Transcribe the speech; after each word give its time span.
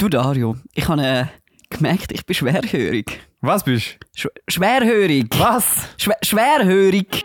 Du 0.00 0.08
Dario, 0.08 0.54
ich 0.74 0.86
habe 0.86 1.02
äh, 1.02 1.24
gemerkt, 1.70 2.12
ich 2.12 2.24
bin 2.24 2.32
schwerhörig. 2.32 3.18
Was 3.40 3.64
bist 3.64 3.98
Sch 4.14 4.28
schwerhörig. 4.46 5.26
Was? 5.36 5.88
Schwer 5.96 6.16
schwerhörig. 6.22 7.24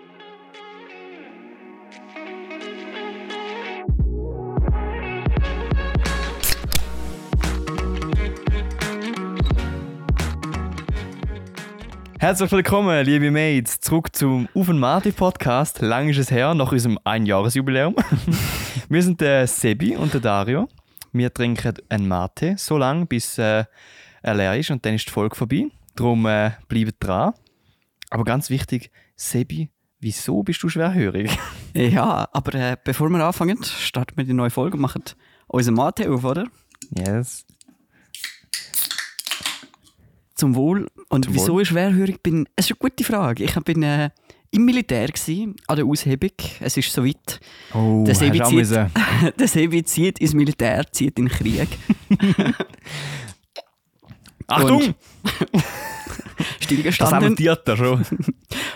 Herzlich 12.18 12.52
willkommen, 12.52 13.06
liebe 13.06 13.30
Mates, 13.30 13.82
zurück 13.82 14.16
zum 14.16 14.50
Auf 14.56 14.70
und 14.70 14.80
Marty 14.80 15.12
Podcast. 15.12 15.80
Lang 15.84 16.10
ist 16.10 16.18
es 16.18 16.32
her, 16.32 16.56
nach 16.56 16.72
unserem 16.72 16.98
Einjahresjubiläum. 17.04 17.96
Wir 18.90 19.04
sind 19.04 19.22
der 19.22 19.46
Sebi 19.46 19.96
und 19.96 20.12
der 20.12 20.22
Dario. 20.22 20.68
Wir 21.14 21.32
trinken 21.32 21.76
einen 21.90 22.08
Mate 22.08 22.56
so 22.58 22.78
lange, 22.78 23.06
bis 23.06 23.38
äh, 23.38 23.66
er 24.24 24.34
leer 24.34 24.58
ist 24.58 24.72
und 24.72 24.84
dann 24.84 24.96
ist 24.96 25.08
die 25.08 25.12
Folge 25.12 25.36
vorbei. 25.36 25.68
Darum 25.96 26.26
äh, 26.26 26.52
bleibt 26.68 26.96
dran. 27.04 27.34
Aber 28.10 28.24
ganz 28.24 28.50
wichtig, 28.50 28.92
Sebi, 29.16 29.70
wieso 30.00 30.44
bist 30.44 30.62
du 30.64 30.70
schwerhörig? 30.70 31.32
Ja, 31.76 32.30
aber 32.32 32.54
äh, 32.54 32.78
bevor 32.84 33.10
wir 33.10 33.26
anfangen, 33.26 33.64
starten 33.64 34.16
wir 34.16 34.24
die 34.24 34.34
neue 34.34 34.52
Folge 34.52 34.76
und 34.76 34.82
machen 34.82 35.04
unseren 35.48 35.74
Mate 35.74 36.12
auf, 36.12 36.24
oder? 36.24 36.46
Yes. 36.96 37.48
Zum 40.36 40.54
Wohl. 40.54 40.88
Und 41.10 41.26
Zum 41.26 41.34
wieso 41.34 41.54
Wohl. 41.54 41.64
ich 41.64 41.70
schwerhörig 41.70 42.22
bin, 42.22 42.48
es 42.56 42.66
ist 42.66 42.74
eine 42.74 42.78
gute 42.90 43.04
Frage. 43.04 43.44
Ich 43.44 43.56
bin 43.62 43.82
äh, 43.82 44.12
im 44.54 44.66
Militär 44.66 45.08
gewesen, 45.08 45.56
an 45.68 45.76
der 45.76 45.86
Aushebung. 45.86 46.32
Es 46.60 46.78
ist 46.78 46.92
soweit. 46.92 47.40
Oh, 47.74 48.04
Der 48.06 48.16
Sebi 48.16 48.42
zieht, 48.42 48.54
müssen- 48.56 48.92
der 49.40 49.48
Sebi 49.48 49.84
zieht 49.84 50.20
ins 50.20 50.34
Militär, 50.34 50.86
zieht 50.92 51.18
in 51.20 51.26
den 51.28 51.32
Krieg. 51.36 51.68
Achtung! 54.48 54.94
Das 56.36 56.66
Stillgestanden. 56.66 57.22
sabotiert 57.22 57.68
er 57.68 57.78
schon. 57.78 58.06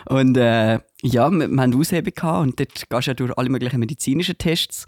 Und 0.05 0.37
äh, 0.37 0.79
ja, 1.02 1.29
wir, 1.29 1.47
wir 1.47 1.61
haben 1.61 1.75
Aushebung 1.80 2.13
gehabt 2.13 2.41
und 2.43 2.59
dort 2.59 2.73
gehst 2.89 3.07
du 3.07 3.11
ja 3.11 3.13
durch 3.13 3.37
alle 3.37 3.49
möglichen 3.49 3.80
medizinischen 3.80 4.37
Tests. 4.37 4.85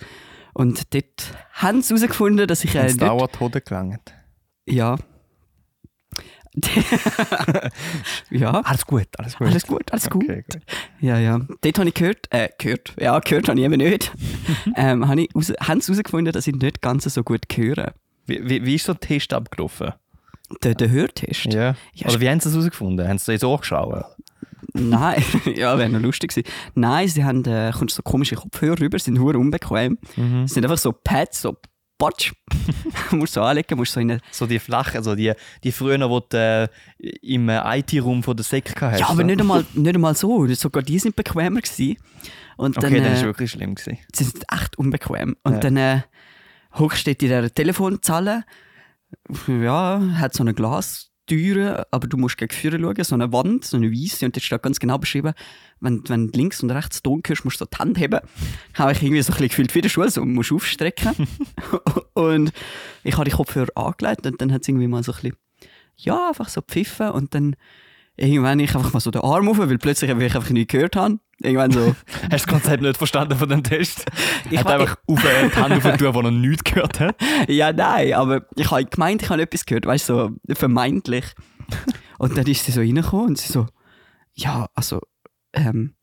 Und 0.53 0.93
dort 0.93 1.33
haben 1.53 1.81
sie 1.81 1.93
herausgefunden, 1.95 2.47
dass 2.47 2.63
ich 2.63 2.75
äh, 2.75 2.85
Es 2.85 2.97
dauert 2.97 3.39
Hoden 3.39 3.61
gelangt. 3.65 4.13
Ja. 4.67 4.97
ja, 8.31 8.51
Alles 8.61 8.85
gut, 8.85 9.07
alles 9.17 9.37
gut. 9.37 9.47
alles 9.47 9.67
gut, 9.67 9.91
alles 9.91 10.09
gut. 10.09 10.23
Okay, 10.23 10.43
gut. 10.51 10.61
Ja, 10.99 11.17
ja. 11.19 11.39
Dort 11.61 11.79
habe 11.79 11.89
ich 11.89 11.93
gehört, 11.95 12.27
äh, 12.31 12.49
gehört, 12.57 12.93
ja, 12.99 13.19
gehört 13.19 13.49
habe 13.49 13.59
ich 13.59 13.65
eben 13.65 13.77
nicht. 13.77 14.11
ähm, 14.75 15.07
habe 15.07 15.21
ich 15.21 15.35
raus, 15.35 15.53
haben 15.61 15.81
sie 15.81 15.91
herausgefunden, 15.91 16.33
dass 16.33 16.47
ich 16.47 16.55
nicht 16.55 16.81
ganz 16.81 17.03
so 17.03 17.23
gut 17.23 17.43
höre. 17.53 17.93
Wie, 18.25 18.47
wie, 18.49 18.65
wie 18.65 18.75
ist 18.75 18.85
so 18.85 18.93
der 18.93 19.01
Test 19.01 19.33
abgelaufen? 19.33 19.93
Der, 20.63 20.73
der 20.75 20.89
Hörtest? 20.89 21.45
Ja. 21.45 21.75
Ja, 21.93 22.07
Oder 22.09 22.19
wie 22.19 22.29
haben 22.29 22.39
sie 22.39 22.45
das 22.45 22.53
herausgefunden? 22.53 23.07
Haben 23.07 23.17
sie 23.19 23.33
das 23.33 23.43
auch 23.43 23.61
geschaut? 23.61 24.05
Nein, 24.73 25.23
ja, 25.55 25.77
wäre 25.77 25.89
noch 25.89 25.99
lustig 26.01 26.31
gewesen. 26.31 26.47
Nein, 26.75 27.07
sie 27.07 27.23
haben, 27.23 27.45
äh, 27.45 27.71
kommst 27.77 27.95
so 27.95 28.03
komische 28.03 28.35
Kopfhörer 28.35 28.79
rüber, 28.79 28.99
sind 28.99 29.19
hure 29.19 29.37
unbequem. 29.37 29.97
Mhm. 30.15 30.43
Es 30.43 30.53
sind 30.53 30.63
einfach 30.63 30.77
so 30.77 30.91
Pads, 30.91 31.41
so 31.41 31.57
Patsch. 31.99 32.33
musst 33.11 33.35
du 33.35 33.41
so 33.41 33.43
anlegen, 33.43 33.77
musst 33.77 33.93
so 33.93 33.99
in 33.99 34.19
So 34.31 34.47
die 34.47 34.57
flachen, 34.57 34.97
also 34.97 35.13
die, 35.15 35.33
die 35.63 35.71
früher, 35.71 36.09
wo 36.09 36.19
du 36.21 36.37
äh, 36.37 36.67
im 37.21 37.47
äh, 37.49 37.79
IT-Raum 37.79 38.23
von 38.23 38.35
der 38.35 38.43
SEC 38.45 38.73
hast. 38.81 38.99
Ja, 39.01 39.09
aber 39.09 39.23
nicht 39.23 39.39
einmal, 39.39 39.63
nicht 39.73 39.93
einmal 39.95 40.15
so. 40.15 40.47
Sogar 40.47 40.81
die 40.81 40.97
sind 40.97 41.15
bequemer 41.15 41.61
gewesen. 41.61 41.97
Und 42.57 42.77
dann, 42.77 42.85
Okay, 42.85 42.95
dann 43.01 43.05
war 43.05 43.13
es 43.13 43.21
äh, 43.21 43.25
wirklich 43.25 43.51
schlimm. 43.51 43.75
Gewesen. 43.75 43.99
sie 44.15 44.23
sind 44.23 44.43
echt 44.51 44.77
unbequem. 44.77 45.35
Und 45.43 45.53
Ja. 45.53 45.59
dann 45.59 45.77
äh, 45.77 46.01
du 47.05 47.11
in 47.11 47.17
dieser 47.17 47.53
Telefonzelle. 47.53 48.43
Ja, 49.47 50.01
hat 50.19 50.33
so 50.33 50.43
eine 50.43 50.53
Glastüre, 51.29 51.87
aber 51.91 52.07
du 52.07 52.17
musst 52.17 52.37
gegen 52.37 52.53
Führer 52.53 52.79
schauen, 52.79 53.03
so 53.03 53.15
eine 53.15 53.31
Wand, 53.31 53.65
so 53.65 53.77
eine 53.77 53.91
weiße. 53.91 54.25
Und 54.25 54.35
dort 54.35 54.43
steht 54.43 54.63
ganz 54.63 54.79
genau 54.79 54.97
beschrieben, 54.97 55.33
wenn, 55.79 56.01
wenn 56.07 56.31
du 56.31 56.37
links 56.37 56.61
und 56.61 56.71
rechts 56.71 57.01
Ton 57.01 57.21
hörst, 57.25 57.45
musst 57.45 57.61
du 57.61 57.65
so 57.65 57.69
die 57.71 57.77
Hand 57.77 57.97
heben. 57.99 58.19
Habe 58.73 58.91
ich 58.91 59.01
irgendwie 59.01 59.21
so 59.21 59.31
ein 59.31 59.33
bisschen 59.33 59.49
gefühlt 59.49 59.75
wie 59.75 59.81
der 59.81 59.89
Schule, 59.89 60.09
so 60.09 60.25
musst 60.25 60.51
aufstrecken. 60.51 61.13
und 62.13 62.51
ich 63.03 63.13
habe 63.13 63.25
die 63.25 63.31
Kopfhörer 63.31 63.69
angelegt 63.75 64.25
und 64.25 64.41
dann 64.41 64.51
hat 64.51 64.61
es 64.63 64.67
irgendwie 64.67 64.87
mal 64.87 65.03
so 65.03 65.11
ein 65.11 65.21
bisschen, 65.21 65.37
ja, 65.97 66.29
einfach 66.29 66.49
so 66.49 66.61
pfiffen 66.61 67.09
und 67.11 67.33
dann 67.33 67.55
irgendwann 68.17 68.59
ich 68.59 68.75
einfach 68.75 68.93
mal 68.93 68.99
so 68.99 69.11
den 69.11 69.21
Arm 69.21 69.47
auf, 69.47 69.57
weil 69.57 69.77
plötzlich 69.77 70.09
ich 70.09 70.35
einfach 70.35 70.49
nichts 70.49 70.71
gehört 70.71 70.95
habe. 70.95 71.19
Irgendwann 71.41 71.71
so, 71.71 71.79
Hast 72.13 72.23
du 72.23 72.29
das 72.29 72.47
Konzept 72.47 72.81
nicht 72.83 72.97
verstanden 72.97 73.37
von 73.37 73.49
dem 73.49 73.63
Test? 73.63 74.05
Ich 74.51 74.59
hat 74.59 74.67
einfach 74.67 74.97
auf 75.05 75.21
die 75.21 75.55
Hand 75.55 75.85
auf 75.85 75.97
tun, 75.97 76.13
wo 76.13 76.21
er 76.21 76.31
nichts 76.31 76.63
gehört 76.63 76.99
hat. 76.99 77.15
ja, 77.47 77.71
nein, 77.71 78.13
aber 78.13 78.45
ich 78.55 78.69
habe 78.71 78.85
gemeint, 78.85 79.21
ich 79.21 79.29
habe 79.29 79.41
etwas 79.41 79.65
gehört, 79.65 79.85
weißt 79.85 80.09
du, 80.09 80.13
so 80.47 80.55
vermeintlich. 80.55 81.25
Und 82.17 82.35
dann 82.37 82.47
ist 82.47 82.65
sie 82.65 82.71
so 82.71 82.81
reingekommen 82.81 83.27
und 83.27 83.37
sie 83.37 83.51
so, 83.51 83.67
ja, 84.33 84.67
also, 84.73 85.01
ähm, 85.53 85.93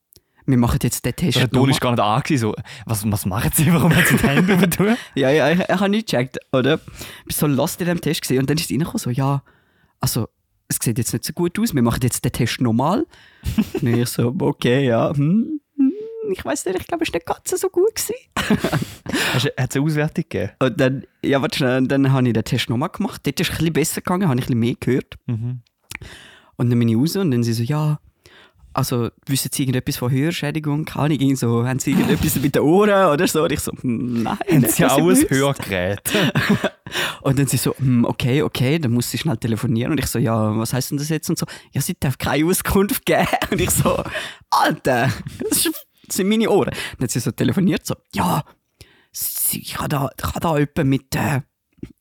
wir 0.47 0.59
machen 0.59 0.79
jetzt 0.83 1.05
den 1.05 1.17
Test. 1.17 1.39
Der 1.39 1.51
Ton 1.51 1.71
ist 1.71 1.81
gar 1.81 1.91
nicht 1.91 2.01
an. 2.01 2.23
gewesen, 2.23 2.41
So, 2.41 2.55
was, 2.85 3.11
was 3.11 3.27
machen 3.27 3.51
sie? 3.53 3.73
Warum 3.73 3.95
hat 3.95 4.07
sie 4.07 4.17
die 4.17 4.29
Hände 4.29 4.55
auf 4.55 4.67
tun? 4.69 4.97
Ja, 5.17 5.31
ja, 5.31 5.51
ich, 5.51 5.59
ich 5.59 5.69
habe 5.69 5.89
nicht 5.89 6.09
gecheckt, 6.09 6.39
oder? 6.53 6.79
Ich 7.27 7.41
war 7.41 7.49
so 7.49 7.55
lost 7.55 7.81
in 7.81 7.89
dem 7.89 8.01
Test 8.01 8.23
gesehen 8.23 8.39
und 8.39 8.49
dann 8.49 8.57
ist 8.57 8.69
sie 8.69 8.75
reingekommen, 8.75 8.99
so, 8.99 9.11
ja, 9.11 9.43
also, 9.99 10.29
es 10.69 10.79
sieht 10.83 10.99
jetzt 10.99 11.13
nicht 11.13 11.25
so 11.25 11.33
gut 11.33 11.59
aus, 11.59 11.75
wir 11.75 11.83
machen 11.83 12.01
jetzt 12.03 12.25
den 12.25 12.33
Test 12.33 12.61
nochmal. 12.61 13.07
und 13.81 13.87
ich 13.87 14.09
so, 14.09 14.35
okay, 14.41 14.87
ja, 14.87 15.11
hm, 15.15 15.61
hm, 15.77 15.93
ich 16.33 16.45
weiß 16.45 16.67
nicht, 16.67 16.81
ich 16.81 16.87
glaube, 16.87 17.05
es 17.05 17.13
war 17.13 17.19
nicht 17.19 17.27
ganz 17.27 17.61
so 17.61 17.69
gut. 17.69 17.93
Hat 18.37 19.47
es 19.57 19.77
eine 19.77 19.85
Auswertung 19.85 20.25
gegeben? 20.29 20.53
Und 20.61 20.81
dann, 20.81 21.05
ja, 21.23 21.41
warte 21.41 21.59
schnell, 21.59 21.87
dann 21.87 22.13
habe 22.13 22.27
ich 22.27 22.33
den 22.33 22.45
Test 22.45 22.71
nochmal 22.71 22.91
gemacht. 22.91 23.27
Dort 23.27 23.41
ist 23.41 23.49
es 23.49 23.55
ein 23.55 23.59
bisschen 23.59 23.73
besser 23.73 24.01
gegangen, 24.01 24.29
habe 24.29 24.41
ich 24.41 24.47
ein 24.47 24.49
bisschen 24.49 24.61
mehr 24.61 24.75
gehört. 24.79 25.15
Mhm. 25.27 25.63
Und 26.57 26.71
dann 26.71 26.79
bin 26.79 26.89
ich 26.89 26.97
raus 26.97 27.17
und 27.17 27.31
dann 27.31 27.43
sie 27.43 27.53
so, 27.53 27.63
ja, 27.63 27.99
also 28.77 29.09
wissen 29.25 29.51
Sie 29.53 29.63
irgendetwas 29.63 29.97
von 29.97 30.11
Hörschädigung? 30.11 30.85
Kann 30.85 31.11
ich 31.11 31.21
irgendwie 31.21 31.37
so, 31.37 31.67
haben 31.67 31.79
Sie 31.79 31.93
irgendetwas 31.93 32.37
mit 32.37 32.55
den 32.55 32.63
Ohren 32.63 33.11
oder 33.11 33.27
so? 33.27 33.43
Und 33.43 33.53
ich 33.53 33.61
so, 33.61 33.73
«Hm, 33.73 34.23
nein. 34.23 34.37
Haben 34.39 34.61
sie 34.69 34.83
ich 34.83 34.85
auch 34.85 34.99
ein 34.99 35.07
wüsste.» 35.07 35.35
Hörgerät? 35.35 36.03
Und 37.23 37.39
dann 37.39 37.47
sie 37.47 37.57
so, 37.57 37.75
«Hm, 37.79 38.05
okay, 38.05 38.43
okay, 38.43 38.79
dann 38.79 38.93
muss 38.93 39.11
sie 39.11 39.17
schnell 39.17 39.39
telefonieren. 39.39 39.93
Und 39.93 39.99
ich 39.99 40.07
so, 40.09 40.19
ja, 40.19 40.55
was 40.59 40.75
heißt 40.75 40.91
denn 40.91 40.99
das 40.99 41.09
jetzt? 41.09 41.31
Und 41.31 41.39
so, 41.39 41.47
ja, 41.73 41.81
sie 41.81 41.95
darf 41.99 42.19
keine 42.19 42.45
Auskunft 42.45 43.07
geben. 43.07 43.27
Und 43.51 43.61
ich 43.63 43.71
so, 43.71 44.05
Alter, 44.51 45.11
das, 45.49 45.69
sind 46.11 46.29
meine 46.29 46.51
Ohren. 46.51 46.71
Dann 46.99 47.05
hat 47.05 47.11
sie 47.11 47.21
so 47.21 47.31
telefoniert, 47.31 47.87
so, 47.87 47.95
ja, 48.15 48.45
ich 49.53 49.79
habe 49.79 49.89
da, 49.89 50.11
ich 50.19 50.25
habe 50.25 50.41
da 50.41 50.59
jemanden 50.59 50.89
mit 50.91 51.17
äh, 51.17 51.41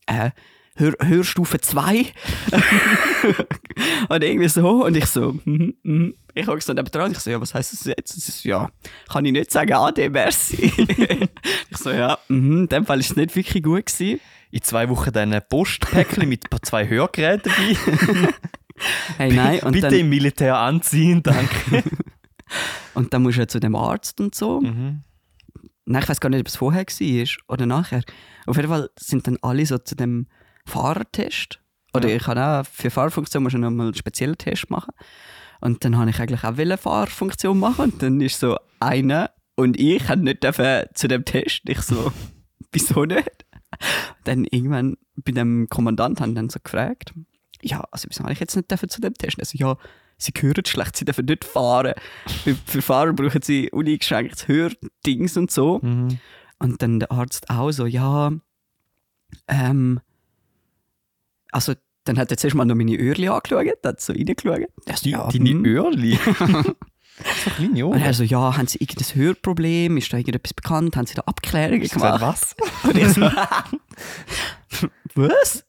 äh, 0.07 0.31
Hör, 0.77 0.93
Hörstufe 0.99 1.61
2. 1.61 2.05
und 4.09 4.23
irgendwie 4.23 4.49
so. 4.49 4.83
Und 4.83 4.97
ich 4.97 5.05
so, 5.05 5.39
mhm, 5.45 5.75
mhm. 5.83 6.15
ich 6.41 6.47
habe 6.47 6.61
so 6.61 6.73
nebenan, 6.73 7.11
ich 7.11 7.19
so, 7.19 7.29
ja, 7.31 7.39
was 7.41 7.53
heisst 7.53 7.73
das 7.73 7.85
jetzt? 7.85 8.13
So, 8.21 8.47
ja, 8.49 8.69
kann 9.09 9.25
ich 9.25 9.31
nicht 9.31 9.51
sagen, 9.51 9.73
ade, 9.73 10.09
merci. 10.09 10.71
ich 11.69 11.77
so, 11.77 11.91
ja, 11.91 12.17
mhm, 12.27 12.59
in 12.63 12.67
dem 12.67 12.85
Fall 12.85 12.99
ist 12.99 13.11
es 13.11 13.15
nicht 13.15 13.35
wirklich 13.35 13.63
gut 13.63 13.85
gewesen. 13.85 14.19
In 14.51 14.61
zwei 14.61 14.87
Wochen 14.89 15.11
dann 15.11 15.33
ein 15.33 15.41
Postpäckchen 15.49 16.29
mit 16.29 16.45
zwei 16.63 16.87
Hörgeräten 16.87 17.51
dabei. 17.51 18.33
Hey, 19.17 19.31
nein, 19.31 19.61
und 19.61 19.71
Bitte 19.71 19.87
dann, 19.87 19.99
im 19.99 20.09
Militär 20.09 20.57
anziehen, 20.57 21.23
danke. 21.23 21.81
und 22.93 23.13
dann 23.13 23.23
musst 23.23 23.37
du 23.37 23.41
ja 23.43 23.47
zu 23.47 23.61
dem 23.61 23.73
Arzt 23.73 24.19
und 24.19 24.35
so. 24.35 24.59
mhm. 24.59 25.03
Nein, 25.85 26.01
ich 26.03 26.09
weiß 26.09 26.19
gar 26.19 26.29
nicht, 26.29 26.41
ob 26.41 26.47
es 26.47 26.57
vorher 26.57 26.83
war 26.85 27.27
oder 27.47 27.65
nachher. 27.67 28.01
Auf 28.47 28.57
jeden 28.57 28.67
Fall 28.67 28.89
sind 28.99 29.27
dann 29.27 29.37
alle 29.41 29.65
so 29.65 29.77
zu 29.77 29.95
dem 29.95 30.27
Fahrertest. 30.65 31.61
Oder 31.93 32.09
Ja. 32.09 32.15
ich 32.17 32.23
kann 32.23 32.37
auch 32.37 32.65
für 32.65 32.89
Fahrfunktion 32.89 33.43
noch 33.43 33.69
mal 33.71 33.83
einen 33.85 33.93
speziellen 33.93 34.37
Test 34.37 34.69
machen. 34.69 34.91
Und 35.61 35.83
dann 35.83 35.97
habe 35.97 36.09
ich 36.09 36.19
eigentlich 36.19 36.43
auch 36.43 36.57
eine 36.57 36.77
Fahrfunktion 36.77 37.59
machen. 37.59 37.91
Und 37.91 38.03
dann 38.03 38.21
ist 38.21 38.39
so 38.39 38.57
einer 38.79 39.31
und 39.55 39.79
ich 39.79 40.07
haben 40.09 40.23
nicht 40.23 40.43
dürfen 40.43 40.85
zu 40.93 41.07
dem 41.07 41.25
Test. 41.25 41.61
Ich 41.67 41.81
so, 41.81 42.11
wieso 42.71 43.05
nicht? 43.05 43.45
Dann 44.23 44.45
irgendwann 44.45 44.97
bei 45.15 45.31
dem 45.31 45.67
Kommandant 45.69 46.21
haben 46.21 46.35
dann 46.35 46.49
so 46.49 46.59
gefragt, 46.63 47.13
ja, 47.61 47.83
also 47.91 48.07
wieso 48.09 48.23
habe 48.23 48.33
ich 48.33 48.39
jetzt 48.39 48.55
nicht 48.55 48.69
dürfen 48.69 48.89
zu 48.89 49.01
dem 49.01 49.13
Test? 49.13 49.39
Also 49.39 49.57
ja, 49.57 49.77
sie 50.17 50.33
hören 50.37 50.65
schlecht, 50.65 50.95
sie 50.95 51.05
dürfen 51.05 51.25
nicht 51.25 51.45
fahren. 51.45 51.93
Für, 52.43 52.55
für 52.65 52.81
Fahrer 52.81 53.13
brauchen 53.13 53.41
sie 53.41 53.71
uneingeschränktes 53.71 54.47
Hördings 54.47 55.37
und 55.37 55.51
so. 55.51 55.79
Mhm. 55.81 56.19
Und 56.59 56.81
dann 56.81 56.99
der 56.99 57.11
Arzt 57.11 57.49
auch 57.49 57.71
so, 57.71 57.85
ja, 57.85 58.31
ähm, 59.47 59.99
also 61.51 61.73
dann 62.05 62.17
hat 62.17 62.31
er 62.31 62.37
zuerst 62.37 62.55
mal 62.55 62.65
noch 62.65 62.75
meine 62.75 62.95
Öhrchen 62.95 63.29
angeschaut, 63.29 63.67
hat 63.83 63.99
so 64.01 64.13
reingeschaut. 64.13 64.67
Er 64.85 64.97
so, 64.97 65.09
ja, 65.09 65.27
Deine 65.29 65.49
hm. 65.49 65.65
Öhrli? 65.65 66.15
so 66.15 67.49
kleine 67.55 67.85
Und 67.85 67.91
Ohren. 67.93 68.01
er 68.01 68.13
so, 68.13 68.23
ja, 68.23 68.55
haben 68.57 68.67
Sie 68.67 68.77
irgendein 68.79 69.15
Hörproblem? 69.15 69.97
Ist 69.97 70.13
da 70.13 70.17
irgendetwas 70.17 70.53
bekannt? 70.53 70.95
Haben 70.95 71.07
Sie 71.07 71.15
da 71.15 71.23
Abklärungen 71.25 71.87
gemacht? 71.87 72.21
was? 72.21 72.55
Und 72.83 72.97
ich 72.97 73.07
so, 73.13 73.21
was? 75.15 75.65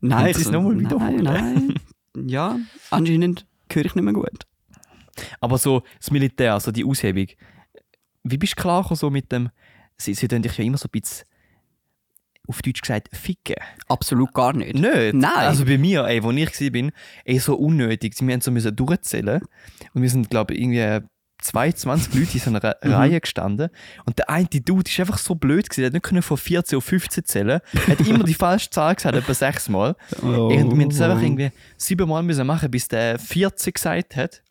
Nein, 0.00 0.18
Haben 0.18 0.26
ich 0.28 0.36
Sie 0.36 0.42
es 0.42 0.48
so, 0.48 0.52
noch 0.52 0.62
mal 0.62 0.74
nein, 0.76 1.16
nein. 1.22 1.74
Ja, 2.26 2.58
anscheinend 2.90 3.46
höre 3.72 3.86
ich 3.86 3.94
nicht 3.94 4.04
mehr 4.04 4.12
gut. 4.14 4.46
Aber 5.40 5.58
so 5.58 5.82
das 5.98 6.10
Militär, 6.10 6.58
so 6.60 6.70
die 6.72 6.84
Aushebung. 6.84 7.26
Wie 8.22 8.38
bist 8.38 8.56
du 8.56 8.62
klar 8.62 8.86
so 8.94 9.10
mit 9.10 9.30
dem... 9.32 9.50
Sie, 9.96 10.14
sie 10.14 10.26
tun 10.26 10.42
dich 10.42 10.56
ja 10.58 10.64
immer 10.64 10.76
so 10.78 10.88
ein 10.88 10.90
bisschen 11.00 11.26
auf 12.46 12.62
Deutsch 12.62 12.80
gesagt 12.82 13.08
ficken. 13.16 13.56
Absolut 13.88 14.32
gar 14.34 14.52
nicht. 14.52 14.74
Nicht? 14.74 15.14
Nein. 15.14 15.32
Also 15.34 15.64
bei 15.64 15.78
mir, 15.78 16.04
ey, 16.04 16.22
wo 16.22 16.30
ich 16.30 16.60
war, 16.60 16.90
ey, 17.24 17.38
so 17.38 17.54
unnötig. 17.56 18.14
Wir 18.20 18.32
haben 18.32 18.40
so 18.40 18.50
müssen 18.50 18.74
durchzählen 18.76 19.40
und 19.94 20.02
wir 20.02 20.10
sind, 20.10 20.30
glaube 20.30 20.54
ich, 20.54 20.60
irgendwie 20.60 21.06
22 21.42 22.14
Leute 22.14 22.34
in 22.34 22.40
so 22.40 22.50
einer 22.50 22.76
Mhm. 22.84 22.92
Reihe 22.92 23.20
gestanden 23.20 23.68
und 24.06 24.18
der 24.18 24.30
eine 24.30 24.46
Dude 24.46 24.90
ist 24.90 24.98
einfach 25.00 25.18
so 25.18 25.34
blöd 25.34 25.68
gewesen, 25.68 25.82
er 25.82 25.86
hat 25.86 25.92
nicht 25.92 26.04
können 26.04 26.22
von 26.22 26.36
14 26.36 26.78
auf 26.78 26.84
15 26.84 27.24
zählen, 27.24 27.60
er 27.72 27.98
hat 27.98 28.06
immer 28.06 28.24
die 28.24 28.34
falsche 28.34 28.70
Zahl 28.70 28.94
gesagt, 28.94 29.14
etwa 29.14 29.34
sechsmal. 29.34 29.96
Oh. 30.22 30.26
Und 30.26 30.50
wir 30.50 30.84
haben 30.84 30.88
das 30.88 31.00
einfach 31.00 31.22
irgendwie 31.22 31.50
siebenmal 31.76 32.22
müssen 32.22 32.46
machen, 32.46 32.70
bis 32.70 32.88
der 32.88 33.18
40 33.18 33.74
gesagt 33.74 34.16
hat. 34.16 34.42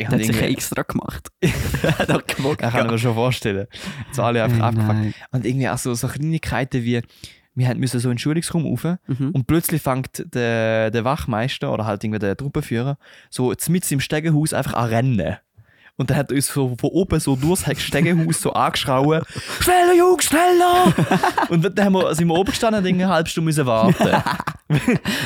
Ich 0.00 0.08
Der 0.08 0.18
hat 0.18 0.24
sich 0.24 0.36
irgendwie- 0.36 0.54
extra 0.54 0.82
gemacht. 0.82 1.28
hat 1.98 2.10
auch 2.10 2.26
gewagt. 2.26 2.62
ich 2.66 2.70
kann 2.70 2.86
mir 2.86 2.98
schon 2.98 3.14
vorstellen. 3.14 3.66
Jetzt 4.06 4.18
alle 4.18 4.42
einfach 4.42 4.60
abgefuckt. 4.60 5.14
Und 5.32 5.44
irgendwie 5.44 5.68
auch 5.68 5.78
so, 5.78 5.92
so 5.94 6.08
Kleinigkeiten 6.08 6.82
wie, 6.84 7.02
wir 7.54 7.74
müssen 7.74 8.00
so 8.00 8.08
in 8.08 8.14
den 8.14 8.18
Schulungsraum 8.18 8.64
rauf 8.64 8.84
Mhm. 9.08 9.30
und 9.32 9.46
plötzlich 9.46 9.82
fängt 9.82 10.24
der, 10.34 10.90
der 10.90 11.04
Wachmeister 11.04 11.72
oder 11.72 11.84
halt 11.84 12.02
irgendwie 12.02 12.18
der 12.20 12.36
Truppenführer 12.36 12.96
so 13.28 13.52
mit 13.68 13.90
im 13.92 14.00
Stegenhaus 14.00 14.52
einfach 14.54 14.72
an 14.74 14.88
rennen. 14.88 15.36
Und 15.96 16.08
dann 16.08 16.16
hat 16.16 16.30
er 16.30 16.36
uns 16.36 16.46
so 16.46 16.74
von 16.80 16.88
oben 16.90 17.20
so 17.20 17.36
durchs 17.36 17.66
Stegenhaus 17.82 18.40
so 18.40 18.54
angeschrien, 18.54 19.20
schneller 19.60 19.92
Jungs, 19.98 20.24
schneller! 20.24 20.94
und 21.50 21.62
dann 21.76 21.84
haben 21.84 21.92
wir, 21.92 22.14
sind 22.14 22.26
wir 22.28 22.34
oben 22.36 22.50
gestanden 22.52 22.82
und 22.82 22.88
eine 22.90 23.08
halbe 23.08 23.28
Stunde 23.28 23.44
müssen 23.46 23.66
warten. 23.66 24.08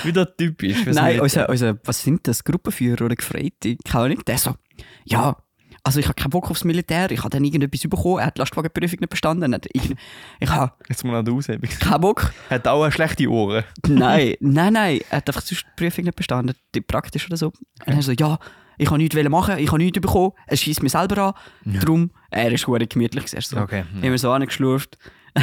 Wieder 0.03 0.37
typisch. 0.37 0.85
Nein, 0.87 1.21
unser, 1.21 1.49
unser, 1.49 1.77
was 1.85 2.03
sind 2.03 2.27
das? 2.27 2.43
Gruppenführer 2.43 3.05
oder 3.05 3.15
Gefreite? 3.15 3.77
Keine 3.85 4.05
Ahnung. 4.05 4.25
Der 4.27 4.39
so, 4.39 4.55
ja, 5.05 5.37
also 5.83 6.01
ich 6.01 6.07
habe 6.07 6.15
keinen 6.15 6.31
Bock 6.31 6.51
aufs 6.51 6.65
Militär, 6.65 7.11
ich 7.11 7.19
habe 7.21 7.31
dann 7.31 7.45
irgendetwas 7.45 7.83
bekommen, 7.83 8.19
er 8.21 8.27
hat 8.27 8.37
die 8.37 8.41
Lastwagenprüfung 8.41 9.01
nicht 9.01 9.11
bestanden. 9.11 9.53
Er 9.53 9.61
irgend- 9.75 9.99
Ich 10.41 10.49
habe 10.49 10.73
Jetzt 10.89 11.05
mal 11.05 11.17
an 11.17 11.25
der 11.25 11.35
Aushebung. 11.35 11.69
keinen 11.79 12.01
Bock. 12.01 12.33
Hat 12.49 12.67
auch 12.67 12.83
eine 12.83 12.93
schlechte 12.93 13.29
Ohren. 13.29 13.65
Nein, 13.87 14.35
nein, 14.41 14.73
nein, 14.73 15.01
er 15.11 15.19
hat 15.19 15.29
einfach 15.29 15.43
sonst 15.43 15.65
die 15.67 15.83
Prüfung 15.85 16.05
nicht 16.05 16.17
bestanden, 16.17 16.57
die 16.75 16.81
praktisch 16.81 17.27
oder 17.27 17.37
so. 17.37 17.49
Und 17.87 17.95
er 17.95 18.03
so, 18.03 18.13
ja, 18.13 18.39
ich 18.79 18.89
habe 18.91 18.99
nichts 18.99 19.15
machen, 19.29 19.59
ich 19.59 19.69
habe 19.69 19.79
nichts 19.79 20.01
bekommen, 20.01 20.33
es 20.47 20.63
schießt 20.63 20.83
mich 20.83 20.93
selber 20.93 21.19
an. 21.65 21.79
Darum, 21.81 22.11
er 22.31 22.51
ist 22.51 22.67
hure 22.67 22.87
gemütlich. 22.87 23.33
Er 23.35 23.43
so, 23.43 23.59
Okay, 23.59 23.85
ja. 23.97 24.03
Wir 24.11 24.19
so 24.19 24.33
angeschlurft. 24.33 24.97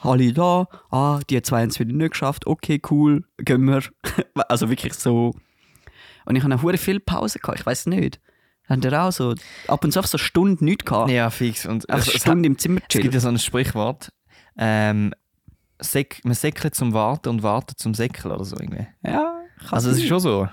Alle 0.00 0.32
da, 0.32 0.68
ah, 0.90 1.20
die 1.28 1.40
zwei 1.42 1.62
haben 1.62 1.70
es 1.70 1.78
wieder 1.80 1.92
nicht 1.92 2.10
geschafft, 2.12 2.46
okay, 2.46 2.80
cool, 2.90 3.24
gehen 3.38 3.64
wir. 3.64 3.82
also 4.48 4.68
wirklich 4.70 4.94
so. 4.94 5.34
Und 6.24 6.36
ich 6.36 6.42
habe 6.44 6.54
auch 6.54 6.62
hure 6.62 6.76
viel 6.78 7.00
Pause 7.00 7.38
gehabt, 7.38 7.58
ich 7.60 7.66
weiß 7.66 7.86
nicht. 7.86 8.20
Haben 8.68 8.82
ihr 8.82 9.00
auch 9.02 9.12
so 9.12 9.34
ab 9.68 9.84
und 9.84 9.92
zu 9.92 10.00
auf 10.00 10.06
so 10.06 10.18
Stunden 10.18 10.64
nichts 10.64 10.84
gehabt? 10.84 11.10
Ja, 11.10 11.30
fix. 11.30 11.66
Und 11.66 11.88
Einfach 11.88 12.12
es, 12.14 12.26
eine 12.26 12.40
es, 12.40 12.46
im 12.46 12.58
Zimmer 12.58 12.80
es 12.80 12.88
gibt 12.88 13.02
chillen. 13.02 13.12
ja 13.14 13.20
so 13.20 13.28
ein 13.28 13.38
Sprichwort. 13.38 14.12
Ähm, 14.58 15.12
Sek 15.78 16.20
man 16.24 16.34
säckelt 16.34 16.74
zum 16.74 16.94
Warten 16.94 17.28
und 17.28 17.42
wartet 17.42 17.78
zum 17.78 17.92
Säckeln 17.94 18.32
oder 18.34 18.44
so 18.44 18.56
irgendwie. 18.58 18.86
Ja, 19.04 19.40
kann 19.60 19.68
Also 19.72 19.90
es 19.90 19.98
ist 19.98 20.06
schon 20.08 20.20
so. 20.20 20.48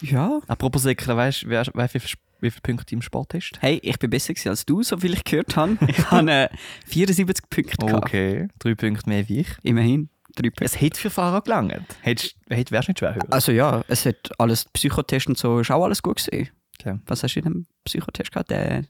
Ja. 0.00 0.40
Apropos 0.48 0.82
Säckeln, 0.82 1.16
weißt 1.16 1.42
du, 1.44 1.48
wie, 1.50 1.88
viel- 1.98 2.00
wie 2.40 2.50
viele 2.50 2.60
Punkte 2.62 2.86
du 2.86 2.94
im 2.96 3.02
Sport 3.02 3.34
hast? 3.34 3.52
Hey, 3.60 3.78
ich 3.82 3.98
bin 3.98 4.10
besser 4.10 4.34
als 4.50 4.66
du, 4.66 4.82
so 4.82 4.96
viel 4.96 5.12
ich 5.14 5.24
gehört 5.24 5.56
habe. 5.56 5.76
Ich 5.86 6.10
habe 6.10 6.30
äh, 6.30 6.48
74 6.86 7.48
Punkte 7.48 7.76
gehabt. 7.86 8.04
Okay, 8.06 8.48
drei 8.58 8.74
Punkte 8.74 9.08
mehr 9.08 9.28
wie 9.28 9.40
ich. 9.40 9.48
Immerhin. 9.62 10.08
Drei 10.34 10.48
Punkte. 10.50 10.64
Es 10.64 10.80
hätte 10.80 10.98
für 10.98 11.10
Fahrer 11.10 11.42
gelangt. 11.42 11.74
Hättest, 12.02 12.34
hätt, 12.48 12.72
wärst 12.72 12.88
du 12.88 12.90
nicht 12.92 12.98
schwer 12.98 13.14
hören. 13.14 13.30
Also 13.30 13.52
ja, 13.52 13.84
es 13.88 14.04
hat 14.06 14.30
alles, 14.38 14.64
Psychotest 14.72 15.28
und 15.28 15.38
so, 15.38 15.60
ist 15.60 15.70
auch 15.70 15.84
alles 15.84 16.02
gut 16.02 16.24
gewesen. 16.24 16.50
Okay. 16.80 16.98
Was 17.06 17.22
hast 17.22 17.34
du 17.34 17.40
in 17.40 17.44
dem 17.44 17.66
Psychotest 17.84 18.32
gehabt? 18.32 18.50
Der 18.50 18.84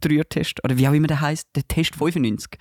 Dreier-Test? 0.00 0.62
Oder 0.64 0.76
wie 0.76 0.86
auch 0.88 0.92
immer 0.92 1.06
der 1.06 1.20
heißt, 1.20 1.48
der 1.54 1.66
Test 1.66 1.94
95. 1.96 2.58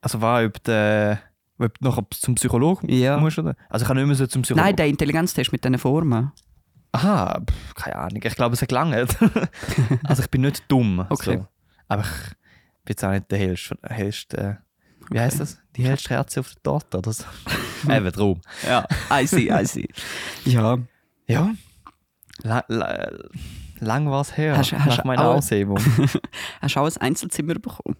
Also 0.00 0.20
war, 0.20 0.44
ob 0.44 0.62
du 0.64 1.18
ob 1.60 1.78
du 1.78 1.84
noch 1.84 2.00
zum 2.10 2.36
Psychologen 2.36 2.88
Ja. 2.88 3.18
musst, 3.18 3.38
oder? 3.38 3.56
Also 3.68 3.82
ich 3.82 3.88
kann 3.88 3.96
nicht 3.96 4.06
mehr 4.06 4.14
so 4.14 4.26
zum 4.26 4.42
Psychologen. 4.42 4.64
Nein, 4.66 4.76
der 4.76 4.86
Intelligenztest 4.86 5.50
mit 5.50 5.64
diesen 5.64 5.78
Formen. 5.78 6.30
Aha, 6.92 7.40
pff, 7.44 7.74
keine 7.74 7.96
Ahnung. 7.96 8.20
Ich 8.24 8.34
glaube, 8.36 8.54
es 8.54 8.62
hat 8.62 8.68
gelangt. 8.68 8.94
also 10.04 10.22
ich 10.22 10.30
bin 10.30 10.42
nicht 10.42 10.62
dumm. 10.68 11.04
Okay. 11.08 11.38
So. 11.38 11.46
Aber 11.88 12.02
ich 12.02 12.08
bin 12.84 12.90
jetzt 12.92 13.04
auch 13.04 13.10
nicht 13.10 13.30
der 13.30 13.38
hellste, 13.38 13.76
hellste 13.82 14.36
äh, 14.36 14.54
wie 15.10 15.18
heißt 15.20 15.40
das? 15.40 15.58
Die 15.76 15.84
hellste 15.84 16.08
Kerze 16.08 16.40
auf 16.40 16.52
der 16.54 16.62
Torte 16.62 16.98
oder 16.98 17.12
so. 17.12 17.24
Eben 17.90 18.12
drum. 18.12 18.40
Ja, 18.66 18.86
I 19.10 19.26
see, 19.26 19.50
I 19.50 19.64
see. 19.66 19.88
ja, 20.44 20.78
Ja. 21.26 21.54
La, 22.42 22.64
la, 22.68 23.10
lang 23.80 24.10
war 24.10 24.20
es 24.20 24.36
her, 24.36 24.56
Hast- 24.56 24.72
hast 24.72 24.98
nach 24.98 25.04
meiner 25.04 25.24
auch- 25.28 25.36
Aushebung. 25.36 25.78
hast 26.60 26.74
du 26.76 26.80
auch 26.80 26.86
ein 26.86 26.96
Einzelzimmer 26.98 27.54
bekommen? 27.54 27.96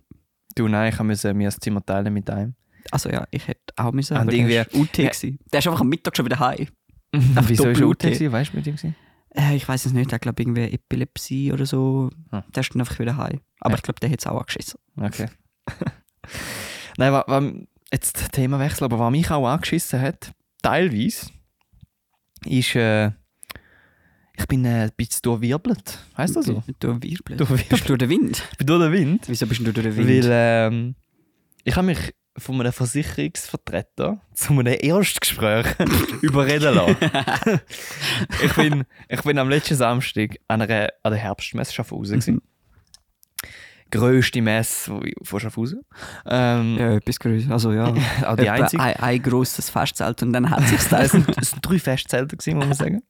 du, 0.55 0.67
nein, 0.67 0.93
ich 0.93 1.01
musste 1.01 1.33
mir 1.35 1.47
das 1.49 1.59
Zimmer 1.59 1.85
teilen 1.87 2.13
mit 2.13 2.29
einem. 2.31 2.55
Also 2.91 3.11
ja, 3.11 3.27
ich 3.31 3.47
hätte 3.47 3.61
auch 3.77 3.93
müssen, 3.93 4.15
Und 4.17 4.23
aber 4.23 4.33
irgendwie- 4.33 4.55
der 4.55 4.75
UT 4.75 4.99
Ja. 4.99 5.11
gewesen. 5.11 5.39
Der 5.53 5.61
ist 5.61 5.67
einfach 5.69 5.81
am 5.83 5.89
Mittag 5.89 6.17
schon 6.17 6.25
wieder 6.27 6.39
heim. 6.41 6.67
Wieso 7.13 7.69
ist 7.69 7.81
er. 7.81 7.87
UT 7.87 7.99
gewesen? 8.01 8.33
Weißt 8.33 8.53
du 8.53 8.57
mit 8.57 8.67
ihm? 8.67 8.75
gewesen? 8.77 8.97
Äh, 9.35 9.55
ich 9.55 9.69
weiß 9.69 9.87
es 9.87 9.93
nicht, 9.93 10.11
der 10.11 10.19
glaube 10.19 10.43
irgendwie 10.43 10.65
Epilepsie 10.73 11.53
oder 11.53 11.65
so. 11.67 12.11
Hm. 12.31 12.43
Der 12.55 12.61
ist 12.61 12.75
dann 12.75 12.81
einfach 12.81 12.99
wieder 12.99 13.17
heim. 13.17 13.41
Aber 13.61 13.73
Ja. 13.73 13.77
ich 13.77 13.83
glaube, 13.83 14.01
der 14.01 14.11
hat 14.11 14.19
es 14.21 14.27
auch 14.27 14.39
angeschissen. 14.41 14.81
Okay. 14.97 15.29
Nein, 16.97 17.13
wa, 17.13 17.25
wa, 17.29 17.53
jetzt 17.93 18.33
Themawechsel, 18.33 18.85
aber 18.85 18.99
was 18.99 19.11
mich 19.13 19.31
auch 19.31 19.47
angeschissen 19.47 20.01
hat, 20.01 20.33
teilweise, 20.63 21.31
ist, 22.45 22.75
äh, 22.75 23.13
ich 24.39 24.47
bin 24.47 24.65
äh, 24.65 24.85
ein 24.85 24.91
bisschen 24.97 25.23
durchwirbelt. 25.23 25.99
Heißt 26.17 26.37
das 26.37 26.47
so? 26.47 26.63
Du 26.79 26.89
wirbelst. 27.03 27.41
Durchwirbelt. 27.41 27.69
Bist 27.69 27.85
du 27.85 27.97
durch 27.97 27.99
den 27.99 28.11
Wind? 28.11 28.43
Ich 28.53 28.59
bin 28.59 28.67
durch 28.69 28.83
den 28.83 28.93
Wind. 28.93 29.25
Wieso 29.27 29.47
bist 29.47 29.61
du 29.61 29.73
durch 29.73 29.87
den 29.87 29.97
Wind? 29.97 30.09
Weil 30.09 30.31
ähm, 30.31 30.95
ich 31.65 31.75
habe 31.75 31.87
mich 31.87 31.99
von 32.37 32.61
einem 32.61 32.73
Versicherungsvertreter 32.73 34.21
zu 34.33 34.53
einem 34.53 34.79
Erstgespräch 34.81 35.67
überreden 36.23 36.73
lassen. 36.73 36.97
ich, 38.45 38.55
bin, 38.55 38.85
ich 39.09 39.23
bin 39.23 39.39
am 39.39 39.49
letzten 39.49 39.75
Samstag 39.75 40.37
an, 40.47 40.63
einer, 40.63 40.89
an 41.03 41.13
der 41.13 41.21
Herbstmesse 41.21 41.73
Schaffhausen. 41.73 42.23
Mhm. 42.25 42.43
Grösste 43.91 44.43
Messe 44.43 45.01
von 45.23 45.41
Schaffhausen. 45.41 45.81
Ähm, 46.27 46.77
ja, 46.79 46.95
etwas 46.97 47.19
größer. 47.19 47.51
Also 47.51 47.73
ja. 47.73 47.95
auch 48.27 48.37
die 48.37 48.49
einzige. 48.49 48.83
Ein, 48.83 48.97
ein 48.97 49.23
grosses 49.23 49.71
Festzelt 49.71 50.23
und 50.23 50.33
dann 50.33 50.51
hat 50.51 50.67
sich 50.69 50.81
sind, 51.11 51.27
es 51.39 51.51
sind 51.51 51.61
drei 51.63 51.79
Festzelte, 51.79 52.37
gewesen, 52.37 52.57
muss 52.57 52.67
man 52.67 52.75
sagen. 52.75 53.03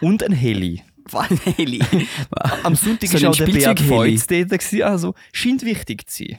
Und 0.00 0.22
ein 0.22 0.32
Heli. 0.32 0.82
Heli. 1.56 1.82
Am 2.62 2.74
Sonntag 2.74 3.08
So 3.08 3.14
war 3.14 3.22
ein 3.22 3.26
auch 3.26 3.36
der 3.36 3.46
Beat. 3.46 3.80
Feutz 3.80 4.26
dort, 4.26 4.82
also 4.82 5.14
scheint 5.32 5.64
wichtig 5.64 6.08
zu 6.08 6.24
sein. 6.24 6.38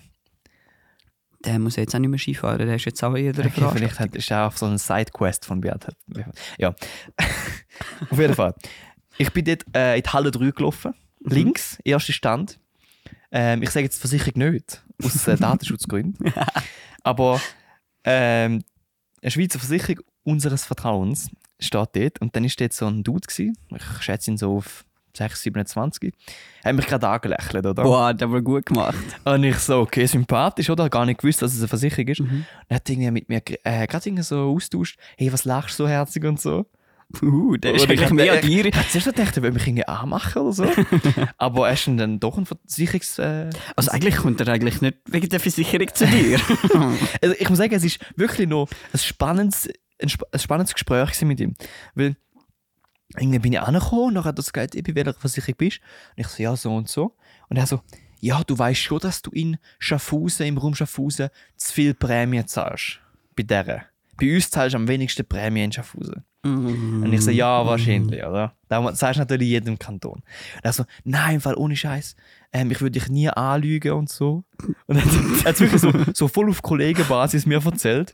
Der 1.46 1.60
muss 1.60 1.76
jetzt 1.76 1.94
auch 1.94 2.00
nicht 2.00 2.10
mehr 2.10 2.20
Skifahren, 2.20 2.66
der 2.66 2.76
ist 2.76 2.86
jetzt 2.86 3.04
auch 3.04 3.14
in 3.16 3.26
jeder 3.26 3.46
Okay, 3.46 3.68
vielleicht 3.74 4.00
hat, 4.00 4.16
ist 4.16 4.32
er 4.32 4.48
auch 4.48 4.54
so 4.54 4.66
ein 4.66 4.78
Sidequest 4.78 5.46
von 5.46 5.60
Beat. 5.60 5.88
Ja. 6.58 6.74
Auf 8.10 8.18
jeden 8.18 8.34
Fall. 8.34 8.56
Ich 9.18 9.32
bin 9.32 9.44
dort 9.44 9.66
äh, 9.76 9.98
in 9.98 10.04
die 10.04 10.10
Halle 10.10 10.32
3 10.32 10.52
gelaufen. 10.52 10.94
Links, 11.20 11.78
erster 11.84 12.14
Stand. 12.14 12.60
Ähm, 13.36 13.64
ich 13.64 13.72
sage 13.72 13.86
jetzt 13.86 14.00
Versicherung 14.00 14.52
nicht, 14.52 14.84
aus 15.04 15.28
äh, 15.28 15.36
Datenschutzgründen. 15.36 16.32
Aber 17.04 17.42
ähm, 18.04 18.64
eine 19.22 19.32
Schweizer 19.32 19.58
Versicherung 19.58 20.04
unseres 20.24 20.66
Vertrauens 20.66 21.32
steht 21.60 21.90
dort. 21.96 22.22
Und 22.22 22.36
dann 22.36 22.44
war 22.44 22.52
dort 22.58 22.74
so 22.74 22.86
ein 22.86 23.04
Dude. 23.04 23.28
Gewesen. 23.28 23.58
Ich 23.76 24.04
schätze 24.04 24.30
ihn 24.30 24.38
so 24.38 24.58
auf 24.58 24.86
6, 25.18 25.42
27. 25.42 26.14
Er 26.62 26.70
hat 26.70 26.76
mich 26.76 26.86
gerade 26.86 27.08
angelächelt, 27.08 27.66
oder? 27.66 27.84
Boah, 27.84 28.14
der 28.14 28.32
war 28.32 28.42
gut 28.42 28.68
gemacht. 28.68 28.96
Und 29.24 29.44
ich 29.44 29.58
so, 29.58 29.80
okay, 29.80 30.06
sympathisch, 30.06 30.70
oder? 30.70 30.88
Gar 30.90 31.08
nicht 31.08 31.20
gewusst, 31.20 31.42
dass 31.42 31.54
es 31.54 31.60
eine 31.60 31.68
Versicherung 31.68 32.08
ist. 32.08 32.22
Mhm. 32.22 32.46
Er 32.68 32.76
hat 32.76 32.90
irgendwie 32.90 33.12
mit 33.12 33.30
mir 33.30 33.42
äh, 33.64 33.88
gerade 33.88 34.24
so 34.24 34.54
austauscht, 34.54 35.00
hey, 35.18 35.34
was 35.34 35.46
lachst 35.46 35.80
du 35.80 35.84
so 35.84 35.90
herzig 35.90 36.24
und 36.24 36.40
so. 36.40 36.68
Uh, 37.22 37.58
der 37.58 37.76
ist 37.76 37.90
eigentlich 37.90 38.10
mehr 38.12 38.42
dir. 38.42 38.66
Ich 38.66 38.76
hab 38.76 38.90
zuerst 38.90 39.08
gedacht, 39.08 39.38
er 39.38 39.44
will 39.44 39.52
mich 39.52 39.68
irgendwie 39.68 39.88
anmachen 39.88 40.42
oder 40.42 40.54
so. 40.54 40.66
Aber 41.38 41.68
er 41.68 41.74
ist 41.74 41.88
dann 41.88 42.20
doch 42.20 42.38
ein 42.38 42.46
Versicherungs... 42.46 43.20
Äh, 43.20 43.50
Also 43.76 43.92
eigentlich 43.92 44.16
kommt 44.16 44.42
er 44.42 44.48
eigentlich 44.48 44.82
nicht 44.82 44.98
wegen 45.06 45.30
der 45.30 45.40
Versicherung 45.40 45.88
zu 45.94 46.08
dir. 46.08 46.40
also 47.22 47.36
ich 47.38 47.50
muss 47.50 47.58
sagen, 47.58 47.74
es 47.74 47.84
ist 47.84 48.00
wirklich 48.16 48.48
noch 48.48 48.68
ein 48.92 49.00
spannendes, 49.00 49.68
ein, 50.02 50.12
ein 50.32 50.40
spannendes 50.40 50.74
Gespräch 50.74 51.22
mit 51.22 51.40
ihm. 51.40 51.54
Weil 51.94 52.16
irgendwie 53.18 53.40
bin 53.40 53.54
ich 53.54 53.62
angekommen 53.62 54.08
und 54.08 54.16
dann 54.16 54.24
hat 54.24 54.40
er 54.40 54.44
gesagt, 54.44 54.76
ich 54.76 54.84
bin 54.84 54.96
welcher 54.96 55.14
Versicherung 55.14 55.56
bist. 55.58 55.80
Und 56.16 56.22
ich 56.22 56.28
so, 56.28 56.44
ja, 56.44 56.56
so 56.56 56.76
und 56.76 56.90
so. 56.90 57.16
Und 57.50 57.58
er 57.58 57.68
so, 57.68 57.82
ja, 58.20 58.42
du 58.44 58.58
weißt 58.58 58.80
schon, 58.80 59.00
dass 59.00 59.22
du 59.22 59.32
in 59.32 59.58
Schaffhausen, 59.80 60.46
im 60.48 60.58
Raum 60.58 60.74
Schaffhausen, 60.76 61.30
zu 61.58 61.74
viel 61.74 61.94
Prämie 61.94 62.46
zahlst. 62.46 63.00
Bei 63.36 63.44
der. 63.44 63.86
Bei 64.20 64.36
uns 64.36 64.50
zahlst 64.50 64.74
du 64.74 64.78
am 64.78 64.88
wenigsten 64.88 65.26
Prämie 65.26 65.64
in 65.64 65.72
Schaffhausen. 65.72 66.24
Und 66.46 67.14
ich 67.14 67.22
so, 67.22 67.32
ja, 67.32 67.66
wahrscheinlich, 67.66 68.22
oder? 68.24 68.54
Das 68.68 69.00
sagst 69.00 69.16
du 69.18 69.22
natürlich 69.22 69.48
jedem 69.48 69.80
Kanton. 69.80 70.16
Und 70.16 70.24
er 70.62 70.74
so, 70.74 70.84
nein, 71.06 71.36
im 71.36 71.42
Fall 71.42 71.56
ohne 71.56 71.76
Scheiß, 71.76 72.18
ähm, 72.52 72.70
ich 72.70 72.82
würde 72.82 73.00
dich 73.00 73.08
nie 73.10 73.30
anlügen 73.30 73.94
und 73.94 74.10
so. 74.10 74.44
Und 74.88 74.98
er 74.98 75.04
hat 75.50 75.60
wirklich 75.60 75.80
so, 75.82 75.92
so 76.14 76.28
voll 76.28 76.50
auf 76.50 76.62
Kollegenbasis 76.62 77.46
mir 77.46 77.64
erzählt. 77.64 78.14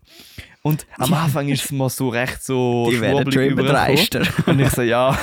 Und 0.61 0.85
am 0.97 1.13
Anfang 1.13 1.47
ist 1.49 1.65
es 1.65 1.71
mir 1.71 1.89
so 1.89 2.09
recht 2.09 2.43
so 2.43 2.87
Die 2.91 3.01
werden 3.01 3.31
schwurbelig. 3.31 4.09
Und 4.45 4.59
ich 4.59 4.69
so, 4.69 4.81
ja, 4.83 5.17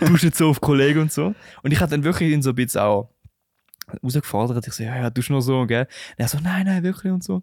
du 0.00 0.12
bist 0.12 0.24
jetzt 0.24 0.38
so 0.38 0.48
auf 0.48 0.60
Kollegen 0.60 1.00
und 1.00 1.12
so. 1.12 1.34
Und 1.62 1.72
ich 1.72 1.80
hatte 1.80 1.90
dann 1.90 2.04
wirklich 2.04 2.32
ihn 2.32 2.40
so 2.42 2.50
ein 2.50 2.54
bisschen 2.54 2.80
auch 2.80 3.10
herausgefordert. 3.92 4.66
Ich 4.66 4.74
so, 4.74 4.82
ja, 4.82 4.96
ja, 4.96 5.10
du 5.10 5.22
nur 5.28 5.42
so, 5.42 5.66
gell? 5.66 5.82
Und 5.82 5.88
er 6.18 6.28
so, 6.28 6.38
nein, 6.40 6.66
nein, 6.66 6.82
wirklich 6.82 7.12
und 7.12 7.24
so. 7.24 7.42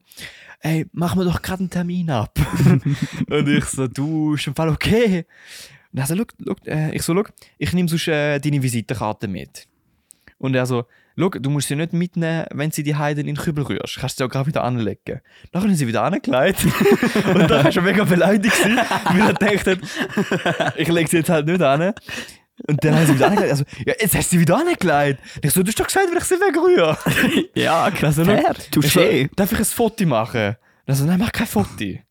Ey, 0.61 0.85
machen 0.93 1.19
wir 1.19 1.25
doch 1.25 1.41
gerade 1.41 1.61
einen 1.61 1.69
Termin 1.69 2.09
ab. 2.09 2.37
und 3.29 3.47
ich 3.47 3.65
so, 3.65 3.87
du, 3.87 4.35
ist 4.35 4.47
im 4.47 4.55
Fall 4.55 4.69
okay. 4.69 5.25
Und 5.91 5.99
er 5.99 6.07
so, 6.07 6.15
look, 6.15 6.33
look, 6.39 6.57
äh, 6.67 6.91
ich 6.95 7.03
so, 7.03 7.13
look, 7.13 7.31
ich 7.57 7.73
nehme 7.73 7.89
sonst 7.89 8.07
äh, 8.07 8.39
deine 8.39 8.61
Visitenkarte 8.61 9.27
mit. 9.27 9.67
Und 10.37 10.55
er 10.55 10.65
so, 10.65 10.85
look, 11.15 11.41
du 11.41 11.49
musst 11.49 11.67
sie 11.67 11.75
nicht 11.75 11.93
mitnehmen, 11.93 12.45
wenn 12.53 12.71
sie 12.71 12.83
die 12.83 12.95
Heiden 12.95 13.21
in 13.27 13.35
den 13.35 13.37
Kübel 13.37 13.63
rührst. 13.63 13.97
Kannst 13.97 14.19
du 14.19 14.23
sie 14.23 14.27
auch 14.27 14.31
gerade 14.31 14.47
wieder 14.47 14.63
anlegen. 14.63 15.21
Dann 15.51 15.63
haben 15.63 15.75
sie 15.75 15.87
wieder 15.87 16.03
angelegt. 16.03 16.65
und 17.33 17.49
dann 17.49 17.63
war 17.63 17.71
schon 17.71 17.83
mega 17.83 18.03
beleidigt, 18.03 18.65
weil 18.65 19.21
er 19.21 19.33
dachte, 19.33 19.79
ich 20.75 20.87
lege 20.87 21.09
sie 21.09 21.17
jetzt 21.17 21.29
halt 21.29 21.47
nicht 21.47 21.61
an. 21.61 21.93
Und 22.67 22.83
dann 22.83 22.95
haben 22.95 23.05
sie 23.05 23.15
wieder 23.15 23.27
angelegt. 23.27 23.51
Also, 23.51 23.65
ja, 23.85 23.93
jetzt 23.99 24.15
hast 24.15 24.31
du 24.31 24.35
sie 24.37 24.39
wieder 24.39 24.57
angelegt. 24.57 25.19
Ich 25.41 25.51
so, 25.51 25.61
du 25.61 25.67
hast 25.67 25.79
doch 25.79 25.87
gesagt, 25.87 26.07
wenn 26.09 26.17
ich 26.17 26.23
sie 26.23 26.35
wegrühre. 26.35 26.97
Ja, 27.55 27.83
Also, 28.01 28.23
fair. 28.23 28.55
Ich 28.57 28.63
so, 28.73 28.79
Touché. 28.99 29.29
darf 29.35 29.51
ich 29.51 29.59
ein 29.59 29.65
Foto 29.65 30.05
machen? 30.05 30.55
Also, 30.85 31.03
nein, 31.05 31.19
mach 31.19 31.31
kein 31.31 31.47
Foto. 31.47 31.69
Ich 31.83 32.01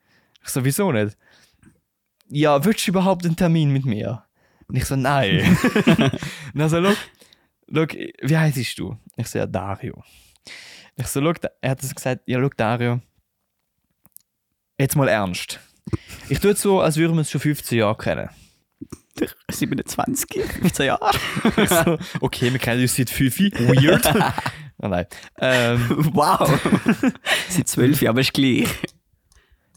so, 0.45 0.65
wieso 0.65 0.93
nicht? 0.93 1.17
Ja, 2.29 2.63
willst 2.65 2.87
du 2.87 2.91
überhaupt 2.91 3.25
einen 3.25 3.37
Termin 3.37 3.71
mit 3.71 3.87
mir? 3.87 4.25
Und 4.69 4.77
ich 4.77 4.85
so, 4.85 4.97
nein. 4.97 5.57
Und 6.55 6.61
er 6.61 6.69
so, 6.69 6.79
look, 6.79 6.97
look, 7.69 7.95
wie 7.95 8.37
heißt 8.37 8.79
du? 8.79 8.97
Ich 9.17 9.27
so, 9.29 9.39
ja, 9.39 9.47
Dario. 9.47 10.03
Ich 10.97 11.07
so, 11.07 11.21
look, 11.21 11.37
er 11.61 11.71
hat 11.71 11.81
so 11.83 11.95
gesagt, 11.95 12.23
ja, 12.27 12.39
look, 12.39 12.57
Dario, 12.57 13.01
jetzt 14.79 14.97
mal 14.97 15.09
ernst. 15.09 15.61
Ich 16.29 16.39
tue 16.41 16.51
jetzt 16.51 16.63
so, 16.63 16.81
als 16.81 16.97
würden 16.97 17.15
wir 17.15 17.19
uns 17.21 17.31
schon 17.31 17.41
15 17.41 17.79
Jahre 17.79 17.97
kennen. 17.97 18.29
27, 19.51 20.43
15 20.61 20.87
Jahre. 20.87 21.11
So, 21.69 21.99
okay, 22.21 22.53
wir 22.53 22.59
kennen 22.59 22.83
uns 22.83 22.97
seit 22.97 23.11
5 23.11 23.39
Weird. 23.39 24.07
oh 24.83 24.89
nein. 24.89 25.07
Ähm, 25.41 26.11
Wow. 26.13 26.49
Seit 27.49 27.69
12 27.69 28.03
Jahren, 28.03 28.15
aber 28.15 28.21
ist 28.23 28.33
gleich. 28.33 28.69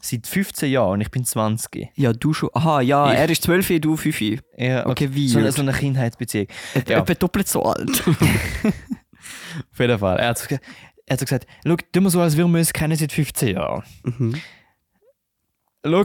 seit 0.00 0.26
15 0.26 0.70
Jahren 0.70 0.92
und 0.94 1.00
ich 1.02 1.10
bin 1.10 1.24
20. 1.24 1.88
Ja, 1.94 2.12
du 2.12 2.32
schon. 2.34 2.50
Aha, 2.52 2.80
ja, 2.80 3.12
Ich- 3.12 3.18
er 3.18 3.30
ist 3.30 3.42
12, 3.44 3.80
du 3.80 3.96
5. 3.96 4.40
Ja, 4.56 4.86
Okay, 4.86 5.08
wie? 5.12 5.28
So 5.28 5.48
so 5.50 5.62
eine 5.62 5.72
Kindheitsbeziehung. 5.72 6.48
Ja. 6.88 6.98
Etwa 7.00 7.14
doppelt 7.14 7.48
so 7.48 7.62
alt. 7.62 8.02
Auf 8.06 9.78
jeden 9.78 9.98
Fall. 9.98 10.18
Er 10.18 10.28
hat, 10.28 10.38
so 10.38 10.46
er 10.54 10.60
hat 11.14 11.20
so 11.20 11.24
gesagt, 11.24 11.46
schau, 11.66 11.76
tu 11.92 12.00
mal 12.00 12.10
so, 12.10 12.20
als 12.20 12.36
würden 12.36 12.52
wir 12.52 12.58
uns 12.58 12.72
kennen 12.72 12.96
seit 12.96 13.12
15 13.12 13.54
Jahren. 13.54 13.82
Mhm. 14.04 14.34
Schau, 15.84 16.04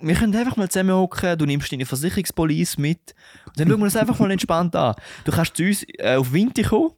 wir 0.00 0.14
können 0.14 0.34
einfach 0.36 0.56
mal 0.56 0.68
zusammen 0.68 0.94
hocken, 0.94 1.38
du 1.38 1.46
nimmst 1.46 1.72
deine 1.72 1.86
Versicherungspolice 1.86 2.80
mit 2.80 3.14
und 3.46 3.58
dann 3.58 3.68
schauen 3.68 3.80
wir 3.80 3.86
das 3.86 3.96
einfach 3.96 4.18
mal 4.18 4.30
entspannt 4.30 4.76
an. 4.76 4.94
Du 5.24 5.32
kannst 5.32 5.56
zu 5.56 5.64
uns 5.64 5.84
äh, 5.98 6.16
auf 6.16 6.32
Winter 6.32 6.62
kommen 6.62 6.92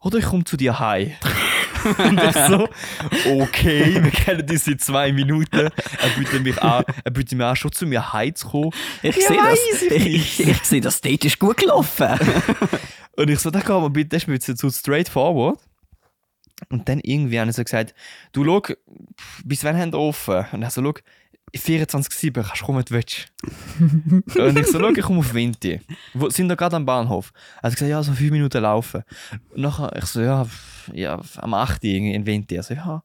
oder 0.00 0.18
ich 0.18 0.24
komme 0.24 0.44
zu 0.44 0.56
dir 0.56 0.78
heim. 0.78 1.12
und 1.98 2.22
ich 2.22 2.32
so, 2.48 2.68
okay, 3.40 4.02
wir 4.02 4.10
kennen 4.10 4.48
uns 4.48 4.64
seit 4.64 4.80
zwei 4.80 5.12
Minuten. 5.12 5.68
Er 6.00 6.08
bietet 6.16 6.42
mich 6.42 6.62
an, 6.62 6.84
er 7.04 7.10
bietet 7.10 7.36
mir 7.36 7.46
an, 7.46 7.56
schon 7.56 7.72
zu 7.72 7.86
mir 7.86 8.12
heim 8.12 8.34
zu 8.34 8.48
kommen. 8.48 8.70
Ich 9.02 9.16
Ja, 9.16 9.28
sehe 9.28 9.36
das. 9.36 9.82
ich 9.82 9.90
Ich, 10.06 10.48
ich, 10.48 10.62
sehe, 10.64 10.80
das 10.80 11.00
Date 11.00 11.24
ist 11.24 11.38
gut 11.38 11.56
gelaufen. 11.58 12.08
Und 13.16 13.30
ich 13.30 13.38
so, 13.38 13.50
da 13.50 13.60
man 13.80 13.92
bitte, 13.92 14.10
das 14.10 14.22
ist 14.22 14.28
mir 14.28 14.34
jetzt 14.34 14.58
zu 14.58 14.70
straightforward. 14.70 15.58
Und 16.70 16.88
dann 16.88 17.00
irgendwie 17.00 17.38
haben 17.38 17.50
sie 17.50 17.56
so 17.56 17.64
gesagt, 17.64 17.94
du 18.32 18.44
schau, 18.44 18.62
bis 19.44 19.64
wann 19.64 19.76
haben 19.76 19.92
wir 19.92 19.98
offen? 19.98 20.44
Und 20.52 20.62
er 20.62 20.70
so, 20.70 20.82
schau, 20.82 20.94
24-7, 21.58 22.32
kannst 22.42 22.60
du 22.60 22.64
kommen, 22.64 22.78
wenn 22.78 22.84
du 22.84 22.94
willst. 22.94 23.32
und 24.38 24.58
ich 24.58 24.66
so, 24.66 24.78
schau, 24.78 24.88
ich 24.88 25.02
komme 25.02 25.20
auf 25.20 25.34
Winti. 25.34 25.80
Wo 26.12 26.28
sind 26.30 26.48
wir 26.48 26.56
gerade 26.56 26.76
am 26.76 26.84
Bahnhof? 26.84 27.32
Er 27.58 27.64
hat 27.64 27.72
gesagt, 27.72 27.90
ja, 27.90 28.02
so 28.02 28.12
fünf 28.12 28.30
Minuten 28.30 28.62
laufen. 28.62 29.02
Und 29.50 29.62
nachher, 29.62 29.94
ich 29.96 30.04
so, 30.06 30.20
ja, 30.20 30.46
ja 30.92 31.20
am 31.36 31.54
8. 31.54 31.82
irgendwie 31.84 32.14
in 32.14 32.26
Winti. 32.26 32.56
Also, 32.56 32.74
ja. 32.74 33.02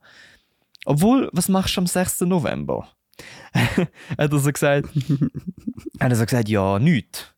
Obwohl, 0.85 1.29
was 1.33 1.49
machst 1.49 1.75
du 1.75 1.81
am 1.81 1.87
6. 1.87 2.21
November? 2.21 2.87
hat 3.53 3.89
er 4.17 4.39
so 4.39 4.51
gesagt, 4.51 4.89
hat 5.99 6.11
er 6.11 6.15
so 6.15 6.25
gesagt, 6.25 6.49
ja, 6.49 6.79
nichts. 6.79 7.33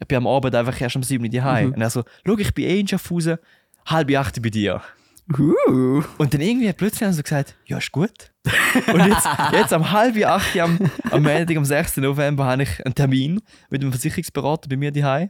Ich 0.00 0.06
bin 0.06 0.18
am 0.18 0.26
Abend 0.26 0.54
einfach 0.54 0.80
erst 0.80 0.96
um 0.96 1.02
7 1.02 1.22
Uhr 1.24 1.30
daheim. 1.30 1.68
Mhm. 1.68 1.74
Und 1.74 1.80
er 1.80 1.90
so, 1.90 2.04
schau, 2.24 2.38
ich 2.38 2.54
bin 2.54 2.64
eh 2.64 2.80
in 2.80 2.88
Schaffhausen, 2.88 3.38
halb 3.86 4.10
acht 4.16 4.40
bei 4.42 4.50
dir. 4.50 4.82
Uh. 5.36 6.02
Und 6.16 6.32
dann 6.32 6.40
irgendwie 6.40 6.72
plötzlich 6.72 7.02
haben 7.02 7.12
sie 7.12 7.22
gesagt, 7.22 7.54
ja, 7.66 7.78
ist 7.78 7.92
gut. 7.92 8.32
Und 8.92 9.06
jetzt, 9.06 9.28
jetzt 9.52 9.72
am 9.72 9.90
halb 9.90 10.16
acht 10.24 10.58
am, 10.58 10.78
am 11.10 11.22
Montag, 11.22 11.56
am 11.56 11.64
6. 11.64 11.98
November, 11.98 12.46
habe 12.46 12.62
ich 12.62 12.84
einen 12.84 12.94
Termin 12.94 13.40
mit 13.68 13.82
einem 13.82 13.92
Versicherungsberater 13.92 14.68
bei 14.68 14.76
mir 14.76 14.90
daheim. 14.90 15.28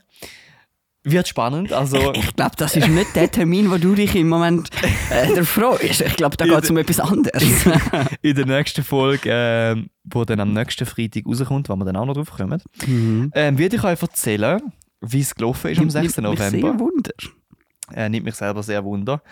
Wird 1.05 1.27
spannend. 1.27 1.73
Also, 1.73 2.13
Ich 2.13 2.37
glaube, 2.37 2.57
das 2.57 2.77
ist 2.77 2.89
nicht 2.89 3.17
der 3.17 3.31
Termin, 3.31 3.71
wo 3.71 3.79
du 3.79 3.95
dich 3.95 4.15
im 4.15 4.29
Moment 4.29 4.69
äh, 5.11 5.43
freust. 5.43 6.01
Ich 6.01 6.17
glaube, 6.17 6.37
da 6.37 6.45
geht 6.45 6.65
es 6.65 6.71
um 6.71 6.77
etwas 6.77 7.01
anderes. 7.01 7.43
in 8.23 8.37
der 8.37 8.47
nächsten 8.47 8.85
Folge, 8.85 9.31
ähm, 9.33 9.91
wo 10.05 10.25
dann 10.25 10.41
am 10.41 10.53
nächsten 10.53 10.87
Freitag 10.87 11.25
rauskommt, 11.27 11.69
wo 11.69 11.77
wir 11.77 11.85
dann 11.85 11.97
auch 11.97 12.05
noch 12.05 12.15
drauf 12.15 12.31
kommen, 12.31 12.61
mhm. 12.87 13.31
ähm, 13.35 13.59
werde 13.59 13.77
ich 13.77 13.85
euch 13.85 14.03
erzählen, 14.03 14.61
wie 15.01 15.21
es 15.21 15.35
gelaufen 15.35 15.71
ist 15.71 15.81
am 15.81 15.91
6. 15.91 16.17
Nimmt 16.19 16.31
mich 16.31 16.39
November. 16.39 16.69
Sehr 16.69 16.81
Wunder. 16.81 17.13
äh, 17.95 18.09
nimmt 18.09 18.27
mich 18.27 18.35
selber 18.35 18.63
sehr 18.63 18.85
wunder. 18.85 19.23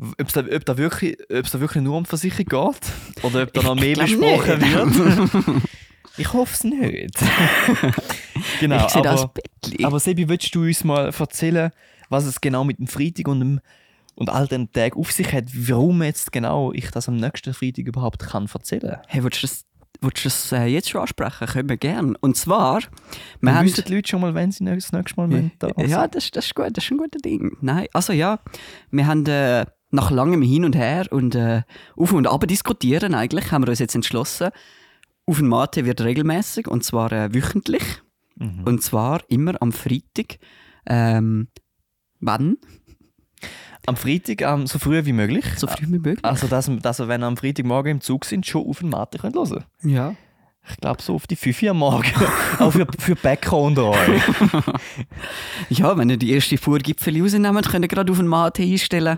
Ob 0.00 0.26
es 0.26 0.32
da, 0.32 0.40
ob 0.40 0.64
da, 0.64 0.78
wirklich, 0.78 1.18
da 1.28 1.60
wirklich 1.60 1.82
nur 1.82 1.98
um 1.98 2.04
die 2.04 2.08
Versicherung 2.08 2.46
geht 2.46 3.22
oder 3.22 3.42
ob 3.42 3.52
da 3.52 3.62
noch 3.62 3.76
Ich 3.76 3.82
mehr 3.82 3.96
besprochen 3.96 4.58
nicht. 4.58 5.34
wird. 5.34 5.62
Ich 6.16 6.32
hoffe 6.32 6.54
es 6.54 6.64
nicht. 6.64 7.18
genau, 8.60 8.86
ich 8.86 8.92
sehe 8.92 9.02
das 9.02 9.22
aber, 9.22 9.32
Bettli. 9.32 9.84
aber 9.84 10.00
Sebi, 10.00 10.28
willst 10.28 10.54
du 10.54 10.62
uns 10.62 10.84
mal 10.84 11.10
erzählen, 11.10 11.70
was 12.08 12.24
es 12.24 12.40
genau 12.40 12.64
mit 12.64 12.78
dem 12.78 12.86
Freitag 12.86 13.28
und, 13.28 13.40
dem, 13.40 13.60
und 14.14 14.30
all 14.30 14.46
den 14.46 14.72
Tagen 14.72 14.98
auf 14.98 15.12
sich 15.12 15.32
hat, 15.32 15.44
warum 15.54 16.02
jetzt 16.02 16.32
genau 16.32 16.72
ich 16.72 16.90
das 16.90 17.08
am 17.08 17.16
nächsten 17.16 17.54
Freitag 17.54 17.86
überhaupt 17.86 18.20
kann 18.20 18.48
erzählen 18.52 18.98
Hey, 19.06 19.22
willst 19.22 19.42
du 19.42 19.46
das, 19.46 19.64
willst 20.00 20.24
du 20.24 20.28
das 20.28 20.52
äh, 20.52 20.64
jetzt 20.64 20.90
schon 20.90 21.00
ansprechen? 21.00 21.46
Können 21.46 21.68
wir 21.68 21.76
gerne. 21.76 22.14
Und 22.20 22.36
zwar, 22.36 22.80
wir 23.40 23.54
haben... 23.54 23.66
wissen 23.66 23.84
die 23.86 23.94
Leute 23.94 24.08
schon 24.08 24.20
mal, 24.20 24.34
wenn 24.34 24.50
sie 24.50 24.64
das 24.64 24.92
nächste 24.92 25.20
Mal 25.20 25.32
ja, 25.32 25.50
da 25.58 25.68
sind. 25.68 25.88
Ja, 25.88 26.08
das, 26.08 26.30
das 26.30 26.46
ist 26.46 26.54
gut, 26.54 26.68
das 26.72 26.84
ist 26.84 26.90
ein 26.90 26.98
guter 26.98 27.18
Ding. 27.18 27.56
Nein, 27.60 27.86
also 27.92 28.12
ja, 28.12 28.40
wir 28.90 29.06
haben 29.06 29.24
äh, 29.26 29.64
nach 29.90 30.10
langem 30.10 30.42
Hin 30.42 30.64
und 30.64 30.76
Her 30.76 31.06
und 31.10 31.34
äh, 31.34 31.62
auf 31.96 32.12
und 32.12 32.26
ab 32.26 32.46
diskutieren 32.46 33.14
eigentlich, 33.14 33.50
haben 33.52 33.64
wir 33.64 33.70
uns 33.70 33.78
jetzt 33.78 33.94
entschlossen, 33.94 34.50
auf 35.26 35.38
den 35.38 35.48
Mate 35.48 35.84
wird 35.84 36.00
regelmäßig 36.00 36.66
und 36.68 36.84
zwar 36.84 37.12
äh, 37.12 37.34
wöchentlich 37.34 38.02
Mhm. 38.40 38.62
und 38.64 38.82
zwar 38.82 39.20
immer 39.28 39.60
am 39.60 39.70
Freitag. 39.70 40.38
Ähm, 40.86 41.48
wann? 42.20 42.56
Am 43.86 43.96
Freitag 43.96 44.40
ähm, 44.40 44.66
so 44.66 44.78
früh 44.78 45.04
wie 45.04 45.12
möglich. 45.12 45.44
So 45.56 45.66
früh 45.66 45.86
wie 45.86 45.98
möglich. 45.98 46.24
Also, 46.24 46.46
dass, 46.46 46.70
dass 46.80 46.98
wir, 46.98 47.08
wenn 47.08 47.20
wir 47.20 47.26
am 47.26 47.36
Freitagmorgen 47.36 47.92
im 47.92 48.00
Zug 48.00 48.24
sind, 48.24 48.46
schon 48.46 48.66
auf 48.66 48.78
den 48.80 48.88
Mate 48.88 49.22
hören 49.22 49.32
können. 49.32 49.64
Ja. 49.82 50.14
Ich 50.68 50.76
glaube 50.76 51.02
so 51.02 51.14
auf 51.14 51.26
die 51.26 51.36
5 51.36 51.62
Uhr 51.62 51.70
am 51.70 51.78
Morgen. 51.78 52.12
Auch 52.58 52.70
für, 52.70 52.86
für 52.98 53.16
Bäcker 53.16 53.56
unter 53.56 53.90
euch. 53.90 53.98
Ja, 55.68 55.96
wenn 55.96 56.10
ihr 56.10 56.16
die 56.16 56.32
erste 56.32 56.58
Fuhr 56.58 56.78
Gipfel 56.78 57.20
rausnehmt, 57.22 57.68
könnt 57.68 57.84
ihr 57.84 57.88
gerade 57.88 58.10
auf 58.12 58.18
den 58.18 58.26
Mate 58.26 58.62
einstellen. 58.62 59.16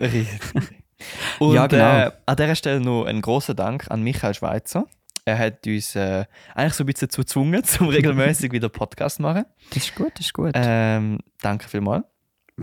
Und 1.39 1.55
Ja, 1.55 1.67
genau. 1.67 1.99
äh, 1.99 2.11
an 2.27 2.37
dieser 2.37 2.55
Stelle 2.55 2.81
noch 2.81 3.05
einen 3.07 3.23
großen 3.23 3.57
Dank 3.57 3.91
an 3.91 4.03
Michael 4.03 4.35
Schweizer. 4.35 4.87
Er 5.25 5.39
hat 5.39 5.67
uns 5.67 5.95
äh, 5.95 6.25
eigentlich 6.55 6.75
so 6.75 6.85
ein 6.85 6.87
bisschen 6.87 7.09
dazu 7.09 7.21
gezwungen, 7.23 7.63
um 7.81 7.89
regelmäßig 7.89 8.53
wieder 8.53 8.69
Podcast 8.69 9.17
zu 9.17 9.23
machen. 9.23 9.45
Das 9.73 9.85
ist 9.85 9.95
gut, 9.95 10.13
das 10.15 10.27
ist 10.27 10.33
gut. 10.35 10.53
Ähm, 10.55 11.19
danke 11.41 11.69
vielmals. 11.69 12.05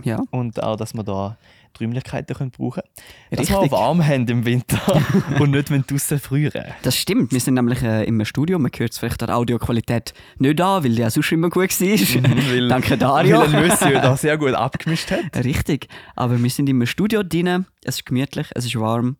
ja, 0.02 0.20
Und 0.30 0.62
auch, 0.62 0.76
dass 0.76 0.94
wir 0.94 1.02
da 1.02 1.36
die 1.78 1.84
Räumlichkeiten 1.84 2.36
können 2.36 2.50
brauchen 2.50 2.82
können. 3.28 3.38
Dass 3.38 3.48
wir 3.50 3.70
warm 3.70 4.04
haben 4.06 4.26
im 4.28 4.44
Winter 4.44 4.80
und 5.40 5.50
nicht, 5.52 5.70
wenn 5.70 5.82
draußen 5.86 6.18
frieren. 6.18 6.64
Das 6.82 6.96
stimmt. 6.96 7.32
Wir 7.32 7.40
sind 7.40 7.54
nämlich 7.54 7.82
äh, 7.82 8.04
im 8.04 8.24
Studio. 8.24 8.58
Man 8.58 8.70
hört 8.76 8.92
es 8.92 8.98
vielleicht 8.98 9.22
an 9.22 9.28
der 9.28 9.36
Audioqualität 9.36 10.12
nicht 10.38 10.60
an, 10.60 10.84
weil 10.84 10.90
die 10.90 11.02
ja 11.02 11.10
sonst 11.10 11.32
immer 11.32 11.50
gut 11.50 11.70
war. 11.80 12.48
Weil- 12.50 12.68
Danke, 12.68 12.98
Dario. 12.98 13.40
Weil 13.40 13.68
Monsieur 13.68 14.00
da 14.00 14.16
sehr 14.16 14.36
gut 14.38 14.54
abgemischt 14.54 15.10
hat. 15.10 15.20
Richtig. 15.44 15.88
Aber 16.16 16.42
wir 16.42 16.50
sind 16.50 16.68
im 16.68 16.84
Studio 16.86 17.22
drin. 17.22 17.66
Es 17.84 17.96
ist 17.96 18.06
gemütlich, 18.06 18.48
es 18.54 18.64
ist 18.66 18.78
warm. 18.78 19.16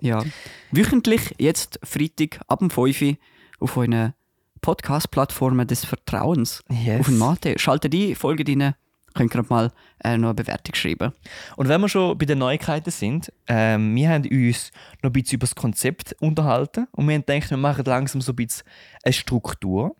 Ja. 0.00 0.24
Wöchentlich, 0.72 1.34
jetzt 1.38 1.78
Freitag 1.84 2.40
ab 2.48 2.58
dem 2.58 2.70
5 2.70 3.02
Uhr 3.02 3.14
auf 3.60 3.76
euren 3.76 4.14
Podcast-Plattformen 4.60 5.66
des 5.66 5.84
Vertrauens. 5.84 6.62
Yes. 6.70 7.00
Auf 7.00 7.06
den 7.06 7.18
Mate. 7.18 7.58
Schaltet 7.58 7.94
ein, 7.94 8.14
folgt 8.16 8.48
rein. 8.48 8.74
Könnt 9.14 9.30
gerade 9.30 9.48
mal 9.48 9.72
äh, 10.02 10.16
noch 10.16 10.28
eine 10.28 10.34
Bewertung 10.34 10.74
schreiben. 10.74 11.12
Und 11.56 11.68
wenn 11.68 11.80
wir 11.80 11.88
schon 11.88 12.16
bei 12.16 12.26
den 12.26 12.38
Neuigkeiten 12.38 12.90
sind, 12.90 13.32
ähm, 13.46 13.94
wir 13.94 14.10
haben 14.10 14.24
uns 14.24 14.72
noch 15.02 15.10
ein 15.10 15.12
bisschen 15.12 15.36
über 15.36 15.46
das 15.46 15.54
Konzept 15.54 16.16
unterhalten 16.20 16.86
und 16.92 17.06
wir 17.08 17.14
haben 17.14 17.24
gedacht, 17.26 17.50
wir 17.50 17.56
machen 17.56 17.84
langsam 17.84 18.20
so 18.20 18.32
ein 18.32 18.36
bisschen 18.36 18.64
eine 19.02 19.12
Struktur. 19.12 19.96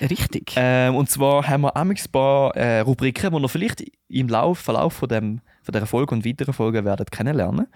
Richtig. 0.00 0.52
Ähm, 0.56 0.94
und 0.94 1.10
zwar 1.10 1.48
haben 1.48 1.62
wir 1.62 1.76
ein 1.76 1.94
paar 2.12 2.54
äh, 2.56 2.80
Rubriken, 2.80 3.34
die 3.34 3.42
ihr 3.42 3.48
vielleicht 3.48 3.84
im 4.08 4.28
Lauf, 4.28 4.58
Verlauf 4.58 4.92
von, 4.94 5.08
dem, 5.08 5.40
von 5.62 5.72
dieser 5.72 5.86
Folge 5.86 6.14
und 6.14 6.24
weiteren 6.24 6.54
Folgen 6.54 6.84
werdet 6.84 7.10
kennenlernen, 7.10 7.66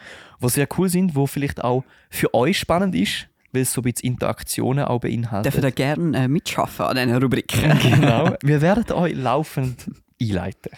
die 0.40 0.48
sehr 0.48 0.68
cool 0.76 0.88
sind, 0.88 1.16
wo 1.16 1.26
vielleicht 1.26 1.62
auch 1.62 1.84
für 2.10 2.32
euch 2.34 2.58
spannend 2.58 2.94
ist, 2.94 3.28
weil 3.52 3.62
es 3.62 3.72
so 3.72 3.80
ein 3.80 3.84
bisschen 3.84 4.12
Interaktionen 4.12 4.84
auch 4.84 5.00
beinhaltet. 5.00 5.52
Dürfen 5.52 5.66
ihr 5.66 5.72
gerne 5.72 6.24
äh, 6.24 6.28
mitschaffen 6.28 6.86
an 6.86 6.96
diesen 6.96 7.22
Rubriken? 7.22 7.78
genau. 7.80 8.34
Wir 8.42 8.60
werden 8.60 8.92
euch 8.92 9.14
laufend 9.14 9.90
einleiten. 10.20 10.72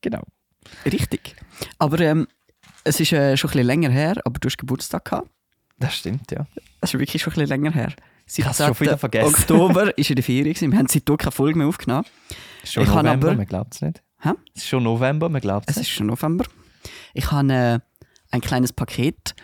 Genau. 0.00 0.22
Richtig. 0.84 1.36
Aber 1.78 2.00
ähm, 2.00 2.26
es 2.84 3.00
ist 3.00 3.12
äh, 3.12 3.36
schon 3.36 3.50
ein 3.50 3.52
bisschen 3.52 3.66
länger 3.66 3.90
her, 3.90 4.14
aber 4.24 4.38
du 4.40 4.46
hast 4.48 4.58
Geburtstag 4.58 5.04
gehabt. 5.04 5.28
Das 5.78 5.94
stimmt, 5.96 6.30
ja. 6.30 6.46
Das 6.80 6.92
ist 6.94 6.98
wirklich 7.00 7.22
schon 7.22 7.32
ein 7.32 7.34
bisschen 7.34 7.48
länger 7.48 7.72
her. 7.72 7.92
Ich 8.34 8.44
hab's 8.46 8.58
schon 8.58 8.78
wieder 8.80 8.96
vergessen. 8.98 9.34
Oktober 9.34 9.96
ist 9.98 10.08
in 10.10 10.16
der 10.16 10.24
Ferien. 10.24 10.72
Wir 10.72 10.78
haben 10.78 10.86
seitdem 10.88 11.16
keine 11.16 11.32
Folge 11.32 11.58
mehr 11.58 11.66
aufgenommen. 11.66 12.06
Es 12.62 12.68
ist 12.68 12.72
schon 12.74 12.84
Ich 12.84 12.88
November, 12.88 13.10
aber- 13.28 13.34
man 13.36 13.46
glaubt 13.46 13.74
es 13.74 13.82
nicht. 13.82 14.02
Hä? 14.20 14.30
Es 14.54 14.62
ist 14.62 14.68
schon 14.68 14.84
November, 14.84 15.28
man 15.28 15.40
glaubt 15.40 15.68
es 15.68 15.76
Es 15.76 15.80
nicht. 15.80 15.88
ist 15.90 15.94
schon 15.96 16.06
November. 16.06 16.44
Ich 17.14 17.30
habe 17.32 17.52
äh, 17.52 17.78
ein 18.30 18.40
kleines 18.40 18.72
Paket 18.72 19.34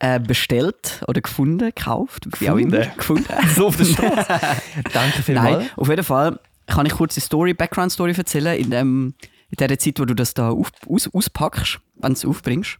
äh, 0.00 0.18
bestellt 0.18 1.02
oder 1.06 1.20
gefunden, 1.20 1.66
gekauft, 1.72 2.26
wie 2.40 2.50
auch 2.50 2.56
immer. 2.56 2.86
Gefunden. 2.86 3.24
So 3.54 3.68
auf 3.68 3.76
der 3.76 3.84
Straße. 3.84 4.26
Danke 4.92 5.22
vielmals. 5.22 5.58
Nein, 5.58 5.70
auf 5.76 5.88
jeden 5.88 6.04
Fall 6.04 6.40
kann 6.68 6.86
ich 6.86 6.92
kurz 6.92 7.14
die 7.14 7.20
Story, 7.20 7.54
Background-Story 7.54 8.14
erzählen, 8.16 8.58
in, 8.58 8.70
dem, 8.70 9.14
in 9.50 9.56
der 9.56 9.78
Zeit, 9.78 9.98
wo 9.98 10.04
du 10.04 10.14
das 10.14 10.34
da 10.34 10.50
auf, 10.50 10.70
aus, 10.88 11.12
auspackst, 11.12 11.80
wenn 11.96 12.12
du 12.12 12.18
es 12.18 12.24
aufbringst. 12.24 12.78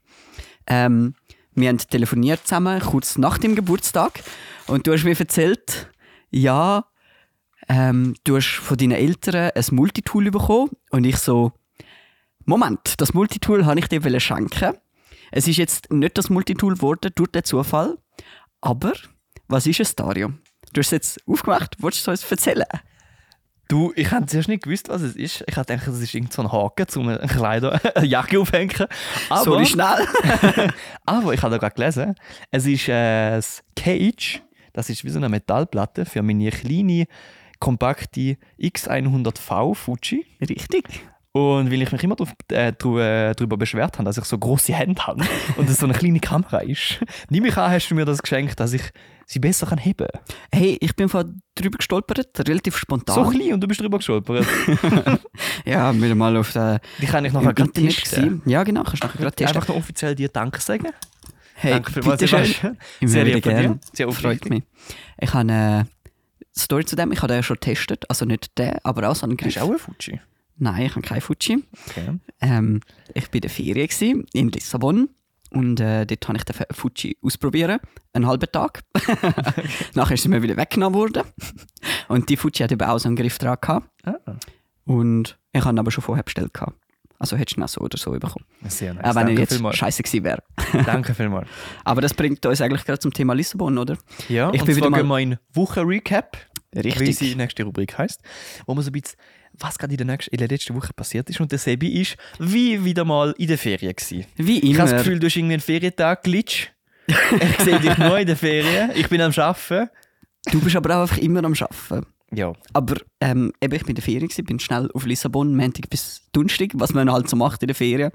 Ähm, 0.66 1.14
wir 1.54 1.68
haben 1.68 1.78
telefoniert 1.78 2.46
zusammen, 2.46 2.80
kurz 2.80 3.18
nach 3.18 3.38
dem 3.38 3.54
Geburtstag. 3.54 4.22
Und 4.66 4.86
du 4.86 4.92
hast 4.92 5.04
mir 5.04 5.18
erzählt, 5.18 5.90
ja, 6.30 6.84
ähm, 7.68 8.14
du 8.24 8.36
hast 8.36 8.56
von 8.56 8.76
deinen 8.76 8.92
Eltern 8.92 9.50
ein 9.54 9.64
Multitool 9.72 10.30
bekommen. 10.30 10.70
Und 10.90 11.04
ich 11.04 11.16
so, 11.16 11.52
Moment, 12.44 12.94
das 12.98 13.14
Multitool 13.14 13.66
habe 13.66 13.80
ich 13.80 13.88
dir 13.88 14.20
schenken. 14.20 14.74
Es 15.30 15.48
ist 15.48 15.56
jetzt 15.56 15.92
nicht 15.92 16.16
das 16.16 16.30
Multitool 16.30 16.74
geworden 16.74 17.10
durch 17.14 17.30
den 17.30 17.44
Zufall. 17.44 17.98
Aber, 18.60 18.92
was 19.48 19.66
ist 19.66 19.80
es, 19.80 19.94
Dario? 19.94 20.32
Du 20.72 20.80
hast 20.80 20.88
es 20.88 20.90
jetzt 20.90 21.20
aufgemacht, 21.26 21.76
wolltest 21.80 22.06
du 22.06 22.10
es 22.10 22.22
uns 22.22 22.30
erzählen? 22.30 22.66
Du, 23.68 23.92
ich 23.96 24.10
habe 24.10 24.24
zuerst 24.24 24.48
nicht 24.48 24.62
gewusst, 24.62 24.88
was 24.88 25.02
es 25.02 25.14
ist. 25.14 25.44
Ich 25.46 25.56
habe 25.56 25.66
gedacht, 25.66 25.86
es 25.86 26.00
ist 26.00 26.14
irgend 26.14 26.32
so 26.32 26.40
ein 26.40 26.50
Haken, 26.50 26.86
um 26.96 27.08
eine 27.08 27.18
Kleider, 27.18 27.78
eine 27.94 28.06
Jacke 28.06 28.40
aufhängen. 28.40 28.86
Aber, 29.28 29.44
Sorry, 29.44 29.66
schnell. 29.66 30.08
aber 31.06 31.34
ich 31.34 31.42
habe 31.42 31.52
da 31.52 31.58
gerade 31.58 31.74
gelesen, 31.74 32.14
es 32.50 32.64
ist 32.64 32.88
äh, 32.88 33.32
das 33.36 33.62
Cage. 33.76 34.42
Das 34.72 34.88
ist 34.88 35.04
wie 35.04 35.10
so 35.10 35.18
eine 35.18 35.28
Metallplatte 35.28 36.06
für 36.06 36.22
meine 36.22 36.50
kleine, 36.50 37.06
kompakte 37.60 38.38
X100V 38.58 39.74
Fuji. 39.74 40.24
Richtig. 40.40 40.84
Und 41.32 41.70
weil 41.70 41.82
ich 41.82 41.92
mich 41.92 42.02
immer 42.02 42.16
drauf, 42.16 42.32
äh, 42.50 42.68
äh, 42.68 43.34
darüber 43.34 43.58
beschwert 43.58 43.98
habe, 43.98 44.04
dass 44.04 44.16
ich 44.16 44.24
so 44.24 44.38
große 44.38 44.72
Hände 44.72 45.06
habe 45.06 45.22
und 45.56 45.68
es 45.68 45.78
so 45.78 45.86
eine 45.86 45.94
kleine 45.94 46.20
Kamera 46.20 46.60
ist, 46.60 47.00
nimm 47.28 47.42
mich 47.42 47.56
an, 47.58 47.70
hast 47.70 47.90
du 47.90 47.94
mir 47.94 48.06
das 48.06 48.22
geschenkt, 48.22 48.58
dass 48.60 48.72
ich 48.72 48.82
sie 49.30 49.38
besser 49.38 49.66
kann 49.66 49.78
heben 49.78 50.08
kann. 50.10 50.20
Hey, 50.50 50.78
ich 50.80 50.96
bin 50.96 51.08
von 51.08 51.40
drüber 51.54 51.76
gestolpert, 51.78 52.26
relativ 52.48 52.76
spontan. 52.78 53.14
So 53.14 53.30
klein 53.30 53.52
und 53.52 53.60
du 53.60 53.68
bist 53.68 53.80
drüber 53.80 53.98
gestolpert. 53.98 54.46
Ja, 55.64 55.94
wieder 55.94 56.14
mal 56.14 56.36
auf 56.36 56.52
der 56.52 56.80
Die 57.00 57.06
kann 57.06 57.24
ich 57.24 57.32
nachher 57.32 57.52
gerade 57.52 57.70
testen. 57.72 58.22
gewesen. 58.22 58.42
Ja, 58.46 58.62
genau, 58.64 58.84
kannst 58.84 59.02
du 59.02 59.06
nachher 59.06 59.18
gerade 59.20 59.36
testen. 59.36 59.56
Einfach 59.56 59.68
noch 59.68 59.76
offiziell 59.76 60.14
dir 60.14 60.28
Danke 60.28 60.60
sagen. 60.60 60.88
hey, 61.54 61.72
Danke 61.72 61.92
vielmals, 61.92 62.20
bitte 62.20 62.44
schön. 62.46 62.76
Sehr 63.02 63.24
lieb 63.24 63.44
von 63.44 63.78
dir. 63.94 64.12
Freut 64.12 64.48
mich. 64.48 64.62
Ich 65.20 65.28
habe 65.34 65.40
eine 65.40 65.86
Story 66.56 66.84
zu 66.86 66.96
dem, 66.96 67.12
ich 67.12 67.18
habe 67.18 67.28
den 67.28 67.36
ja 67.36 67.42
schon 67.42 67.54
getestet. 67.56 68.04
Also 68.08 68.24
nicht 68.24 68.56
den, 68.58 68.76
aber 68.82 69.08
auch 69.10 69.14
so 69.14 69.26
einen 69.26 69.36
Hast 69.38 69.42
Griff. 69.44 69.54
du 69.54 69.60
auch 69.60 69.68
einen 69.68 69.78
Fuji? 69.78 70.20
Nein, 70.56 70.86
ich 70.86 70.92
habe 70.96 71.02
keinen 71.06 71.20
Fuji. 71.20 71.64
Okay. 71.90 72.18
Ähm, 72.40 72.80
ich 73.14 73.24
war 73.28 73.34
in 73.34 73.40
der 73.42 73.50
Ferien 73.50 74.26
in 74.32 74.48
Lissabon 74.48 75.10
und 75.50 75.80
äh, 75.80 76.04
dort 76.06 76.28
habe 76.28 76.38
ich 76.38 76.44
den 76.44 76.56
Fuji 76.72 77.16
ausprobieren, 77.22 77.78
einen 78.12 78.26
halben 78.26 78.50
Tag. 78.50 78.82
Nachher 79.94 80.14
ist 80.14 80.22
sie 80.22 80.28
mir 80.28 80.42
wieder 80.42 80.56
weggenommen 80.56 80.98
worden. 80.98 81.22
Und 82.08 82.28
die 82.28 82.36
Fuji 82.36 82.62
hat 82.62 82.72
eben 82.72 82.82
auch 82.86 82.98
so 82.98 83.08
einen 83.08 83.16
Griff 83.16 83.38
dran 83.38 83.56
gehabt. 83.60 83.88
Ah, 84.04 84.14
Und 84.84 85.38
ich 85.52 85.60
habe 85.64 85.74
ihn 85.74 85.78
aber 85.78 85.90
schon 85.90 86.02
vorher 86.04 86.22
bestellt 86.22 86.54
gehabt. 86.54 86.74
Also 87.20 87.36
hättest 87.36 87.56
du 87.56 87.60
ihn 87.60 87.64
auch 87.64 87.68
so 87.68 87.80
oder 87.80 87.98
so 87.98 88.12
bekommen. 88.12 88.44
sehr 88.68 88.94
nice. 88.94 89.04
auch 89.04 89.14
wenn 89.16 89.26
er 89.28 89.34
jetzt 89.34 89.60
scheiße 89.76 90.02
gewesen 90.04 90.24
wäre. 90.24 90.42
Danke 90.86 91.14
vielmals. 91.14 91.48
Aber 91.84 92.00
das 92.00 92.14
bringt 92.14 92.44
uns 92.46 92.60
eigentlich 92.60 92.84
gerade 92.84 93.00
zum 93.00 93.12
Thema 93.12 93.32
Lissabon, 93.34 93.76
oder? 93.76 93.96
Ja, 94.28 94.52
Ich 94.52 94.60
und 94.60 94.66
bin 94.66 94.76
zwar 94.76 94.88
wieder 94.88 94.98
gehen 94.98 95.08
wir 95.08 95.18
in 95.18 95.36
Wochen-Recap, 95.52 96.36
wie 96.72 96.80
Richtig. 96.80 97.18
sie 97.18 97.34
nächste 97.34 97.64
Rubrik 97.64 97.98
heisst, 97.98 98.20
wo 98.66 98.74
man 98.74 98.84
so 98.84 98.90
ein 98.90 98.92
bisschen, 98.92 99.18
was 99.60 99.78
gerade 99.78 99.92
in 99.92 99.98
der, 99.98 100.06
nächsten, 100.06 100.30
in 100.34 100.38
der 100.38 100.48
letzten 100.48 100.74
Woche 100.74 100.92
passiert 100.92 101.28
ist. 101.30 101.40
Und 101.40 101.50
der 101.52 101.58
Sebi 101.58 102.00
ist 102.00 102.16
wie 102.38 102.84
wieder 102.84 103.04
mal 103.04 103.34
in 103.38 103.48
der 103.48 103.58
Ferien 103.58 103.94
gewesen. 103.94 104.26
Wie 104.36 104.58
Ich 104.58 104.64
immer. 104.70 104.80
habe 104.80 104.90
das 104.90 105.02
Gefühl, 105.02 105.18
du 105.18 105.26
hast 105.26 105.36
irgendwie 105.36 105.54
einen 105.54 105.62
Ferientag 105.62 106.22
glitch. 106.22 106.68
ich 107.08 107.64
sehe 107.64 107.80
dich 107.80 107.96
nur 107.98 108.18
in 108.18 108.26
der 108.26 108.36
Ferien. 108.36 108.90
Ich 108.94 109.08
bin 109.08 109.20
am 109.20 109.32
Arbeiten. 109.32 109.88
du 110.52 110.60
bist 110.60 110.76
aber 110.76 110.96
auch 110.96 111.02
einfach 111.02 111.18
immer 111.18 111.42
am 111.44 111.54
Arbeiten. 111.54 112.06
Ja. 112.30 112.52
Aber 112.74 112.96
ähm, 113.22 113.52
eben, 113.62 113.74
ich 113.74 113.82
bin 113.82 113.90
in 113.90 113.94
der 113.94 114.04
Ferien, 114.04 114.28
gewesen, 114.28 114.44
bin 114.44 114.60
schnell 114.60 114.90
auf 114.92 115.06
Lissabon, 115.06 115.56
Montag 115.56 115.88
bis 115.88 116.22
Donnerstag, 116.32 116.68
was 116.74 116.92
man 116.92 117.10
halt 117.10 117.28
so 117.28 117.36
macht 117.36 117.62
in 117.62 117.68
der 117.68 117.74
Ferien. 117.74 118.10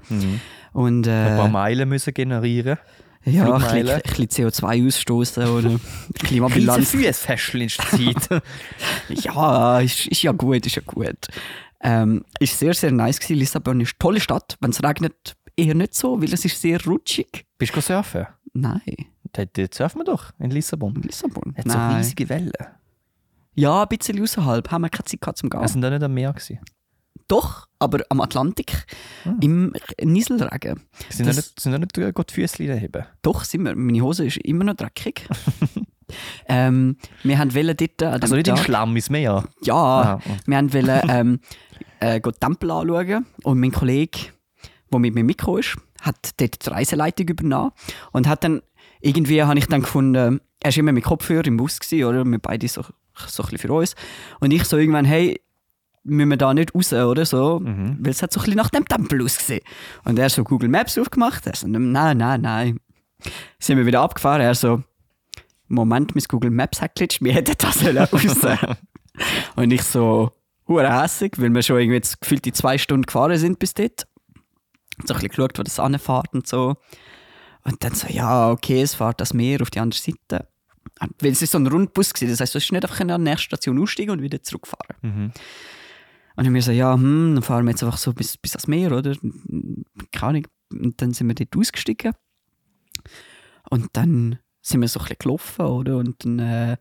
Und 0.72 1.08
Ein 1.08 1.36
paar 1.38 1.48
äh, 1.48 1.52
Meilen 1.52 1.90
müssen 1.90 2.14
generieren. 2.14 2.78
Ja, 3.26 3.44
ein 3.46 3.52
bisschen, 3.54 3.70
Flugmeilen. 3.70 3.90
ein 3.90 4.02
bisschen 4.02 4.50
CO2 4.50 4.88
ausstoßen 4.88 5.48
oder 5.48 5.80
Klimabilanz. 6.20 6.94
In 6.94 7.02
der 7.02 7.14
Zeit. 7.14 8.44
Ja, 9.10 9.80
ist, 9.80 10.08
ist 10.08 10.22
ja 10.24 10.32
gut, 10.32 10.66
ist 10.66 10.76
ja 10.76 10.82
gut. 10.86 11.28
Ähm, 11.82 12.24
ist 12.40 12.58
sehr, 12.58 12.74
sehr 12.74 12.92
nice 12.92 13.20
gewesen. 13.20 13.40
Lissabon 13.40 13.82
ist 13.82 13.94
eine 13.94 14.00
tolle 14.00 14.20
Stadt. 14.20 14.58
Wenn 14.62 14.72
es 14.72 14.84
regnet, 14.84 15.36
eher 15.56 15.76
nicht 15.76 15.96
so, 15.96 16.22
weil 16.22 16.34
es 16.34 16.46
ist 16.46 16.60
sehr 16.60 16.84
rutschig. 16.86 17.46
Bist 17.58 17.76
du 17.76 17.82
surfen? 17.82 18.28
Nein, 18.54 18.82
Dort, 19.34 19.74
surfen 19.74 20.02
wir 20.02 20.06
doch, 20.06 20.32
in 20.40 20.52
Lissabon. 20.52 20.96
in 20.96 21.02
Lissabon. 21.02 21.56
Hat 21.58 21.70
so 21.70 21.98
riesige 21.98 22.30
Wellen. 22.30 22.52
Ja, 23.56 23.84
ein 23.84 23.88
bisschen 23.90 24.22
außerhalb. 24.22 24.70
Haben 24.72 24.82
wir 24.84 24.90
keine 24.90 25.06
Zeit 25.06 25.22
gehabt 25.22 25.38
zum 25.38 25.50
Gehen. 25.50 25.62
Wir 25.62 25.68
sind 25.68 25.82
da 25.82 25.90
nicht 25.90 26.04
am 26.04 26.14
Meer 26.14 26.34
gewesen. 26.34 26.60
Doch, 27.28 27.68
aber 27.80 28.04
am 28.10 28.22
Atlantik, 28.22 28.86
Ah. 29.26 29.34
im 29.40 29.74
Nieselregen. 30.02 30.82
Sind 31.10 31.26
da 31.28 31.32
Das- 31.32 31.38
nicht, 31.38 31.60
sind 31.60 31.80
nicht 31.80 31.98
äh, 31.98 32.12
Gott 32.12 32.32
Füßchen 32.32 32.78
heben? 32.78 33.06
Doch, 33.22 33.44
sind 33.44 33.64
wir. 33.64 33.76
Meine 33.76 34.02
Hose 34.02 34.26
ist 34.26 34.38
immer 34.38 34.64
noch 34.66 34.76
dreckig. 34.76 35.28
ähm, 36.48 36.98
wir 37.24 37.38
haben 37.40 37.54
wollen 37.56 37.76
dort 37.78 38.04
an 38.04 38.22
Also 38.22 38.36
nicht 38.36 38.48
Tag, 38.48 38.60
Schlamm 38.60 38.96
ins 38.96 39.10
Meer. 39.10 39.46
Ja, 39.64 39.76
Ah, 39.76 40.20
wir 40.46 40.58
haben 40.58 40.74
wollen, 40.74 41.02
ähm, 41.10 41.40
äh, 42.00 42.20
die 42.20 42.32
Tempel 42.40 42.72
anschauen 42.72 43.26
und 43.44 43.60
mein 43.60 43.72
Kollege, 43.72 44.20
der 44.92 45.00
mit 45.00 45.16
mir 45.16 45.24
mitgekommen 45.24 45.60
ist, 45.60 45.78
hat 46.02 46.32
dort 46.38 46.66
die 46.66 46.70
Reiseleitung 46.70 47.28
übernommen 47.30 47.72
und 48.12 48.28
hat 48.28 48.44
dann, 48.44 48.62
irgendwie 49.02 49.42
habe 49.42 49.58
ich 49.58 49.68
dann 49.68 49.82
gefunden, 49.82 50.42
er 50.62 50.72
war 50.72 50.78
immer 50.78 50.92
mit 50.92 51.04
Kopfhörer 51.06 51.48
im 51.48 51.58
Bus, 51.58 51.80
gewesen, 51.80 52.06
oder? 52.06 52.24
Wir 52.26 52.40
beide 52.40 52.68
so, 52.68 52.82
so 52.84 53.44
ein 53.44 53.50
bisschen 53.50 53.58
für 53.58 53.74
uns. 53.74 53.96
Und 54.40 54.52
ich 54.52 54.64
so 54.66 54.78
irgendwann, 54.78 55.06
hey, 55.06 55.42
müssen 56.04 56.30
wir 56.30 56.38
da 56.38 56.54
nicht 56.54 56.74
raus, 56.76 56.94
oder 56.94 57.26
so? 57.26 57.60
Mhm. 57.60 57.98
Weil 58.00 58.12
es 58.12 58.22
hat 58.22 58.34
so 58.34 58.40
ein 58.40 58.44
bisschen 58.44 58.58
nach 58.58 58.70
dem 58.70 58.88
Tempel 58.88 59.24
ausgesehen. 59.24 59.62
Und 60.04 60.20
er 60.20 60.30
so 60.30 60.44
Google 60.44 60.70
Maps 60.70 60.98
aufgemacht, 60.98 61.48
er 61.48 61.56
so, 61.56 61.68
nein, 61.68 62.18
nein, 62.18 62.42
nein. 62.42 62.80
Sind 63.60 63.78
wir 63.78 63.86
wieder 63.86 64.02
abgefahren, 64.02 64.42
er 64.42 64.56
so, 64.56 64.84
Moment, 65.68 66.14
mein 66.16 66.24
Google 66.28 66.52
Maps 66.52 66.82
hat 66.82 66.96
glitscht, 66.96 67.22
wir 67.22 67.34
hätten 67.34 67.56
das 67.58 67.80
sollen 67.80 67.98
raus. 68.12 68.60
Und 69.56 69.72
ich 69.72 69.84
so, 69.84 70.32
hure 70.68 71.02
hässig, 71.02 71.40
weil 71.40 71.54
wir 71.54 71.62
schon 71.62 71.80
irgendwie 71.80 71.98
jetzt 71.98 72.20
gefühlt 72.22 72.46
die 72.46 72.54
zwei 72.54 72.78
Stunden 72.78 73.06
gefahren 73.06 73.38
sind 73.38 73.60
bis 73.60 73.74
dort. 73.74 74.08
So 75.06 75.14
ein 75.14 75.20
bisschen 75.20 75.30
geschaut, 75.30 75.58
wo 75.58 75.64
das 75.64 75.80
anfährt 75.80 76.34
und 76.34 76.48
so. 76.48 76.76
Und 77.64 77.84
dann 77.84 77.96
so, 77.96 78.08
ja, 78.08 78.52
okay, 78.52 78.82
es 78.82 78.96
fährt 78.96 79.22
das 79.22 79.34
Meer 79.34 79.62
auf 79.62 79.72
die 79.72 79.80
andere 79.80 80.00
Seite. 80.00 80.48
Weil 81.20 81.32
es 81.32 81.42
ist 81.42 81.52
so 81.52 81.58
ein 81.58 81.68
Rundbus 81.68 82.14
gewesen, 82.14 82.32
das 82.32 82.40
heißt, 82.42 82.54
du 82.54 82.60
hast 82.60 82.72
nicht 82.72 82.84
einfach 82.84 83.00
an 83.00 83.08
der 83.08 83.18
nächsten 83.18 83.46
Station 83.46 83.82
aussteigen 83.82 84.12
und 84.12 84.22
wieder 84.22 84.44
zurückfahren. 84.44 84.98
Mhm. 85.02 85.32
Und 86.36 86.46
ich 86.46 86.52
mir 86.52 86.62
so, 86.62 86.72
ja, 86.72 86.94
hm, 86.94 87.36
dann 87.36 87.44
fahren 87.44 87.66
wir 87.66 87.72
jetzt 87.72 87.84
einfach 87.84 87.98
so 87.98 88.14
bis, 88.14 88.38
bis 88.38 88.54
ans 88.54 88.68
Meer, 88.68 88.92
oder? 88.92 89.16
Keine 90.12 90.30
Ahnung. 90.30 90.48
Und 90.72 91.02
dann 91.02 91.14
sind 91.14 91.28
wir 91.28 91.36
dort 91.36 91.56
ausgestiegen. 91.56 92.14
Und 93.70 93.90
dann 93.94 94.40
sind 94.62 94.82
wir 94.82 94.88
so 94.88 95.00
ein 95.00 95.04
bisschen 95.04 95.18
gelaufen, 95.20 95.66
oder? 95.66 95.98
Und 95.98 96.26
dann 96.26 96.40
äh, 96.40 96.78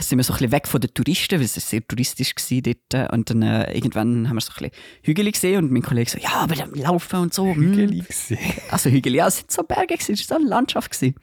sind 0.00 0.18
wir 0.18 0.24
so 0.24 0.32
ein 0.32 0.36
bisschen 0.36 0.52
weg 0.52 0.68
von 0.68 0.80
den 0.80 0.92
Touristen, 0.92 1.38
weil 1.38 1.44
es 1.44 1.54
sehr 1.54 1.86
touristisch 1.86 2.34
war 2.36 2.60
dort. 2.60 3.12
Und 3.12 3.30
dann 3.30 3.42
äh, 3.42 3.72
irgendwann 3.74 4.28
haben 4.28 4.36
wir 4.36 4.40
so 4.40 4.52
ein 4.52 4.70
bisschen 4.70 4.84
Hügel 5.02 5.32
gesehen 5.32 5.64
und 5.64 5.72
mein 5.72 5.82
Kollege 5.82 6.10
so, 6.10 6.18
ja, 6.18 6.34
aber 6.34 6.54
dann 6.54 6.72
laufen 6.74 7.20
und 7.20 7.34
so. 7.34 7.46
hm. 7.46 7.54
Hügel 7.54 8.04
gesehen. 8.04 8.38
Also 8.70 8.90
Hügel, 8.90 9.14
ja, 9.14 9.26
es 9.26 9.38
sind 9.38 9.50
so 9.50 9.62
Berge, 9.62 9.94
es 9.98 10.08
war 10.08 10.16
so 10.16 10.34
eine 10.34 10.44
Landschaft. 10.44 10.92
Gewesen. 10.92 11.14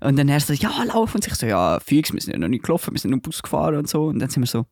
Und 0.00 0.18
dann 0.18 0.28
er 0.28 0.40
so, 0.40 0.54
ja, 0.54 0.82
laufen. 0.84 1.16
Und 1.16 1.26
ich 1.26 1.34
so, 1.34 1.46
ja, 1.46 1.78
Füchs, 1.80 2.12
wir 2.12 2.20
sind 2.20 2.32
ja 2.32 2.38
noch 2.38 2.48
nicht 2.48 2.64
gelaufen, 2.64 2.94
wir 2.94 2.98
sind 2.98 3.10
nur 3.10 3.20
Bus 3.20 3.42
gefahren 3.42 3.76
und 3.76 3.88
so. 3.88 4.06
Und 4.06 4.18
dann 4.18 4.30
sind 4.30 4.42
wir 4.42 4.46
so 4.46 4.64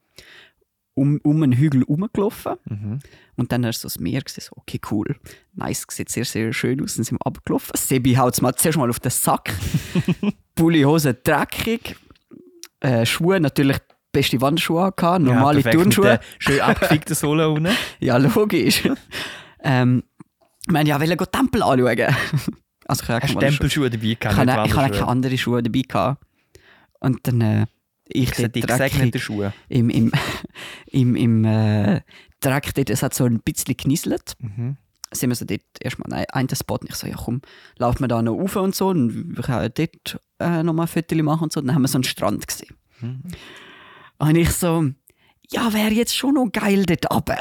um, 0.98 1.20
um 1.22 1.42
einen 1.42 1.52
Hügel 1.52 1.82
rumgelaufen. 1.84 2.54
Mhm. 2.64 2.98
Und 3.36 3.52
dann 3.52 3.62
war 3.64 3.72
so 3.72 3.86
das 3.86 3.98
Meer, 3.98 4.20
gewesen, 4.20 4.40
so, 4.40 4.52
okay, 4.56 4.80
cool. 4.90 5.16
Nice, 5.54 5.86
sieht 5.90 6.08
sehr, 6.08 6.24
sehr 6.24 6.52
schön 6.52 6.82
aus. 6.82 6.96
Dann 6.96 7.04
sind 7.04 7.18
wir 7.18 7.24
runtergelaufen. 7.24 7.72
Sebi 7.76 8.14
haut 8.14 8.40
mal 8.42 8.54
zuerst 8.54 8.78
mal 8.78 8.90
auf 8.90 9.00
den 9.00 9.10
Sack. 9.10 9.54
Pulli, 10.54 10.82
Hose 10.82 11.14
dreckig. 11.14 11.96
Äh, 12.80 13.06
Schuhe 13.06 13.40
natürlich 13.40 13.78
beste 14.12 14.40
Wanderschuhe 14.40 14.92
gehabt, 14.94 15.22
normale 15.24 15.62
mit 15.62 15.72
Turnschuhe. 15.72 16.20
Schön 16.38 16.60
abgefickte 16.60 17.14
Sohle 17.14 17.48
unten. 17.48 17.68
Ja, 18.00 18.16
logisch. 18.16 18.88
ähm, 19.62 20.02
ich 20.66 20.72
meine, 20.72 20.88
ja, 20.88 21.00
will 21.00 21.08
den 21.08 21.18
Tempel 21.30 21.62
anschauen. 21.62 22.14
also 22.86 23.02
ich 23.02 23.08
Hast 23.08 23.34
du. 23.34 23.38
Tempelschuhe 23.38 23.90
dabei 23.90 24.04
Ich 24.04 24.18
gehabt? 24.20 24.36
nicht 24.46 24.66
ich 24.66 24.74
habe 24.76 24.90
keine 24.92 25.08
anderen 25.08 25.38
Schuhe 25.38 25.62
dabei 25.62 25.82
gehabt. 25.86 26.22
Und 27.00 27.26
dann 27.26 27.40
äh, 27.40 27.66
ich 28.08 28.34
sehe 28.34 28.48
die 28.48 28.60
gesegneten 28.60 29.20
Schuhe. 29.20 29.52
im, 29.68 29.90
im, 29.90 30.12
im, 30.86 31.16
im 31.16 31.44
äh, 31.44 32.00
Dreck 32.40 32.74
dort, 32.74 32.90
es 32.90 33.02
hat 33.02 33.14
so 33.14 33.24
ein 33.24 33.40
bisschen 33.40 33.76
genieselt. 33.76 34.34
Mhm. 34.40 34.76
sind 35.12 35.30
wir 35.30 35.36
so 35.36 35.44
dort 35.44 35.62
erstmal 35.80 36.12
an 36.20 36.24
einen 36.32 36.48
Spot. 36.54 36.76
Und 36.76 36.88
ich 36.90 36.94
so, 36.96 37.06
ja 37.06 37.16
komm, 37.16 37.40
laufen 37.78 38.00
wir 38.00 38.08
da 38.08 38.22
noch 38.22 38.34
rauf 38.34 38.56
und 38.56 38.74
so. 38.74 38.88
Und 38.88 39.36
wir 39.36 39.42
können 39.42 39.70
dort 39.74 40.20
äh, 40.38 40.62
nochmal 40.62 40.86
ein 40.86 40.88
Foto 40.88 41.14
machen 41.22 41.44
und 41.44 41.52
so. 41.52 41.60
Dann 41.60 41.74
haben 41.74 41.82
wir 41.82 41.88
so 41.88 41.96
einen 41.98 42.04
Strand 42.04 42.46
gesehen. 42.46 42.76
Mhm. 43.00 43.22
Und 44.18 44.36
ich 44.36 44.50
so, 44.50 44.84
ja, 45.50 45.72
wäre 45.72 45.92
jetzt 45.92 46.16
schon 46.16 46.34
noch 46.34 46.50
geil 46.52 46.84
dort 46.86 47.10
runter. 47.12 47.38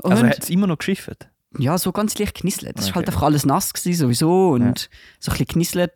Und 0.00 0.12
Also 0.12 0.26
hat 0.26 0.42
es 0.42 0.50
immer 0.50 0.66
noch 0.66 0.78
geschifft? 0.78 1.28
ja, 1.58 1.76
so 1.78 1.92
ganz 1.92 2.16
leicht 2.18 2.40
genisselt. 2.40 2.78
Es 2.78 2.84
war 2.84 2.88
Okay. 2.90 2.94
halt 2.96 3.08
einfach 3.08 3.22
alles 3.22 3.44
nass 3.46 3.72
gewesen, 3.72 3.98
sowieso 3.98 4.50
und 4.50 4.88
so 5.18 5.30
ein 5.32 5.38
bisschen 5.38 5.46
genisselt. 5.46 5.92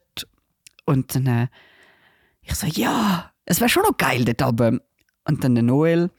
Und 0.86 1.14
dann, 1.14 1.26
äh, 1.26 1.46
ich 2.42 2.54
so, 2.54 2.66
ja, 2.66 3.31
es 3.44 3.60
wäre 3.60 3.68
schon 3.68 3.82
noch 3.82 3.96
geil 3.96 4.24
dort 4.24 4.42
oben. 4.42 4.80
Und 5.24 5.44
dann 5.44 5.54
der 5.54 5.62
Noel, 5.62 6.10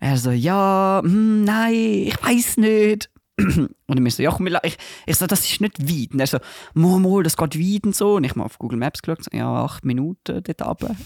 er 0.00 0.16
so, 0.16 0.30
ja, 0.30 1.00
hm, 1.02 1.44
nein, 1.44 1.74
ich 1.74 2.22
weiß 2.22 2.58
nicht. 2.58 3.10
Und 3.38 4.06
ich 4.06 4.14
so, 4.14 4.22
ja, 4.22 4.30
komm, 4.30 4.48
ich, 4.48 4.78
ich 5.06 5.16
so, 5.16 5.26
das 5.26 5.44
ist 5.44 5.60
nicht 5.60 5.80
weit. 5.80 6.12
Und 6.12 6.20
er 6.20 6.26
so, 6.26 6.38
mal, 6.74 6.98
mal, 6.98 7.22
das 7.22 7.36
geht 7.36 7.58
weit 7.58 7.84
und 7.84 7.94
so. 7.94 8.16
Und 8.16 8.24
ich 8.24 8.34
mal 8.34 8.44
auf 8.44 8.58
Google 8.58 8.78
Maps 8.78 9.00
geschaut, 9.00 9.24
so, 9.24 9.36
ja, 9.36 9.64
acht 9.64 9.84
Minuten 9.84 10.42
dort 10.42 10.66
oben. 10.66 10.96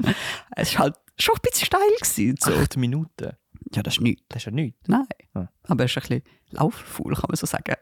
es 0.56 0.74
war 0.74 0.84
halt 0.84 0.94
schon 1.18 1.34
ein 1.34 1.40
bisschen 1.42 1.66
steil 1.66 1.80
gewesen. 2.00 2.36
So. 2.38 2.54
Acht 2.54 2.76
Minuten? 2.76 3.32
Ja, 3.74 3.82
das 3.82 3.94
ist 3.94 4.00
nichts. 4.00 4.22
Das 4.28 4.42
ist 4.42 4.46
ja 4.46 4.52
nichts. 4.52 4.78
Nein. 4.86 5.06
Ah. 5.34 5.48
Aber 5.64 5.82
er 5.82 5.86
ist 5.86 5.96
ein 5.96 6.00
bisschen 6.00 6.22
lauffaul, 6.50 7.14
kann 7.14 7.28
man 7.28 7.36
so 7.36 7.46
sagen. 7.46 7.74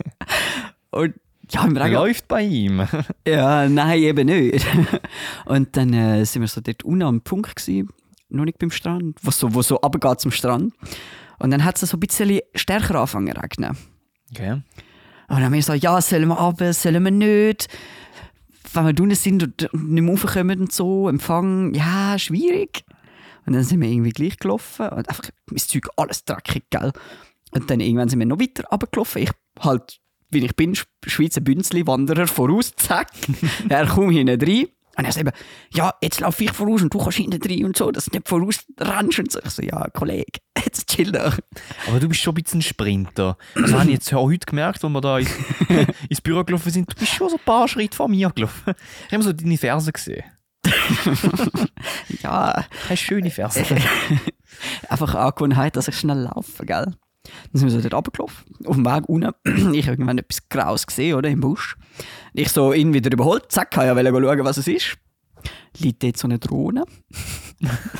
und 0.90 1.14
ja, 1.50 1.68
wir 1.68 1.80
haben 1.80 1.92
Läuft 1.92 2.28
bei 2.28 2.42
ihm. 2.42 2.86
ja, 3.26 3.68
nein, 3.68 4.02
eben 4.02 4.26
nicht. 4.26 4.66
und 5.46 5.76
dann 5.76 5.92
äh, 5.92 6.24
sind 6.24 6.42
wir 6.42 6.48
so 6.48 6.60
dort 6.60 6.82
unten 6.84 7.02
am 7.02 7.20
Punkt 7.20 7.56
gewesen, 7.56 7.88
noch 8.28 8.44
nicht 8.44 8.58
beim 8.58 8.70
Strand, 8.70 9.18
wo 9.22 9.30
so, 9.30 9.54
wo 9.54 9.62
so 9.62 9.76
runtergeht 9.76 10.20
zum 10.20 10.30
Strand. 10.30 10.74
Und 11.38 11.50
dann 11.50 11.64
hat 11.64 11.80
es 11.80 11.88
so 11.88 11.96
ein 11.96 12.00
bisschen 12.00 12.40
stärker 12.54 12.96
angefangen 12.96 13.34
zu 13.34 13.40
regnen. 13.40 13.76
Okay. 14.30 14.52
Und 14.52 14.64
dann 15.28 15.44
haben 15.44 15.52
wir 15.52 15.62
so, 15.62 15.74
ja, 15.74 16.00
sollen 16.00 16.28
wir 16.28 16.34
runter, 16.34 16.72
sollen 16.72 17.04
wir 17.04 17.10
nicht? 17.10 17.68
Wenn 18.72 18.84
wir 18.84 19.02
unten 19.02 19.14
sind 19.14 19.42
und 19.42 19.60
nicht 19.72 20.02
mehr 20.02 20.10
raufkommen 20.10 20.60
und 20.60 20.72
so, 20.72 21.08
Empfang, 21.08 21.74
ja, 21.74 22.18
schwierig. 22.18 22.84
Und 23.46 23.54
dann 23.54 23.62
sind 23.62 23.80
wir 23.80 23.88
irgendwie 23.88 24.10
gleich 24.10 24.36
gelaufen 24.36 24.88
und 24.88 25.08
einfach 25.08 25.30
mein 25.46 25.58
Zeug 25.58 25.88
alles 25.96 26.24
dreckig, 26.24 26.64
gell? 26.70 26.92
Und 27.52 27.70
dann 27.70 27.80
irgendwann 27.80 28.10
sind 28.10 28.18
wir 28.18 28.26
noch 28.26 28.40
weiter 28.40 28.64
runtergelaufen. 28.70 29.22
Ich 29.22 29.30
halt, 29.60 30.00
wie 30.30 30.44
ich 30.44 30.54
bin, 30.56 30.74
Sch- 30.74 30.84
Schweizer 31.06 31.40
Bünzli-Wanderer 31.40 32.26
voraus, 32.26 32.72
zack. 32.76 33.10
er 33.68 33.86
kommt 33.86 34.12
hinten 34.12 34.40
rein. 34.40 34.66
Und 34.96 35.04
er 35.04 35.12
sagt 35.12 35.28
eben, 35.28 35.36
ja, 35.72 35.94
jetzt 36.02 36.18
laufe 36.18 36.42
ich 36.42 36.50
voraus 36.50 36.82
und 36.82 36.92
du 36.92 36.98
kannst 36.98 37.18
hinten 37.18 37.40
rein 37.40 37.64
und 37.66 37.76
so, 37.76 37.92
dass 37.92 38.06
du 38.06 38.16
nicht 38.16 38.28
voraus 38.28 38.64
rennst 38.80 39.20
und 39.20 39.30
so. 39.30 39.38
Ich 39.44 39.50
so, 39.50 39.62
ja, 39.62 39.86
Kollege, 39.90 40.40
jetzt 40.64 40.88
chill 40.88 41.12
doch. 41.12 41.38
Aber 41.86 42.00
du 42.00 42.08
bist 42.08 42.20
schon 42.20 42.32
ein 42.36 42.42
bisschen 42.42 42.58
ein 42.58 42.62
Sprinter. 42.62 43.38
Das 43.54 43.72
habe 43.72 43.84
ich 43.84 43.90
jetzt 43.92 44.12
auch 44.12 44.24
heute 44.28 44.44
gemerkt, 44.44 44.82
als 44.82 44.92
wir 44.92 45.00
da 45.00 45.18
ins, 45.20 45.30
ins 46.08 46.20
Büro 46.20 46.42
gelaufen 46.42 46.72
sind. 46.72 46.90
Du 46.90 46.96
bist 46.96 47.12
schon 47.14 47.28
so 47.28 47.36
ein 47.36 47.44
paar 47.44 47.68
Schritte 47.68 47.96
vor 47.96 48.08
mir 48.08 48.28
gelaufen. 48.30 48.74
Ich 49.06 49.12
habe 49.14 49.22
so 49.22 49.32
deine 49.32 49.56
Fersen 49.56 49.92
gesehen. 49.92 50.24
Ja, 52.22 52.64
Du 52.84 52.90
hast 52.90 53.00
schöne 53.00 53.30
Fersen. 53.30 53.64
einfach 54.88 55.14
Angewohnheit, 55.14 55.76
dass 55.76 55.86
ich 55.88 55.96
schnell 55.98 56.18
laufe, 56.34 56.64
gell? 56.66 56.92
Dann 57.52 57.60
sind 57.60 57.68
wir 57.68 57.70
so 57.70 57.80
dort 57.80 57.94
runtergelaufen. 57.94 58.44
Auf 58.66 58.76
dem 58.76 58.84
Weg 58.84 59.08
unten, 59.08 59.32
ich 59.74 59.86
habe 59.86 59.94
irgendwann 59.94 60.18
etwas 60.18 60.48
Graues 60.48 60.86
gesehen, 60.86 61.16
oder, 61.16 61.28
im 61.28 61.40
Busch. 61.40 61.76
Ich 62.32 62.50
so 62.50 62.72
ihn 62.72 62.94
wieder 62.94 63.12
überholt, 63.12 63.50
zack, 63.50 63.70
kann 63.70 63.86
ja 63.86 63.96
wollte 63.96 64.26
schauen, 64.26 64.44
was 64.44 64.56
es 64.58 64.68
ist. 64.68 64.98
Liegt 65.78 66.02
dort 66.02 66.16
so 66.16 66.26
eine 66.26 66.38
Drohne. 66.38 66.84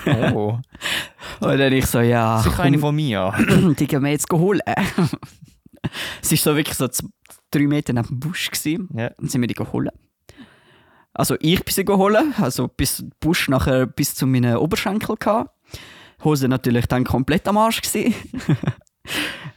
Oh. 0.07 0.59
Und 1.41 1.59
dann 1.59 1.73
ich 1.73 1.87
so, 1.87 2.01
ja, 2.01 2.41
Sicher 2.43 2.63
eine 2.63 2.79
von 2.79 2.95
mir. 2.95 3.33
die 3.79 3.87
gehen 3.87 4.03
wir 4.03 4.11
jetzt 4.11 4.31
holen. 4.33 4.61
es 6.23 6.31
war 6.31 6.39
so 6.39 6.57
wirklich 6.57 6.77
so 6.77 6.89
drei 7.51 7.67
Meter 7.67 7.93
neben 7.93 8.09
dem 8.09 8.21
Busch. 8.21 8.51
Gewesen. 8.51 8.89
Ja. 8.95 9.11
Dann 9.11 9.29
sind 9.29 9.41
wir 9.41 9.49
die 9.49 9.55
geholt. 9.55 9.91
Also 11.13 11.37
ich 11.41 11.65
bin 11.65 11.75
sie 11.75 11.85
geholt, 11.85 12.17
also 12.41 12.69
bis 12.69 13.05
Busch 13.19 13.49
nachher 13.49 13.87
bis 13.87 14.15
zu 14.15 14.27
meinen 14.27 14.57
Oberschenkel 14.57 15.17
gehabt. 15.17 15.51
Hose 16.23 16.49
natürlich 16.49 16.87
dann 16.87 17.05
komplett 17.05 17.49
am 17.49 17.59
Arsch 17.59 17.83
gewesen. 17.83 18.15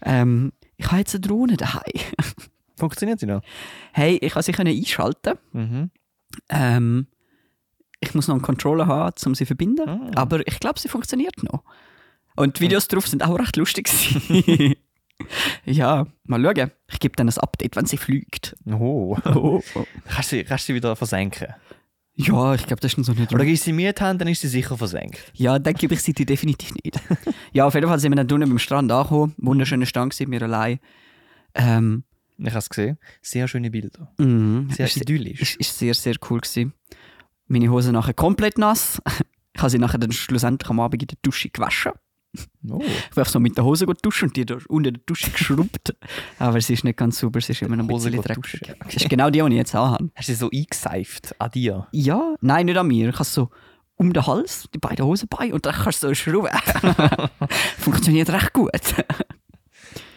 ähm, 0.04 0.52
ich 0.78 0.88
habe 0.88 0.98
jetzt 0.98 1.14
eine 1.14 1.22
Drohne 1.22 1.58
daheim. 1.58 1.84
Funktioniert 2.78 3.20
sie 3.20 3.28
noch? 3.28 3.42
Hey, 3.94 4.18
ich 4.22 4.34
kann 4.34 4.44
sie 4.44 4.52
können 4.52 4.76
einschalten. 4.76 5.38
Mhm. 5.54 5.92
Ähm, 6.50 7.08
ich 8.00 8.16
muss 8.16 8.28
noch 8.28 8.36
einen 8.36 8.42
Controller 8.42 8.88
haben, 8.88 9.14
um 9.26 9.36
sie 9.36 9.44
zu 9.44 9.48
verbinden. 9.48 9.88
Ah. 9.88 10.12
Aber 10.16 10.46
ich 10.48 10.60
glaube, 10.60 10.80
sie 10.80 10.90
funktioniert 10.90 11.44
noch. 11.44 11.64
Und 12.36 12.58
die 12.58 12.62
Videos 12.62 12.88
drauf 12.88 13.08
sind 13.08 13.24
auch 13.24 13.38
recht 13.38 13.56
lustig. 13.58 13.88
ja, 15.66 16.08
mal 16.26 16.42
schauen. 16.44 16.72
Ich 16.88 17.00
gebe 17.00 17.16
dann 17.16 17.30
ein 17.30 17.38
Update, 17.38 17.76
wenn 17.76 17.86
sie 17.86 17.98
fliegt. 17.98 18.56
Oh. 18.66 19.18
Oh. 19.26 19.62
Kannst 20.06 20.32
du 20.32 20.38
sie, 20.38 20.44
kannst 20.44 20.64
du 20.64 20.74
sie 20.74 20.76
wieder 20.76 20.96
versenken? 20.96 21.54
Ja, 22.16 22.54
ich 22.56 22.66
glaube, 22.68 22.82
das 22.82 22.94
ist 22.94 23.06
so 23.06 23.14
eine 23.14 23.28
Oder 23.32 23.46
gibst 23.46 23.64
du 23.64 23.66
sie 23.66 23.74
mir 23.74 23.94
die 23.94 24.02
Hand, 24.02 24.22
dann 24.22 24.28
ist 24.28 24.42
sie 24.42 24.48
sicher 24.48 24.78
versenkt. 24.78 25.32
Ja, 25.34 25.58
dann 25.60 25.74
gebe 25.74 25.94
ich 25.94 26.02
sie 26.04 26.14
dir 26.14 26.26
definitiv 26.26 26.72
nicht. 26.84 27.00
ja, 27.54 27.66
auf 27.66 27.74
jeden 27.74 27.88
Fall 27.88 28.00
sind 28.00 28.12
wir 28.12 28.24
dann 28.24 28.32
unten 28.32 28.50
beim 28.50 28.60
Strand 28.60 28.92
angekommen. 28.92 29.34
Wunderschöner 29.38 29.86
Strand 29.86 30.14
gewesen, 30.14 30.32
wir 30.32 30.42
allein. 30.44 30.80
Ähm, 31.56 32.04
Ich 32.38 32.50
habe 32.50 32.60
es 32.60 32.70
gesehen. 32.70 32.98
Sehr 33.22 33.48
schöne 33.48 33.72
Bilder. 33.72 34.12
mhm, 34.18 34.70
Sehr 34.72 34.86
ist, 34.88 34.98
idyllisch. 34.98 35.42
ist, 35.42 35.56
ist 35.56 35.78
sehr, 35.80 35.94
sehr 35.94 36.16
cool 36.30 36.42
gewesen. 36.42 36.74
Meine 37.48 37.70
Hose 37.70 37.92
nachher 37.92 38.14
komplett 38.14 38.58
nass. 38.58 39.02
Ich 39.54 39.62
habe 39.62 39.70
sie 39.70 39.80
nachher 39.80 39.98
dann 39.98 40.14
schlussendlich 40.14 40.70
am 40.70 40.80
Abend 40.80 41.04
in 41.04 41.08
der 41.08 41.18
Dusche 41.22 41.50
gewaschen. 41.50 41.92
Oh. 42.70 42.80
Ich 42.82 43.18
einfach 43.18 43.26
so 43.26 43.40
mit 43.40 43.58
der 43.58 43.66
Hose 43.66 43.86
duschen 43.86 44.30
und 44.30 44.38
die 44.38 44.46
da 44.46 44.58
unter 44.70 44.92
der 44.92 45.02
Dusche 45.06 45.32
geschrubbt. 45.32 45.96
Aber 46.40 46.62
sie 46.62 46.74
ist 46.74 46.84
nicht 46.84 46.98
ganz 46.98 47.20
sauber, 47.20 47.42
sie 47.42 47.52
ist 47.52 47.62
immer 47.62 47.76
noch 47.76 47.86
ein 47.86 47.92
Hose 47.92 48.10
bisschen 48.10 48.24
dreckig. 48.24 48.76
Das 48.84 48.96
ist 48.96 49.10
genau 49.10 49.30
die, 49.30 49.42
die 49.42 49.48
ich 49.48 49.54
jetzt 49.54 49.76
anhabe. 49.76 50.10
Hast 50.16 50.30
du 50.30 50.34
sie 50.34 50.40
so 50.40 50.50
eingeseift 50.50 51.40
an 51.40 51.52
dir? 51.52 51.88
Ja, 51.92 52.36
nein, 52.42 52.68
nicht 52.68 52.78
an 52.78 52.88
mir. 52.88 53.10
Ich 53.10 53.16
habe 53.16 53.26
so 53.26 53.50
um 53.96 54.14
den 54.14 54.26
Hals, 54.26 54.68
die 54.74 54.80
beiden 54.80 55.06
Hosenbeine 55.06 55.54
und 55.54 55.66
dann 55.66 55.76
kannst 55.76 56.04
du 56.04 56.08
so 56.08 56.14
schrauben. 56.14 56.50
Funktioniert 57.78 58.30
recht 58.30 58.54
gut. 58.54 58.72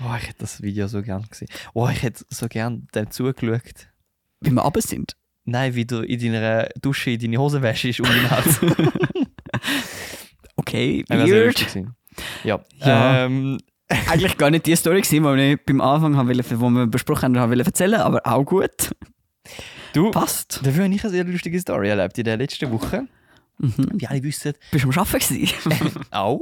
Oh, 0.01 0.15
ich 0.17 0.29
hätte 0.29 0.39
das 0.39 0.63
Video 0.63 0.87
so 0.87 1.03
gern 1.03 1.27
gesehen. 1.29 1.49
Oh, 1.75 1.89
ich 1.89 2.03
hätte 2.03 2.25
so 2.29 2.47
gern 2.49 2.87
dem 2.95 3.11
zugeschaut. 3.11 3.89
Wie 4.41 4.51
wir 4.51 4.63
runter 4.63 4.81
sind. 4.81 5.17
Nein, 5.45 5.75
wie 5.75 5.85
du 5.85 6.01
in 6.01 6.21
deiner 6.21 6.69
Dusche 6.81 7.11
in 7.11 7.21
deine 7.21 7.39
Hose 7.39 7.61
wäschst 7.61 8.01
um 8.01 8.07
den 8.07 8.31
Hals. 8.31 8.61
Okay, 10.57 11.05
weird. 11.09 11.77
Ja. 12.43 12.61
Ja. 12.79 13.25
Ähm, 13.25 13.59
Eigentlich 14.09 14.39
gar 14.39 14.51
nicht 14.51 14.67
die 14.67 14.77
Story 14.77 15.03
gewesen, 15.03 15.37
die 15.37 15.53
ich 15.53 15.65
beim 15.65 15.81
Anfang 15.81 16.17
haben 16.17 16.29
wo 16.29 16.71
wir 16.71 16.87
besprochen 16.87 17.25
haben, 17.25 17.39
haben 17.39 17.51
wollte 17.51 17.67
erzählen, 17.67 18.01
aber 18.01 18.21
auch 18.25 18.45
gut. 18.45 18.95
du, 19.93 20.11
Passt. 20.11 20.61
dafür 20.65 20.85
habe 20.85 20.95
ich 20.95 21.05
eine 21.05 21.11
sehr 21.13 21.25
lustige 21.25 21.61
Story 21.61 21.89
erlebt 21.91 22.17
in 22.19 22.25
der 22.25 22.37
letzten 22.39 22.71
Woche. 22.73 23.07
Mhm. 23.59 23.75
Wie 23.95 24.07
alle 24.07 24.23
wissen, 24.23 24.55
Bist 24.71 24.85
du 24.85 24.91
am 24.91 24.99
Arbeiten 24.99 25.49
auch. 26.11 26.41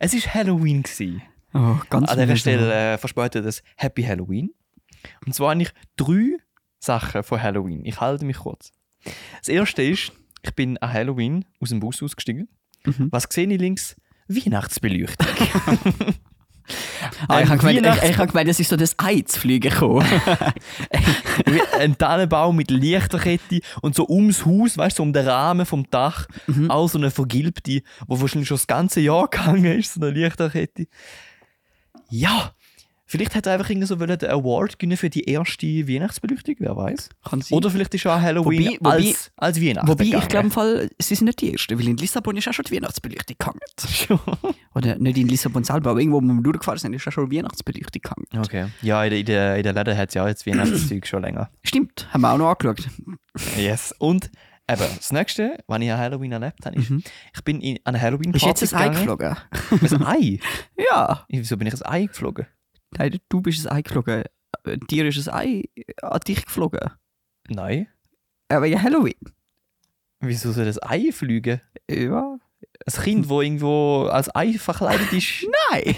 Es 0.00 0.12
war 0.12 0.34
Halloween. 0.34 0.82
Gewesen. 0.82 1.22
oh, 1.54 1.76
ganz 1.88 2.10
An 2.10 2.18
dieser. 2.18 2.36
Stelle 2.36 2.94
äh, 2.94 2.98
verspätet 2.98 3.46
das 3.46 3.62
Happy 3.76 4.02
Halloween. 4.02 4.52
Und 5.24 5.34
zwar 5.34 5.50
habe 5.50 5.62
ich 5.62 5.70
drei 5.96 6.36
Sachen 6.78 7.22
von 7.22 7.40
Halloween. 7.40 7.84
Ich 7.84 8.00
halte 8.00 8.24
mich 8.24 8.38
kurz. 8.38 8.72
Das 9.38 9.48
erste 9.48 9.82
ist, 9.82 10.12
ich 10.42 10.54
bin 10.54 10.78
an 10.78 10.92
Halloween 10.92 11.44
aus 11.60 11.70
dem 11.70 11.80
Bus 11.80 12.02
ausgestiegen. 12.02 12.48
Mhm. 12.84 13.08
Was 13.10 13.28
sehe 13.30 13.46
ich 13.46 13.60
links? 13.60 13.96
Weihnachtsbeleuchtung. 14.28 15.26
Ah, 17.28 17.40
ich 17.40 17.48
habe 17.48 17.58
gemeint, 17.58 17.78
ich, 17.78 17.84
Weihnachts- 17.84 18.08
ich 18.08 18.18
hab 18.18 18.28
gemeint, 18.28 18.48
es 18.48 18.60
ist 18.60 18.70
so 18.70 18.76
das 18.76 18.94
Ei 18.98 19.20
zu 19.22 19.38
fliegen 19.40 19.70
gekommen. 19.70 20.06
ein 21.78 21.98
Tannenbaum 21.98 22.54
mit 22.56 22.70
Lichterkette 22.70 23.60
und 23.82 23.94
so 23.94 24.06
ums 24.08 24.46
Haus, 24.46 24.78
weißt 24.78 24.96
du, 24.98 25.02
so 25.02 25.02
um 25.02 25.12
den 25.12 25.26
Rahmen 25.26 25.66
vom 25.66 25.90
Dach, 25.90 26.26
Mhm. 26.46 26.70
auch 26.70 26.88
so 26.88 26.98
eine 26.98 27.10
vergilbte, 27.10 27.62
die 27.62 27.82
wahrscheinlich 28.06 28.48
schon 28.48 28.56
das 28.56 28.66
ganze 28.66 29.00
Jahr 29.00 29.28
gegangen 29.30 29.64
ist, 29.78 29.94
so 29.94 30.00
eine 30.00 30.10
Lichterkette. 30.10 30.86
Ja, 32.08 32.52
vielleicht 33.12 33.34
hat 33.34 33.46
er 33.46 33.52
einfach 33.54 33.70
irgendwie 33.70 33.86
so 33.86 34.00
wollen 34.00 34.18
den 34.18 34.30
Award 34.30 34.78
gewinnen 34.78 34.96
für 34.96 35.10
die 35.10 35.24
erste 35.24 35.66
Weihnachtsbeleuchtung, 35.66 36.56
wer 36.58 36.76
weiß. 36.76 37.10
Oder 37.50 37.70
vielleicht 37.70 37.94
ist 37.94 38.06
auch 38.06 38.20
Halloween 38.20 38.70
Wobei- 38.70 38.78
wobei- 38.80 39.08
als, 39.10 39.30
als 39.36 39.60
Weihnachten 39.60 39.88
Wobei, 39.88 40.04
ich 40.04 40.10
gegangen. 40.10 40.28
glaube, 40.28 40.46
im 40.46 40.50
Fall, 40.50 40.90
sie 40.98 41.14
sind 41.14 41.26
nicht 41.26 41.40
die 41.40 41.52
Ersten, 41.52 41.78
weil 41.78 41.86
in 41.88 41.96
Lissabon 41.96 42.36
ist 42.36 42.48
auch 42.48 42.52
schon 42.52 42.64
die 42.64 42.74
Weihnachtsbeleuchtung 42.76 43.36
gehangen. 43.38 43.60
Oder 44.74 44.96
nicht 44.98 45.18
in 45.18 45.28
Lissabon 45.28 45.62
selber, 45.64 45.90
aber 45.90 46.00
irgendwo, 46.00 46.18
wo 46.22 46.26
wir 46.26 46.42
durchgefahren 46.42 46.78
sind, 46.78 46.94
ist 46.94 47.06
auch 47.06 47.12
schon 47.12 47.28
die 47.28 47.36
Weihnachtsbeleuchtung 47.36 48.02
gehangen. 48.02 48.26
Okay. 48.44 48.66
Ja, 48.82 49.04
in 49.04 49.10
der, 49.10 49.18
in 49.20 49.26
der, 49.26 49.56
in 49.58 49.62
der 49.62 49.72
Läden 49.74 49.96
hat 49.96 50.08
es 50.08 50.14
ja 50.14 50.26
jetzt 50.26 50.46
Weihnachtszeug 50.46 51.06
schon 51.06 51.22
länger. 51.22 51.50
Stimmt, 51.62 52.08
haben 52.12 52.22
wir 52.22 52.32
auch 52.32 52.38
noch 52.38 52.48
angeschaut. 52.50 52.88
Yes. 53.56 53.94
Und 53.98 54.26
eben, 54.70 54.82
das 54.96 55.12
nächste, 55.12 55.58
was 55.66 55.80
ich 55.80 55.90
an 55.92 55.98
Halloween 55.98 56.32
erlebt 56.32 56.64
habe, 56.64 56.76
ist, 56.76 56.90
Mhm. 56.90 57.02
ich 57.34 57.42
bin 57.44 57.60
in, 57.60 57.76
an 57.84 57.94
eine 57.94 58.00
halloween 58.02 58.32
Ist 58.32 58.42
Party 58.44 58.64
jetzt 58.64 58.74
ein 58.74 58.80
Ei 58.82 58.88
geflogen? 58.94 59.36
Ein 59.70 60.06
Ei? 60.06 60.38
Ja. 60.90 61.24
Wieso 61.28 61.56
bin 61.56 61.66
ich 61.68 61.74
ein 61.74 61.82
Ei 61.84 62.06
geflogen? 62.06 62.46
Nein, 62.98 63.18
du 63.28 63.40
bist 63.40 63.66
ein 63.66 63.76
Ei 63.76 63.82
geflogen. 63.82 64.24
Ein 64.64 64.80
Tier 64.88 65.06
ist 65.06 65.28
ein 65.28 65.34
Ei 65.34 65.64
an 66.02 66.20
dich 66.20 66.44
geflogen. 66.44 66.90
Nein. 67.48 67.88
Aber 68.48 68.66
ja, 68.66 68.80
Halloween. 68.82 69.14
Wieso 70.20 70.52
soll 70.52 70.66
das 70.66 70.80
Ei 70.82 71.10
fliegen? 71.12 71.60
Ja. 71.90 72.36
Ein 72.86 73.02
Kind, 73.02 73.24
das 73.26 73.30
irgendwo 73.42 74.04
als 74.06 74.34
Ei 74.34 74.52
verkleidet 74.54 75.12
ist. 75.12 75.46
Nein. 75.70 75.96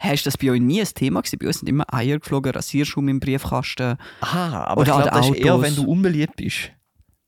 Hast 0.00 0.24
du 0.24 0.28
das 0.28 0.38
bei 0.38 0.50
euch 0.50 0.60
nie 0.60 0.80
ein 0.80 0.86
Thema 0.86 1.20
gewesen? 1.20 1.38
Bei 1.38 1.46
uns 1.46 1.58
sind 1.60 1.68
immer 1.68 1.92
Eier 1.92 2.18
geflogen, 2.18 2.52
Rasierschaum 2.52 3.08
im 3.08 3.20
Briefkasten. 3.20 3.96
Aha, 4.20 4.64
aber 4.64 4.80
Oder 4.82 4.92
ich 4.92 4.96
an 4.96 5.02
glaube, 5.02 5.16
das 5.18 5.28
ist 5.30 5.36
eher, 5.44 5.60
wenn 5.62 5.74
du 5.76 5.84
unbeliebt 5.84 6.36
bist. 6.36 6.70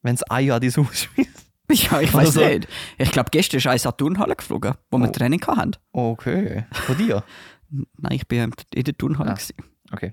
Wenn 0.03 0.15
es 0.15 0.31
Eier 0.31 0.55
an 0.57 0.61
dein 0.61 0.75
Haus 0.77 1.03
schmeißt. 1.15 1.31
Ja, 1.71 2.01
ich 2.01 2.15
weiß 2.15 2.33
so. 2.33 2.41
nicht. 2.45 2.67
Ich 2.97 3.11
glaube, 3.13 3.29
gestern 3.31 3.59
ist 3.59 3.67
eine 3.67 3.79
Saturnhalle 3.79 4.37
geflogen, 4.37 4.75
wo 4.91 4.97
wir 4.99 5.09
Oh. 5.09 5.13
Training 5.13 5.47
hatten. 5.47 5.73
Okay. 5.93 6.65
Von 6.73 6.97
dir? 6.97 7.23
Nein, 7.71 8.13
ich 8.13 8.27
bin 8.27 8.53
in 8.75 8.85
der 8.85 8.97
Turnhalle. 8.97 9.31
Ah. 9.31 9.35
gewesen. 9.35 9.55
Okay. 9.93 10.13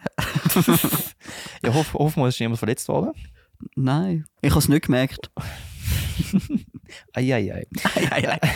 ja, 1.62 1.74
hoff, 1.74 1.94
hoffen 1.94 2.22
wir, 2.22 2.28
es 2.28 2.34
ist 2.36 2.40
niemand 2.40 2.58
verletzt 2.58 2.88
worden. 2.88 3.12
Nein, 3.76 4.24
ich 4.40 4.50
habe 4.50 4.60
es 4.60 4.68
nicht 4.68 4.86
gemerkt. 4.86 5.30
Eieiei. 7.12 7.66
Ei, 7.94 8.08
ei, 8.10 8.28
ei. 8.28 8.38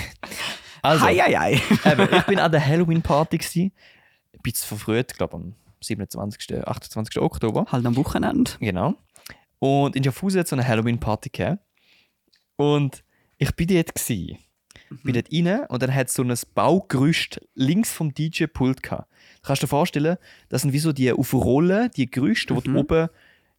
Also, 0.82 1.06
Ei, 1.06 1.18
ei, 1.22 1.34
ei. 1.38 1.62
eben, 1.90 2.14
ich 2.14 2.22
bin 2.24 2.38
an 2.38 2.52
der 2.52 2.64
Halloween-Party. 2.64 3.38
gewesen. 3.38 3.72
Ein 4.34 4.40
bisschen 4.42 4.68
verfrüht, 4.68 5.12
ich 5.12 5.16
glaube 5.16 5.36
am 5.36 5.54
27., 5.82 6.62
28. 6.66 7.18
Oktober. 7.22 7.64
Halt 7.72 7.86
am 7.86 7.96
Wochenende. 7.96 8.50
Genau. 8.60 8.94
Und 9.60 9.96
in 9.96 10.04
Schaffhausen 10.04 10.40
hat 10.40 10.44
es 10.44 10.50
so 10.50 10.56
eine 10.56 10.66
Halloween-Party 10.68 11.30
gegeben. 11.30 11.58
Und 12.56 13.02
ich 13.38 13.50
bin 13.56 13.68
dort. 13.68 13.94
Gewesen. 13.94 14.36
Bin 15.02 15.14
dort 15.14 15.32
rein 15.32 15.66
und 15.68 15.82
dann 15.82 15.94
hat 15.94 16.08
es 16.08 16.14
so 16.14 16.22
ein 16.22 16.32
Baugerüst 16.54 17.40
links 17.54 17.92
vom 17.92 18.12
DJ-Pult 18.14 18.82
gehabt. 18.82 19.08
Du 19.42 19.46
kannst 19.48 19.62
dir 19.62 19.66
vorstellen, 19.68 20.16
das 20.48 20.62
sind 20.62 20.72
wie 20.72 20.78
so 20.78 20.92
die 20.92 21.12
auf 21.12 21.32
Rollen, 21.34 21.90
die 21.96 22.10
Gerüste, 22.10 22.54
die 22.54 22.68
Mhm. 22.68 22.74
du 22.74 22.80
oben, 22.80 23.08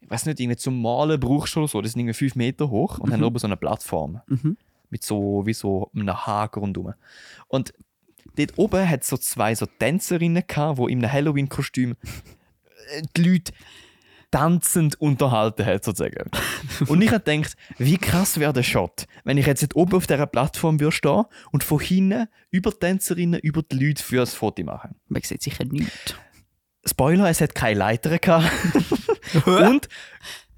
ich 0.01 0.09
weiß 0.09 0.25
nicht, 0.27 0.39
irgendwie 0.39 0.57
zum 0.57 0.81
Malen 0.81 1.19
brauchst 1.19 1.55
oder 1.57 1.67
so. 1.67 1.81
Das 1.81 1.91
sind 1.93 2.01
irgendwie 2.01 2.13
5 2.13 2.35
Meter 2.35 2.69
hoch 2.69 2.99
und 2.99 3.11
haben 3.11 3.23
oben 3.23 3.39
so 3.39 3.47
eine 3.47 3.57
Plattform 3.57 4.21
Mhm. 4.27 4.57
mit 4.89 5.03
so 5.03 5.43
wie 5.45 5.53
so 5.53 5.89
einem 5.95 6.25
Haken 6.25 6.59
rundum. 6.59 6.93
Und 7.47 7.73
dort 8.37 8.53
oben 8.57 8.87
hat 8.89 9.01
es 9.01 9.07
so 9.09 9.17
zwei 9.17 9.53
so 9.55 9.65
Tänzerinnen 9.65 10.43
gehabt, 10.47 10.79
die 10.79 10.91
in 10.91 10.99
einem 11.03 11.11
Halloween-Kostüm 11.11 11.91
äh, 11.91 13.01
die 13.17 13.23
Leute 13.23 13.51
tanzend 14.35 14.99
unterhalten 14.99 15.65
hat, 15.65 15.85
sozusagen. 15.85 16.29
und 16.87 17.01
ich 17.01 17.09
habe 17.11 17.23
gedacht, 17.23 17.55
wie 17.77 17.97
krass 17.97 18.37
wäre 18.37 18.51
der 18.51 18.63
Shot, 18.63 19.05
wenn 19.23 19.37
ich 19.37 19.45
jetzt 19.45 19.73
oben 19.77 19.95
auf 19.95 20.07
dieser 20.07 20.27
Plattform 20.27 20.81
würde 20.81 20.91
stehen 20.91 21.23
und 21.53 21.63
von 21.63 21.79
hinten 21.79 22.27
über 22.51 22.71
die 22.71 22.79
Tänzerinnen, 22.79 23.39
über 23.39 23.61
die 23.63 23.79
Leute 23.79 24.03
für 24.03 24.17
das 24.17 24.33
Foto 24.33 24.61
machen. 24.63 24.95
Man 25.07 25.21
sieht 25.21 25.41
sicher 25.41 25.63
nichts. 25.63 26.15
Spoiler, 26.85 27.29
es 27.29 27.39
hat 27.39 27.55
keine 27.55 27.79
Leiter 27.79 28.19
gehabt. 28.19 28.51
und 29.45 29.87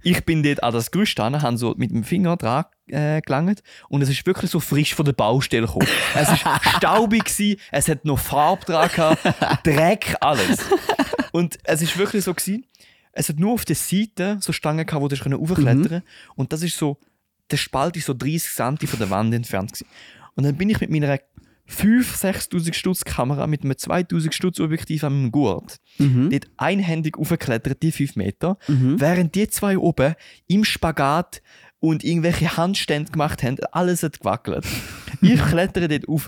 ich 0.02 0.26
bin 0.26 0.42
dort 0.42 0.64
an 0.64 0.74
das 0.74 0.90
Gerüst 0.90 1.20
an, 1.20 1.40
habe 1.40 1.58
so 1.58 1.76
mit 1.78 1.92
dem 1.92 2.04
Finger 2.04 2.36
dran 2.36 2.66
äh, 2.88 3.22
gelangt 3.22 3.62
und 3.90 4.02
es 4.02 4.10
ist 4.10 4.26
wirklich 4.26 4.50
so 4.50 4.60
frisch 4.60 4.96
von 4.96 5.06
der 5.06 5.14
Baustelle 5.14 5.68
gekommen. 5.68 5.88
es 6.16 6.32
ist 6.32 6.44
staubig 6.78 7.26
gewesen, 7.26 7.60
es 7.72 7.88
hat 7.90 8.06
noch 8.06 8.18
Farbe 8.18 8.66
dran 8.66 8.90
gehabt, 8.90 9.20
Dreck, 9.68 10.16
alles. 10.20 10.60
Und 11.32 11.60
es 11.64 11.84
ist 11.84 11.96
wirklich 11.98 12.24
so 12.24 12.34
gewesen, 12.34 12.66
es 13.18 13.30
hat 13.30 13.40
nur 13.40 13.54
auf 13.54 13.66
der 13.66 13.76
Seite 13.76 14.38
so 14.42 14.52
Stangen 14.54 14.86
gehabt, 14.86 15.02
wo 15.04 15.08
du 15.08 15.16
raufklettern 15.16 16.04
und 16.36 16.54
das 16.54 16.64
ist 16.64 16.78
so, 16.78 16.98
der 17.52 17.58
Spalt 17.58 17.96
ist 17.98 18.06
so 18.06 18.14
30 18.14 18.52
cm 18.52 18.78
von 18.88 19.00
der 19.00 19.10
Wand 19.10 19.34
entfernt 19.34 19.74
gewesen. 19.74 19.88
Und 20.36 20.44
dann 20.44 20.56
bin 20.56 20.70
ich 20.70 20.80
mit 20.80 20.90
meiner 20.92 21.18
5.000, 21.70 22.50
6.000 22.52 22.74
Stutz 22.74 23.04
Kamera 23.04 23.46
mit 23.48 23.64
einem 23.64 23.72
2.000 23.74 24.32
Stutz 24.32 24.60
Objektiv 24.60 25.04
an 25.04 25.14
meinem 25.14 25.32
Gurt 25.32 25.78
Mhm. 25.98 26.30
dort 26.30 26.48
einhändig 26.58 27.18
aufgeklettert, 27.18 27.82
die 27.84 27.92
5 27.92 28.16
Meter, 28.16 28.58
Mhm. 28.68 29.00
während 29.02 29.36
die 29.36 29.48
zwei 29.50 29.78
oben 29.78 30.14
im 30.48 30.64
Spagat 30.64 31.42
und 31.80 32.04
irgendwelche 32.04 32.58
Handstände 32.58 33.12
gemacht 33.12 33.44
haben, 33.44 33.58
alles 33.72 34.04
hat 34.04 34.20
gewackelt. 34.20 34.66
ich 35.22 35.42
klettere 35.50 35.88
dort 35.88 36.08
rauf, 36.08 36.28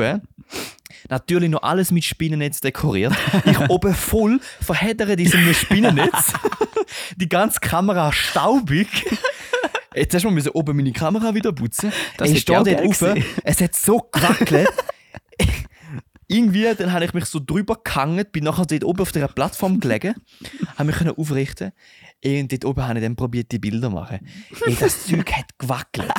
natürlich 1.09 1.49
noch 1.49 1.63
alles 1.63 1.91
mit 1.91 2.03
Spinnennetz 2.03 2.59
dekoriert. 2.61 3.13
Ich 3.45 3.59
oben 3.69 3.93
voll 3.93 4.39
verheddere 4.61 5.15
diesem 5.15 5.53
Spinnennetz. 5.53 6.33
Die 7.17 7.29
ganze 7.29 7.59
Kamera 7.59 8.11
staubig. 8.11 8.87
Jetzt 9.95 10.13
hast 10.13 10.23
du 10.23 10.29
mal 10.29 10.47
oben 10.49 10.75
meine 10.75 10.91
Kamera 10.91 11.33
wieder 11.33 11.51
putzen. 11.51 11.91
Das 12.17 12.29
ich 12.29 12.41
stehe 12.41 12.61
ich 12.61 12.77
auch 12.77 12.81
dort 12.81 13.01
rauf, 13.01 13.23
es 13.43 13.61
hat 13.61 13.75
so 13.75 13.99
gewackelt. 14.11 14.69
Irgendwie, 16.31 16.71
dann 16.75 16.93
habe 16.93 17.05
ich 17.05 17.13
mich 17.13 17.25
so 17.25 17.39
drüber 17.39 17.77
gehangen, 17.83 18.23
bin 18.31 18.43
nachher 18.43 18.67
dort 18.67 18.83
oben 18.83 19.01
auf 19.01 19.11
der 19.11 19.27
Plattform 19.27 19.79
gelegen, 19.79 20.13
habe 20.77 20.85
mich 20.85 20.95
können 20.95 21.17
aufrichten 21.17 21.71
und 22.23 22.51
dort 22.51 22.65
oben 22.65 22.87
habe 22.87 22.99
ich 22.99 23.03
dann 23.03 23.15
probiert, 23.15 23.51
die 23.51 23.57
Bilder 23.57 23.89
zu 23.89 23.95
machen. 23.95 24.19
Ey, 24.65 24.75
das 24.79 25.05
Zeug 25.07 25.31
hat 25.31 25.57
gewackelt. 25.57 26.11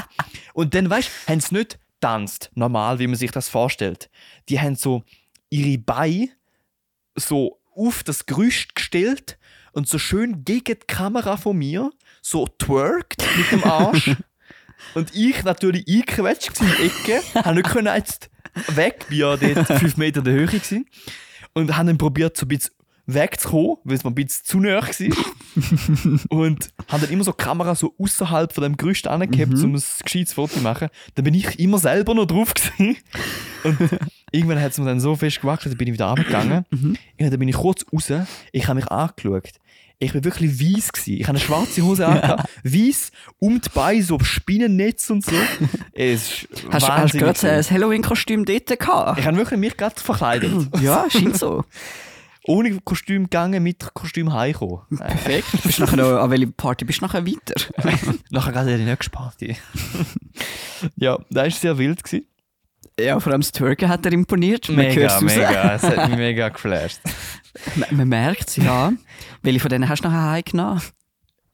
Und 0.53 0.75
dann, 0.75 0.91
weißt 0.91 1.09
du, 1.09 1.33
haben 1.33 1.41
sie 1.41 1.55
nicht 1.55 1.79
tanzt, 2.01 2.51
normal, 2.55 2.99
wie 2.99 3.07
man 3.07 3.17
sich 3.17 3.31
das 3.31 3.49
vorstellt. 3.49 4.11
Die 4.49 4.61
haben 4.61 4.75
so 4.75 5.05
ihre 5.49 5.79
Beine 5.79 6.31
so 7.15 7.61
auf 7.77 8.03
das 8.03 8.27
Gerüst 8.27 8.75
gestellt 8.75 9.39
und 9.73 9.89
so 9.89 9.99
schön 9.99 10.45
gegen 10.45 10.79
die 10.81 10.87
Kamera 10.87 11.37
von 11.37 11.57
mir 11.57 11.91
so 12.21 12.49
twerkt 12.59 13.25
mit 13.37 13.53
dem 13.53 13.63
Arsch. 13.63 14.17
und 14.95 15.15
ich 15.15 15.45
natürlich 15.45 15.87
eingequetscht 15.87 16.61
in 16.61 16.67
die 16.67 16.87
Ecke, 16.87 17.23
habe 17.35 17.55
nicht 17.55 17.69
können 17.69 17.95
jetzt 17.95 18.30
weg, 18.69 19.07
bin 19.09 19.19
ja 19.19 19.37
dort 19.37 19.67
fünf 19.81 19.97
Meter 19.97 20.19
in 20.19 20.25
der 20.25 20.35
Höhe 20.35 20.47
gewesen. 20.47 20.87
und 21.55 21.77
habe 21.77 21.87
dann 21.89 21.99
probiert, 21.99 22.37
so 22.37 22.47
ein 22.47 22.49
bisschen 22.49 22.75
wegzukommen, 23.07 23.77
weil 23.85 23.97
es 23.97 24.05
mir 24.05 24.11
ein 24.11 24.15
bisschen 24.15 24.45
zu 24.45 24.61
nahe 24.61 24.83
war. 24.83 26.21
und 26.31 26.71
habe 26.89 27.03
dann 27.03 27.13
immer 27.13 27.25
so 27.25 27.33
die 27.33 27.43
Kamera 27.43 27.75
so 27.75 27.95
außerhalb 27.99 28.53
von 28.53 28.63
dem 28.63 28.77
Gerüst 28.77 29.09
angehabt, 29.09 29.53
um 29.55 29.75
ein 29.75 29.83
gescheites 30.05 30.33
Foto 30.33 30.55
zu 30.55 30.61
machen. 30.61 30.89
Dann 31.15 31.25
bin 31.25 31.35
ich 31.35 31.59
immer 31.59 31.79
selber 31.79 32.15
noch 32.15 32.27
drauf 32.27 32.55
gewesen. 32.55 32.97
Und 33.65 33.79
irgendwann 34.31 34.61
hat 34.61 34.73
es 34.73 34.79
mir 34.79 34.87
dann 34.87 35.01
so 35.01 35.17
fest 35.17 35.41
gewackelt, 35.41 35.73
dann 35.73 35.79
bin 35.79 35.89
ich 35.89 35.95
wieder 35.95 36.07
runtergegangen. 36.07 36.65
Und 36.71 36.99
dann 37.19 37.39
bin 37.39 37.49
ich 37.49 37.57
kurz 37.57 37.85
raus, 37.93 38.13
ich 38.53 38.69
habe 38.69 38.77
mich 38.77 38.89
angeschaut. 38.89 39.53
Ich 40.03 40.15
bin 40.15 40.25
wirklich 40.25 40.59
weiss 40.59 40.91
gewesen. 40.93 41.21
Ich 41.21 41.29
habe 41.29 41.37
eine 41.37 41.41
schwarze 41.41 41.83
Hose 41.83 42.07
angehabt, 42.09 42.49
weiss, 42.65 43.13
um 43.39 43.61
die 43.61 43.69
Beine, 43.69 44.03
so 44.03 44.19
Spinnennetz 44.19 45.11
und 45.11 45.25
so. 45.25 45.37
Es 45.93 46.49
Hast, 46.71 46.89
hast 46.89 47.15
du 47.15 47.19
gerade 47.19 47.51
ein 47.51 47.63
Halloween-Kostüm 47.71 48.47
dort 48.47 48.67
gehabt? 48.67 49.19
Ich 49.19 49.27
habe 49.27 49.37
wirklich 49.37 49.61
mich 49.61 49.77
gerade 49.77 50.01
verkleidet. 50.01 50.51
Ja, 50.81 51.07
scheint 51.11 51.37
so. 51.37 51.65
Ohne 52.45 52.81
Kostüm 52.81 53.25
gegangen, 53.25 53.63
mit 53.63 53.93
Kostüm 53.93 54.33
heimgekommen. 54.33 54.81
Perfekt. 54.97 55.47
Bist 55.63 55.79
du 55.79 55.83
nachher 55.83 55.97
noch, 55.99 56.23
an 56.23 56.31
welche 56.31 56.47
Party 56.47 56.87
bist 56.87 57.03
du 57.03 57.05
nachher 57.05 57.27
weiter? 57.27 57.55
Nachher 58.31 58.53
gerade 58.53 58.79
die 58.79 58.85
nächste 58.85 59.11
Party. 59.11 59.57
ja, 60.97 61.19
das 61.29 61.45
war 61.45 61.51
sehr 61.51 61.79
wild. 61.79 62.03
Gewesen. 62.03 62.25
Ja, 62.99 63.21
vor 63.21 63.33
allem 63.33 63.43
das 63.43 63.53
Twerken 63.53 63.89
hat 63.89 64.07
er 64.07 64.13
imponiert. 64.13 64.69
Man 64.69 64.77
Mega, 64.77 65.21
mega. 65.21 65.75
Es 65.75 65.83
hat 65.83 66.09
mich 66.09 66.17
mega 66.19 66.49
geflasht. 66.49 67.01
Man, 67.77 67.97
man 67.97 68.09
merkt 68.09 68.49
es, 68.49 68.57
ja. 68.57 68.93
Welche 69.43 69.61
von 69.61 69.71
denen 69.71 69.89
hast 69.89 70.05
du 70.05 70.09
nachher 70.09 70.31
heimgenommen? 70.31 70.83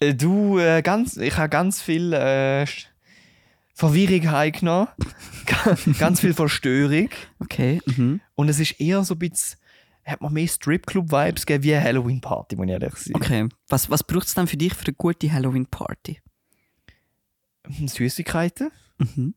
Äh, 0.01 0.15
Du, 0.15 0.59
äh, 0.59 0.83
ganz, 0.83 1.17
ich 1.17 1.37
habe 1.37 1.49
ganz 1.49 1.81
viel 1.81 2.13
äh, 2.13 2.67
Verwirrung 3.75 4.31
heimgenommen. 4.31 4.89
ganz 5.99 6.21
viel 6.21 6.35
Verstörung. 6.35 7.09
Okay. 7.39 7.81
Mhm. 7.87 8.21
Und 8.35 8.49
es 8.49 8.59
ist 8.61 8.81
eher 8.81 9.05
so 9.05 9.15
ein 9.15 9.19
bisschen, 9.19 9.59
hat 10.05 10.21
mir 10.21 10.31
mehr 10.31 10.47
Stripclub-Vibes 10.49 11.47
gegeben 11.47 11.65
wie 11.65 11.75
eine 11.75 11.85
Halloween-Party, 11.85 12.57
muss 12.57 12.67
ich 12.67 12.73
ehrlich 12.73 12.95
sein. 12.97 13.15
Okay. 13.15 13.49
Was, 13.69 13.89
was 13.91 14.03
braucht 14.05 14.27
es 14.27 14.35
dann 14.35 14.47
für 14.47 14.57
dich 14.57 14.75
für 14.75 14.87
eine 14.87 14.95
gute 14.95 15.33
Halloween-Party? 15.33 16.21
Süßigkeiten. 17.87 18.71
Mhm. 18.99 19.35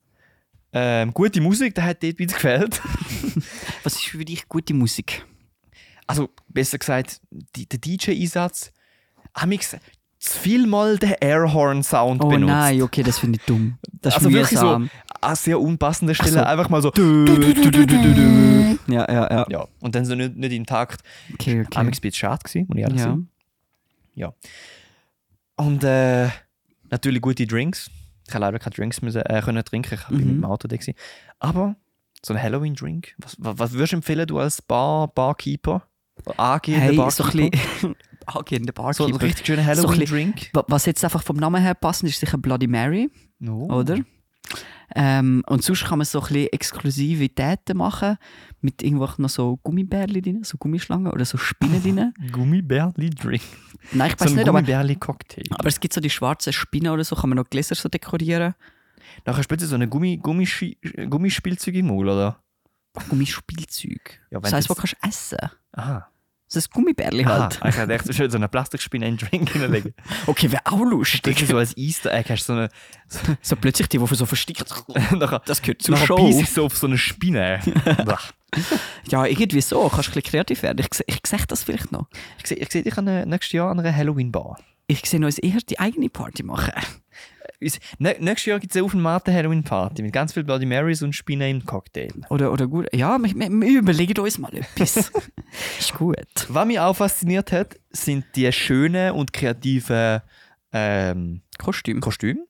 Ähm, 0.72 1.13
gute 1.13 1.41
Musik, 1.41 1.74
das 1.76 1.86
hat 1.86 2.04
dort 2.04 2.19
wieder 2.19 2.34
gefällt. 2.34 2.80
Was 3.84 3.95
ist 3.95 4.04
für 4.06 4.24
dich 4.24 4.48
gute 4.48 4.76
Musik? 4.76 5.26
Also, 6.10 6.30
besser 6.48 6.78
gesagt, 6.80 7.22
die, 7.56 7.67
der 7.69 7.80
DJ-Einsatz. 7.80 8.72
Amix 9.34 9.78
zu 10.17 10.39
viel 10.39 10.65
mal 10.65 10.98
den 10.98 11.13
Airhorn-Sound 11.22 12.24
Oh 12.24 12.30
benutzt. 12.30 12.52
nein, 12.52 12.82
okay, 12.82 13.04
das 13.04 13.19
finde 13.19 13.38
ich 13.39 13.45
dumm. 13.45 13.78
Das 14.02 14.15
Also 14.15 14.32
wirklich 14.34 14.60
so 14.60 14.69
an 15.22 15.36
sehr 15.36 15.60
unpassender 15.62 16.15
Stelle 16.15 16.32
so. 16.32 16.39
einfach 16.43 16.67
mal 16.69 16.82
so. 16.82 16.91
Ja, 18.88 19.06
ja, 19.08 19.32
ja. 19.32 19.45
Ja, 19.50 19.67
und 19.82 19.93
dann 19.95 20.06
so 20.06 20.15
nicht, 20.15 20.36
nicht 20.36 20.52
im 20.52 20.65
Takt. 20.65 21.02
Okay, 21.36 21.62
okay. 21.62 21.78
Amix 21.80 22.00
ein 22.00 22.02
bisschen 22.02 22.15
schade 22.19 22.43
gewesen, 22.43 22.65
muss 22.67 22.78
ich 22.78 22.84
ehrlich 22.84 22.98
ja. 23.00 23.04
sagen. 23.06 23.30
Und 25.56 25.84
äh, 25.84 26.30
natürlich 26.89 27.22
gute 27.22 27.45
Drinks. 27.45 27.89
Ich 28.28 28.34
habe 28.34 28.45
leider 28.45 28.60
keine 28.60 28.76
Drinks 28.76 29.02
müssen, 29.02 29.22
äh, 29.22 29.41
können 29.43 29.63
trinken, 29.63 29.93
ich 29.95 30.08
bin 30.08 30.17
Mhm. 30.17 30.26
mit 30.28 30.36
dem 30.38 30.45
Auto 30.45 30.67
da. 30.67 30.76
Gewesen. 30.76 30.95
Aber 31.39 31.76
so 32.26 32.34
ein 32.34 32.41
Halloween-Drink, 32.41 33.15
was, 33.17 33.36
was, 33.39 33.60
was 33.60 33.72
würdest 33.74 33.93
du 33.93 33.98
empfehlen, 33.98 34.28
du 34.28 34.39
als 34.39 34.62
Bar, 34.62 35.08
Barkeeper? 35.10 35.84
Angehender 36.38 36.86
Hey, 36.86 36.95
so 37.12 37.23
Barkeeper? 37.23 37.43
ein 37.45 37.51
bisschen... 37.51 37.95
Angehende 38.25 38.73
so 38.75 38.84
ein 38.84 38.93
Barkeeper. 39.12 39.21
richtig 39.21 39.45
schöner 39.47 39.75
So 39.75 39.88
Halloween-Drink? 39.89 40.49
Wa- 40.53 40.65
Was 40.67 40.86
jetzt 40.86 41.03
einfach 41.03 41.23
vom 41.23 41.38
Namen 41.38 41.62
her 41.62 41.73
passt, 41.73 42.03
ist 42.03 42.19
sicher 42.19 42.38
Bloody 42.38 42.67
Mary, 42.67 43.10
No. 43.39 43.63
oder? 43.65 43.97
Ähm, 44.95 45.43
und 45.47 45.63
sonst 45.63 45.86
kann 45.86 45.99
man 45.99 46.05
so 46.05 46.19
ein 46.19 46.27
bisschen 46.27 46.47
Exklusivitäten 46.51 47.77
machen, 47.77 48.17
mit 48.62 48.82
irgendwo 48.82 49.08
noch 49.17 49.29
so 49.29 49.58
Gummibärli 49.63 50.21
drin, 50.21 50.43
so 50.43 50.58
Gummischlangen 50.58 51.12
oder 51.12 51.25
so 51.25 51.38
Spinnen 51.38 51.82
drin. 51.82 52.13
Gummibärli-Drink. 52.32 53.41
Nein, 53.93 54.10
ich 54.12 54.17
So 54.19 54.25
weiß 54.25 54.32
ein 54.32 54.38
nicht, 54.38 54.49
aber, 54.49 54.60
Gummibärli-Cocktail. 54.62 55.43
aber 55.51 55.67
es 55.67 55.79
gibt 55.79 55.93
so 55.93 56.01
die 56.01 56.10
schwarzen 56.10 56.53
Spinnen 56.53 56.91
oder 56.91 57.03
so, 57.03 57.15
kann 57.15 57.29
man 57.29 57.38
noch 57.38 57.49
Gläser 57.49 57.75
so 57.75 57.88
dekorieren. 57.89 58.55
Nachher 59.25 59.43
spielst 59.43 59.63
du 59.63 59.67
so 59.67 59.75
eine 59.75 59.88
Gummi, 59.88 60.19
Gummischi- 60.21 60.77
Gummispielzeug 61.08 61.75
im 61.75 61.88
Maul, 61.88 62.10
oder? 62.10 62.43
Gummispielzeug. 63.10 64.19
Ja, 64.32 64.39
das 64.39 64.53
heisst, 64.53 64.69
wo 64.69 64.73
kannst 64.73 64.93
du 65.01 65.08
essen. 65.08 65.38
Aha. 65.79 66.07
Das 66.47 66.55
ist 66.55 66.69
ein 66.69 66.73
Gummibärli 66.73 67.25
Aha. 67.25 67.39
halt. 67.41 67.59
Ich 67.67 67.77
hätte 67.79 67.93
echt 67.93 68.05
so 68.05 68.13
schön 68.13 68.31
so 68.31 68.37
eine 68.37 68.47
Plastikspinne 68.47 69.05
in 69.07 69.09
einen 69.09 69.17
Drink 69.19 69.49
hineinlegen. 69.53 69.93
Okay, 70.25 70.51
wäre 70.51 70.63
auch 70.65 70.79
lustig. 70.83 71.45
So 71.47 71.57
als 71.57 71.77
Easter 71.77 72.11
Egg 72.11 72.29
hast 72.33 72.49
du 72.49 72.53
so 72.53 72.59
eine. 72.59 72.69
So 73.41 73.55
plötzlich 73.55 73.87
die, 73.87 73.99
die 73.99 74.15
so 74.15 74.25
versteckt. 74.25 74.65
nachher, 75.11 75.41
Das 75.45 75.61
gehört 75.61 75.83
zur 75.83 75.93
nachher 75.93 76.07
Show. 76.07 76.15
beiß 76.15 76.39
ich 76.41 76.49
so 76.49 76.65
auf 76.65 76.75
so 76.77 76.87
eine 76.87 76.97
Spinne. 76.97 77.59
Ja, 79.09 79.25
irgendwie 79.27 79.61
so. 79.61 79.81
Kannst 79.89 80.07
du 80.07 80.11
ein 80.11 80.13
bisschen 80.15 80.31
kreativ 80.31 80.63
werden. 80.63 80.79
Ich, 80.79 80.87
ich 81.05 81.19
sehe 81.27 81.39
das 81.47 81.63
vielleicht 81.63 81.91
noch. 81.91 82.07
ich 82.39 82.47
sehe 82.47 82.57
ich 82.57 82.71
seh 82.71 82.81
dich 82.81 82.97
einer- 82.97 83.25
nächstes 83.27 83.51
Jahr 83.53 83.69
an 83.69 83.79
einer 83.79 83.95
Halloween-Bar. 83.95 84.57
Ich 84.87 85.05
sehe 85.07 85.23
uns 85.23 85.37
eher 85.37 85.59
die 85.69 85.79
eigene 85.79 86.09
Party 86.09 86.41
machen. 86.41 86.73
Nächstes 87.98 88.45
Jahr 88.45 88.60
gibt 88.60 88.76
es 88.76 88.82
auf 88.82 88.91
dem 88.91 89.02
Mate 89.02 89.34
Halloween-Party 89.34 90.02
mit 90.02 90.13
ganz 90.13 90.34
viel 90.34 90.43
Bloody 90.43 90.65
Marys 90.65 91.02
und 91.02 91.13
Spinnen 91.13 91.50
im 91.50 91.65
Cocktail. 91.65 92.10
Oder, 92.30 92.54
oder 92.54 92.67
gut. 92.67 92.88
Ja, 92.93 93.17
wir, 93.17 93.36
wir, 93.36 93.80
überlegen 93.80 94.19
uns 94.19 94.38
mal 94.38 94.54
etwas. 94.54 95.12
ist 95.80 95.93
gut. 95.93 96.15
Was 96.48 96.65
mich 96.65 96.80
auch 96.80 96.95
fasziniert 96.95 97.52
hat, 97.52 97.76
sind 97.91 98.26
die 98.36 98.52
schönen 98.54 99.12
und 99.12 99.34
kreativen 99.34 100.22
ähm, 100.72 101.41
Kostüm. 101.58 102.00
Kostüme. 102.00 102.45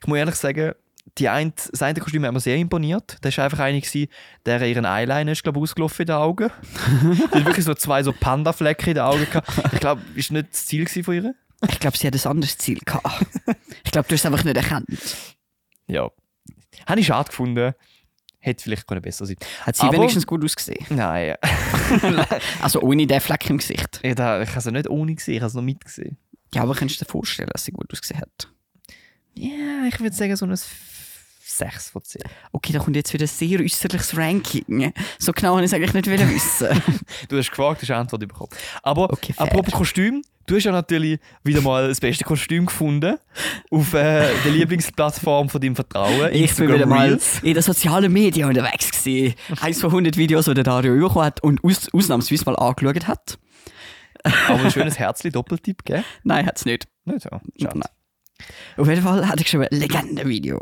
Ich 0.00 0.06
muss 0.06 0.18
ehrlich 0.18 0.34
sagen, 0.34 0.74
die 1.18 1.28
ein, 1.28 1.52
das 1.70 1.82
eine 1.82 1.98
Kostüm 1.98 2.24
hat 2.24 2.32
mir 2.32 2.40
sehr 2.40 2.56
imponiert. 2.56 3.16
Das 3.22 3.36
war 3.38 3.46
einfach 3.46 3.60
einer, 3.60 3.80
der 4.46 4.62
ihren 4.62 4.84
Eyeliner 4.84 5.32
ist, 5.32 5.42
glaub, 5.42 5.56
ausgelaufen 5.56 6.02
in 6.02 6.06
den 6.06 6.16
Augen. 6.16 6.50
Die 7.02 7.38
hat 7.38 7.46
wirklich 7.46 7.64
so 7.64 7.74
zwei 7.74 8.02
so 8.02 8.12
Panda-Flecken 8.12 8.90
in 8.90 8.94
den 8.94 9.04
Augen 9.04 9.24
gehabt. 9.24 9.48
Ich 9.72 9.80
glaube, 9.80 10.02
das 10.14 10.30
war 10.30 10.36
nicht 10.36 10.52
das 10.52 10.66
Ziel 10.66 10.86
von 10.86 11.14
ihr. 11.14 11.34
Ich 11.68 11.78
glaube, 11.80 11.96
sie 11.98 12.06
hat 12.06 12.14
ein 12.14 12.30
anderes 12.30 12.56
Ziel 12.58 12.78
gehabt. 12.84 13.26
Ich 13.84 13.92
glaube, 13.92 14.06
du 14.08 14.14
hast 14.14 14.20
es 14.20 14.26
einfach 14.26 14.44
nicht 14.44 14.56
erkannt. 14.56 14.86
Ja. 15.88 16.10
Habe 16.86 17.00
ich 17.00 17.06
schade 17.06 17.28
gefunden. 17.28 17.74
Hätte 18.38 18.62
vielleicht 18.62 18.86
können 18.86 19.02
besser 19.02 19.26
sein 19.26 19.36
Hat 19.62 19.76
sie 19.76 19.82
Aber- 19.82 19.94
wenigstens 19.94 20.26
gut 20.26 20.44
ausgesehen? 20.44 20.84
Nein. 20.90 21.34
Also 22.62 22.80
ohne 22.82 23.06
den 23.06 23.20
Fleck 23.20 23.48
im 23.50 23.58
Gesicht. 23.58 23.98
Ich, 24.02 24.14
da- 24.14 24.40
ich 24.42 24.48
habe 24.50 24.60
sie 24.60 24.70
nicht 24.72 24.88
ohne 24.88 25.14
gesehen, 25.14 25.34
ich 25.36 25.40
habe 25.42 25.50
sie 25.50 25.56
noch 25.58 25.64
mitgesehen. 25.64 26.16
Ja, 26.54 26.62
aber 26.62 26.74
kannst 26.74 27.00
du 27.00 27.04
dir 27.04 27.10
vorstellen, 27.10 27.48
dass 27.52 27.64
sie 27.64 27.72
gut 27.72 27.90
ausgesehen 27.92 28.20
hat? 28.20 28.48
Ja, 29.34 29.84
ich 29.88 29.98
würde 30.00 30.14
sagen 30.14 30.36
so 30.36 30.46
ein 30.46 30.56
6 31.44 31.90
von 31.90 32.02
10. 32.04 32.22
Okay, 32.52 32.72
da 32.72 32.78
kommt 32.78 32.96
jetzt 32.96 33.12
wieder 33.12 33.24
ein 33.24 33.28
sehr 33.28 33.60
äußerliches 33.60 34.16
Ranking. 34.16 34.92
So 35.18 35.32
genau 35.32 35.54
habe 35.56 35.64
ich 35.64 35.72
es 35.72 35.74
eigentlich 35.74 35.92
nicht 35.94 36.06
wissen. 36.08 36.82
Du 37.28 37.36
hast 37.38 37.50
gefragt, 37.50 37.82
hast 37.82 37.90
eine 37.90 38.00
Antwort 38.00 38.20
bekommen. 38.26 38.50
Aber 38.82 39.12
Okay, 39.12 39.34
apropos 39.36 39.74
Kostüm, 39.74 40.22
du 40.46 40.56
hast 40.56 40.64
ja 40.64 40.72
natürlich 40.72 41.18
wieder 41.44 41.60
mal 41.60 41.88
das 41.88 42.00
beste 42.00 42.24
Kostüm 42.24 42.66
gefunden 42.66 43.16
auf 43.70 43.94
äh, 43.94 44.26
der 44.44 44.52
Lieblingsplattform 44.52 45.48
von 45.48 45.60
deinem 45.60 45.76
Vertrauen. 45.76 46.32
Ich 46.32 46.54
bin 46.56 46.72
wieder 46.72 46.86
mal 46.86 47.08
Reels. 47.08 47.40
in 47.42 47.54
den 47.54 47.62
sozialen 47.62 48.12
Medien 48.12 48.48
unterwegs 48.48 48.90
gewesen. 48.90 49.34
Eins 49.60 49.80
von 49.80 49.90
100 49.90 50.16
Videos, 50.16 50.46
die 50.46 50.54
der 50.54 50.64
Dario 50.64 50.94
bekommen 50.94 51.24
hat 51.24 51.42
und 51.42 51.62
aus, 51.64 51.88
ausnahmsweise 51.92 52.44
mal 52.46 52.56
angeschaut 52.56 53.06
hat. 53.06 53.38
Aber 54.48 54.64
ein 54.64 54.70
schönes 54.70 54.98
Herzli 54.98 55.30
Doppeltipp, 55.30 55.84
gell? 55.84 56.04
Nein, 56.24 56.46
hat 56.46 56.58
es 56.58 56.64
nicht. 56.64 56.88
Nicht 57.04 57.22
so. 57.22 57.30
Schade. 57.60 57.80
Auf 58.76 58.88
jeden 58.88 59.02
Fall 59.02 59.26
hatte 59.28 59.42
ich 59.42 59.48
schon 59.48 59.62
ein 59.62 59.68
Legendenvideo. 59.70 60.60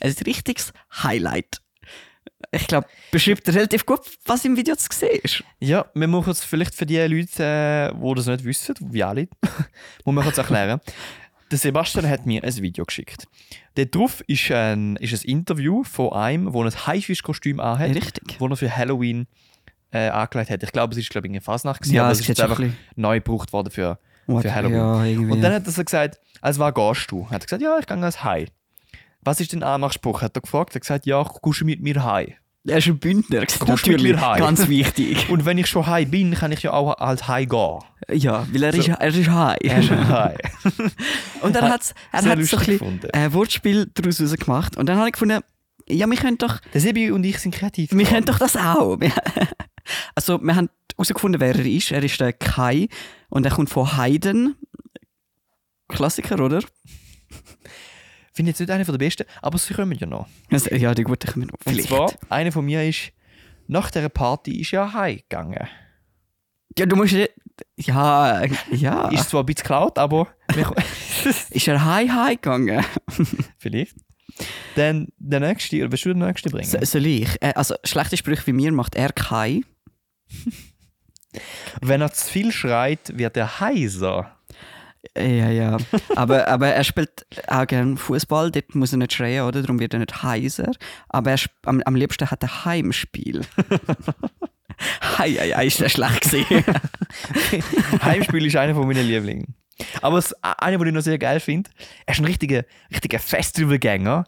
Ein 0.00 0.14
richtiges 0.26 0.72
Highlight. 1.02 1.60
Ich 2.50 2.66
glaube, 2.66 2.86
beschreibt 3.10 3.48
relativ 3.48 3.84
gut, 3.86 4.00
was 4.24 4.44
im 4.44 4.56
Video 4.56 4.76
zu 4.76 4.88
sehen 4.92 5.20
ist. 5.22 5.44
Ja, 5.60 5.86
wir 5.94 6.06
müssen 6.06 6.30
es 6.30 6.44
vielleicht 6.44 6.74
für 6.74 6.86
die 6.86 6.98
Leute, 6.98 7.42
äh, 7.42 7.92
die 7.94 8.14
das 8.14 8.26
nicht 8.26 8.44
wissen, 8.44 8.74
wie 8.80 9.02
alle, 9.02 9.28
muss 10.04 10.14
man 10.14 10.24
kurz 10.24 10.38
erklären. 10.38 10.80
Der 11.50 11.58
Sebastian 11.58 12.08
hat 12.08 12.26
mir 12.26 12.42
ein 12.42 12.56
Video 12.56 12.84
geschickt. 12.84 13.28
Dort 13.76 13.94
drauf 13.94 14.24
ist 14.26 14.50
ein, 14.50 14.96
ist 14.96 15.12
ein 15.12 15.30
Interview 15.30 15.84
von 15.84 16.12
einem, 16.12 16.52
der 16.52 16.62
ein 16.62 16.86
Haifischkostüm 16.86 17.60
anhat, 17.60 17.94
Richtig. 17.94 18.38
das 18.38 18.50
er 18.50 18.56
für 18.56 18.76
Halloween 18.76 19.26
äh, 19.92 20.08
angelegt 20.08 20.50
hat. 20.50 20.62
Ich 20.62 20.72
glaube, 20.72 20.92
es 20.92 20.98
ist 20.98 21.10
glaube 21.10 21.28
ich 21.28 21.30
eine 21.30 21.40
Fasnacht, 21.40 21.82
gewesen, 21.82 21.94
Ja, 21.94 22.02
aber 22.04 22.12
es 22.12 22.18
es 22.18 22.22
ist 22.22 22.28
jetzt 22.28 22.40
einfach 22.40 22.58
ein 22.58 22.76
neu 22.96 23.20
gebraucht 23.20 23.52
worden 23.52 23.70
für, 23.70 23.98
What? 24.26 24.42
für 24.42 24.54
Halloween. 24.54 25.28
Ja. 25.28 25.34
Und 25.34 25.40
dann 25.40 25.52
hat 25.52 25.66
er 25.66 25.84
gesagt, 25.84 26.20
als 26.40 26.58
was 26.58 26.74
gehst 26.74 27.10
du? 27.12 27.26
Hat 27.26 27.42
er 27.42 27.46
gesagt, 27.46 27.62
ja, 27.62 27.78
ich 27.78 27.86
gehe 27.86 27.96
als 27.96 28.24
Hai. 28.24 28.46
Was 29.26 29.40
ist 29.40 29.52
dein 29.52 29.62
Anmachspruch? 29.64 30.22
Hat 30.22 30.36
er 30.36 30.40
gefragt. 30.42 30.70
Er 30.70 30.74
hat 30.76 30.82
gesagt, 30.82 31.06
ja, 31.06 31.22
kommst 31.24 31.60
du 31.60 31.64
mit 31.64 31.82
mir 31.82 32.02
Hai. 32.04 32.38
er 32.68 32.78
ist 32.78 32.86
ein 32.86 32.98
Bündner. 32.98 33.44
Kommst 33.58 33.86
mit 33.88 34.00
mir 34.02 34.20
heim? 34.20 34.38
ganz 34.38 34.68
wichtig. 34.68 35.28
Und 35.28 35.44
wenn 35.44 35.58
ich 35.58 35.66
schon 35.66 35.84
Hai 35.86 36.04
bin, 36.04 36.32
kann 36.34 36.52
ich 36.52 36.62
ja 36.62 36.72
auch 36.72 36.96
als 36.98 37.26
Hai 37.26 37.44
gehen. 37.44 37.80
Ja, 38.12 38.46
weil 38.52 38.62
er 38.62 38.72
So. 38.72 38.78
ist, 38.78 38.88
er 38.88 39.08
ist 39.08 39.28
high. 39.28 39.56
Er 39.62 39.78
ist 39.80 39.90
Hai. 39.90 40.36
Und 41.42 41.56
er 41.56 41.62
hat 41.70 41.92
er 42.12 42.18
hat 42.22 42.24
so 42.24 42.30
ein 42.30 42.38
bisschen 42.38 43.00
ein 43.12 43.32
Wortspiel 43.32 43.90
daraus 43.94 44.18
gemacht. 44.36 44.76
Und 44.76 44.86
dann 44.88 44.96
habe 44.98 45.08
ich 45.08 45.12
gefunden, 45.14 45.40
ja, 45.88 46.06
wir 46.08 46.16
können 46.16 46.38
doch, 46.38 46.60
Der 46.72 46.80
Sebi 46.80 47.10
und 47.10 47.24
ich 47.24 47.38
sind 47.38 47.54
kreativ. 47.54 47.90
wir 47.92 48.06
können 48.06 48.24
doch 48.26 48.38
das 48.38 48.56
auch. 48.56 48.96
Also, 50.16 50.40
wir 50.42 50.56
haben 50.56 50.68
herausgefunden, 50.96 51.40
wer 51.40 51.54
er 51.54 51.64
ist. 51.66 51.92
Er 51.92 52.02
ist 52.02 52.18
der 52.20 52.32
Kai 52.32 52.88
und 53.28 53.44
er 53.46 53.52
kommt 53.52 53.70
von 53.70 53.96
Haydn. 53.96 54.56
Klassiker, 55.88 56.40
oder? 56.40 56.60
Finde 58.36 58.50
jetzt 58.50 58.60
nicht 58.60 58.70
einer 58.70 58.84
der 58.84 58.98
besten, 58.98 59.24
aber 59.40 59.56
sie 59.56 59.72
kommen 59.72 59.96
ja 59.98 60.06
noch. 60.06 60.28
Also, 60.50 60.74
ja, 60.74 60.94
die 60.94 61.04
guten 61.04 61.32
kommen 61.32 61.46
noch. 61.46 61.54
Und 61.64 61.72
Vielleicht. 61.72 61.88
zwar, 61.88 62.12
einer 62.28 62.52
von 62.52 62.66
mir 62.66 62.86
ist, 62.86 63.10
nach 63.66 63.90
dieser 63.90 64.10
Party 64.10 64.60
ist 64.60 64.72
ja 64.72 64.92
Hai 64.92 65.24
gegangen. 65.28 65.66
Ja, 66.78 66.84
du 66.84 66.96
musst 66.96 67.14
nicht. 67.14 67.32
Ja, 67.76 68.44
ja. 68.70 69.08
Ist 69.08 69.30
zwar 69.30 69.42
ein 69.42 69.46
bisschen 69.46 69.62
geklaut, 69.62 69.98
aber 69.98 70.28
Ist 71.50 71.66
er 71.66 71.82
high 71.82 72.10
high 72.10 72.34
gegangen? 72.38 72.84
vielleicht. 73.58 73.96
Dann 74.74 75.08
der 75.16 75.40
nächste, 75.40 75.80
oder 75.80 75.90
willst 75.90 76.04
du 76.04 76.10
den 76.10 76.18
nächsten 76.18 76.50
bringen? 76.50 76.68
So, 76.68 76.78
soll 76.84 77.06
ich? 77.06 77.40
Äh, 77.40 77.54
Also, 77.56 77.74
schlechte 77.84 78.18
Sprüche 78.18 78.46
wie 78.48 78.52
mir 78.52 78.70
macht 78.70 78.94
er 78.96 79.12
Kai. 79.14 79.62
Wenn 81.80 82.02
er 82.02 82.12
zu 82.12 82.26
viel 82.30 82.52
schreit, 82.52 83.16
wird 83.16 83.38
er 83.38 83.60
heiser. 83.60 84.35
Ja, 85.16 85.50
ja. 85.50 85.76
aber, 86.14 86.48
aber 86.48 86.68
er 86.68 86.84
spielt 86.84 87.26
auch 87.46 87.66
gerne 87.66 87.96
Fußball, 87.96 88.50
dort 88.50 88.74
muss 88.74 88.92
er 88.92 88.98
nicht 88.98 89.12
schreien, 89.12 89.44
oder? 89.44 89.62
Darum 89.62 89.78
wird 89.78 89.94
er 89.94 90.00
nicht 90.00 90.22
heiser. 90.22 90.72
Aber 91.08 91.32
er, 91.32 91.38
am, 91.64 91.82
am 91.84 91.94
liebsten 91.94 92.30
hat 92.30 92.42
er 92.42 92.64
Heimspiel. 92.64 93.42
Hei, 95.18 95.64
ist 95.64 95.80
der 95.80 95.88
schlecht 95.88 96.22
gewesen. 96.22 96.64
Heimspiel 98.02 98.46
ist 98.46 98.56
einer 98.56 98.74
von 98.74 98.86
meinen 98.86 99.06
Lieblingen. 99.06 99.54
Aber 100.00 100.16
das, 100.16 100.34
einer, 100.42 100.78
den 100.78 100.88
ich 100.88 100.94
noch 100.94 101.02
sehr 101.02 101.18
geil 101.18 101.40
finde, 101.40 101.70
er 102.06 102.14
ist 102.14 102.20
ein 102.20 102.24
richtiger, 102.24 102.64
richtiger 102.90 103.18
Festivalgänger. 103.18 104.24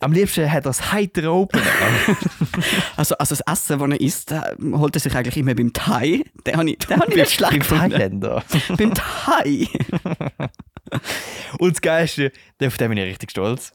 Am 0.00 0.12
liebsten 0.12 0.48
hat 0.50 0.58
er 0.58 0.62
das 0.62 0.92
heitere 0.92 1.30
Opener. 1.32 1.62
Also, 2.96 3.16
also 3.16 3.34
das 3.34 3.40
Essen, 3.50 3.78
das 3.78 3.90
er 3.90 4.00
isst, 4.00 4.34
holt 4.72 4.94
er 4.94 5.00
sich 5.00 5.14
eigentlich 5.14 5.36
immer 5.36 5.54
beim 5.54 5.72
Thai. 5.72 6.22
Den 6.46 6.56
habe 6.56 6.70
ich, 6.70 6.78
den 6.78 7.00
hab 7.00 7.08
ich 7.08 7.16
nicht 7.16 7.32
schlecht 7.32 7.50
Beim 7.50 7.60
gefunden. 7.60 7.90
Thailänder. 7.90 8.44
Beim 8.76 8.94
Thai. 8.94 9.68
Und 11.58 11.74
das 11.74 11.80
Geilste, 11.80 12.32
auf 12.62 12.76
den 12.76 12.88
bin 12.90 12.98
ich 12.98 13.04
richtig 13.04 13.30
stolz. 13.30 13.72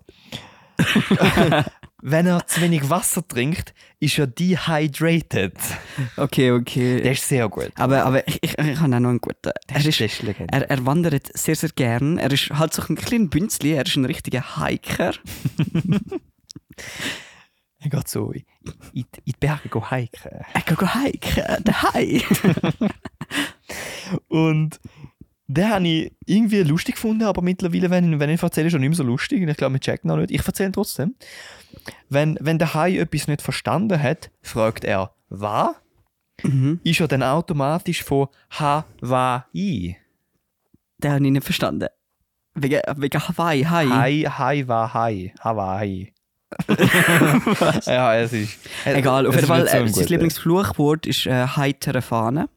Wenn 2.02 2.28
er 2.28 2.46
zu 2.46 2.62
wenig 2.62 2.90
Wasser 2.92 3.28
trinkt, 3.28 3.74
ist 4.00 4.20
er 4.20 4.28
dehydrated. 4.28 5.56
Okay, 6.16 6.52
okay. 6.52 7.02
Der 7.02 7.14
ist 7.14 7.28
sehr 7.28 7.50
gut. 7.50 7.72
aber 7.76 8.06
aber 8.06 8.28
ich, 8.28 8.38
ich, 8.44 8.58
ich 8.58 8.80
habe 8.80 8.96
auch 8.96 9.00
noch 9.00 9.10
einen 9.10 9.20
guten. 9.20 9.52
Er, 9.68 9.86
ist, 9.86 10.00
ist 10.00 10.24
er, 10.24 10.70
er 10.70 10.86
wandert 10.86 11.36
sehr, 11.36 11.56
sehr 11.56 11.70
gern. 11.70 12.20
Er 12.20 12.32
ist 12.32 12.52
halt 12.52 12.74
so 12.74 12.84
ein 12.88 12.96
kleiner 12.96 13.28
Bünzli. 13.28 13.74
Er 13.74 13.86
ist 13.86 13.96
ein 13.96 14.06
richtiger 14.06 14.58
Hiker. 14.58 15.14
Er 17.80 17.92
geht 17.92 18.08
so 18.08 18.32
in, 18.32 18.44
in, 18.94 19.06
die 19.26 19.34
Berge 19.40 19.70
go 19.70 19.90
hiken. 19.90 20.32
Er 20.54 20.62
kann 20.62 20.78
go 20.78 20.88
hiken. 20.88 21.64
Der 21.64 21.82
Hai. 21.84 22.24
Und 24.28 24.80
den 25.48 25.70
habe 25.70 25.88
ich 25.88 26.12
irgendwie 26.26 26.62
lustig 26.64 26.96
gefunden, 26.96 27.24
aber 27.24 27.42
mittlerweile, 27.42 27.90
wenn, 27.90 28.14
ich- 28.14 28.20
wenn 28.20 28.30
ich 28.30 28.44
erzähle, 28.44 28.68
ist 28.68 28.74
er 28.74 28.80
nicht 28.80 28.90
mehr 28.90 28.96
so 28.98 29.04
lustig. 29.04 29.42
Und 29.42 29.48
ich 29.50 29.58
glaube, 29.58 29.74
wir 29.76 29.80
checken 29.80 30.12
auch 30.12 30.18
nicht. 30.18 30.32
Ich 30.32 30.46
erzähle 30.46 30.72
trotzdem. 30.72 31.16
Wenn, 32.10 32.38
wenn 32.42 32.58
der 32.60 32.74
Hai 32.74 32.98
etwas 32.98 33.28
nicht 33.28 33.42
verstanden 33.42 34.02
hat, 34.02 34.30
fragt 34.42 34.84
er, 34.84 35.12
was? 35.30 35.76
mhm. 36.44 36.80
Ist 36.84 37.00
er 37.00 37.08
dann 37.08 37.24
automatisch 37.24 38.04
von 38.04 38.28
Hawaii? 38.52 39.98
Den 41.00 41.12
habe 41.12 41.26
ich 41.26 41.32
nicht 41.32 41.44
verstanden. 41.44 41.88
Wegen, 42.56 42.82
wegen 42.98 43.22
Hawaii. 43.28 43.64
Hai. 43.64 43.86
Hai, 43.86 44.24
Hai 44.28 44.68
war 44.68 44.94
Hai. 44.94 45.34
Hawaii. 45.40 46.14
ja, 47.86 48.16
es 48.16 48.34
ist. 48.34 48.58
Egal, 48.86 49.28
auf 49.28 49.36
es 49.36 49.42
jeden 49.42 49.48
Fall, 49.48 49.68
so 49.68 49.78
äh, 49.78 49.88
sein. 49.90 50.08
Lieblingsfluchwort 50.08 51.06
ist 51.06 51.26
äh, 51.26 51.46
heitere 51.48 52.02
Fahne. 52.02 52.50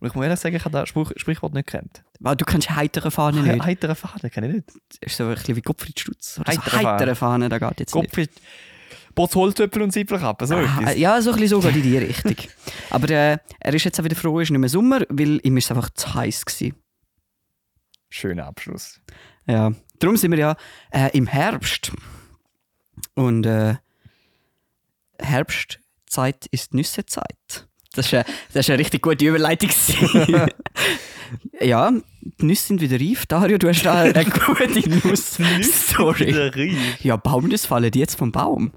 Und 0.00 0.08
ich 0.08 0.14
muss 0.14 0.24
ehrlich 0.24 0.40
sagen, 0.40 0.56
ich 0.56 0.64
habe 0.64 0.72
das 0.78 0.88
Spruch, 0.88 1.12
Sprichwort 1.16 1.54
nicht 1.54 1.66
kennt. 1.68 2.02
Weil 2.20 2.36
du 2.36 2.44
kennst 2.44 2.70
heitere 2.70 3.10
Fahne 3.10 3.42
nicht. 3.42 3.62
Heitere 3.64 3.94
Fahne 3.94 4.30
kenne 4.30 4.48
ich 4.48 4.54
nicht. 4.54 4.68
Das 4.68 4.98
ist 5.00 5.16
so 5.16 5.24
ein 5.24 5.34
bisschen 5.34 5.56
wie 5.56 5.62
Gottfried 5.62 5.98
Stutz. 6.00 6.38
Oder 6.40 6.52
so 6.52 6.58
Heitere 6.58 6.70
Fahne. 6.70 6.88
heitere 6.88 7.14
Fahne, 7.14 7.48
da 7.48 7.58
geht 7.58 7.80
jetzt 7.80 7.94
nicht. 7.94 8.14
Kopf 8.14 8.26
Botz 9.14 9.34
Holzöpfel 9.34 9.82
und 9.82 9.90
Zipfelkappe, 9.90 10.46
so 10.46 10.54
Ah, 10.54 10.62
etwas. 10.80 10.96
ja, 10.96 11.20
so 11.20 11.30
ein 11.30 11.34
bisschen 11.40 11.60
sogar 11.60 11.74
in 11.74 11.82
die 11.82 11.98
Richtung. 11.98 12.36
Aber 12.90 13.10
äh, 13.10 13.38
er 13.58 13.74
ist 13.74 13.82
jetzt 13.84 13.98
auch 13.98 14.04
wieder 14.04 14.14
froh, 14.14 14.38
es 14.38 14.44
ist 14.44 14.50
nicht 14.52 14.60
mehr 14.60 14.68
Sommer, 14.68 15.00
weil 15.08 15.40
ihm 15.44 15.56
ist 15.56 15.64
es 15.64 15.70
einfach 15.72 15.90
zu 15.90 16.14
heiß 16.14 16.44
gewesen. 16.44 16.76
Schöner 18.10 18.46
Abschluss. 18.46 19.00
Ja. 19.46 19.72
Darum 19.98 20.16
sind 20.16 20.30
wir 20.30 20.38
ja 20.38 20.56
äh, 20.92 21.10
im 21.16 21.26
Herbst. 21.26 21.90
Und 23.14 23.44
äh, 23.44 23.74
Herbst 25.18 25.80
Zeit 26.06 26.46
ist 26.52 26.72
Nüssezeit. 26.74 27.67
Das 27.98 28.06
ist 28.06 28.14
eine, 28.14 28.24
das 28.52 28.60
ist 28.66 28.70
eine 28.70 28.78
richtig 28.78 29.02
gute 29.02 29.24
Überleitung. 29.26 29.70
ja, 31.60 31.90
die 32.40 32.44
Nüsse 32.46 32.66
sind 32.68 32.80
wieder 32.80 32.98
reif. 33.00 33.26
Dario, 33.26 33.58
du 33.58 33.68
hast 33.68 33.82
da 33.84 33.94
eine 34.02 34.24
gute. 34.24 34.74
Wieder 34.74 36.54
reif. 36.56 37.00
Ja, 37.04 37.16
Baumnüsse 37.16 37.66
fallen 37.68 37.90
jetzt 37.94 38.16
vom 38.18 38.32
Baum. 38.32 38.72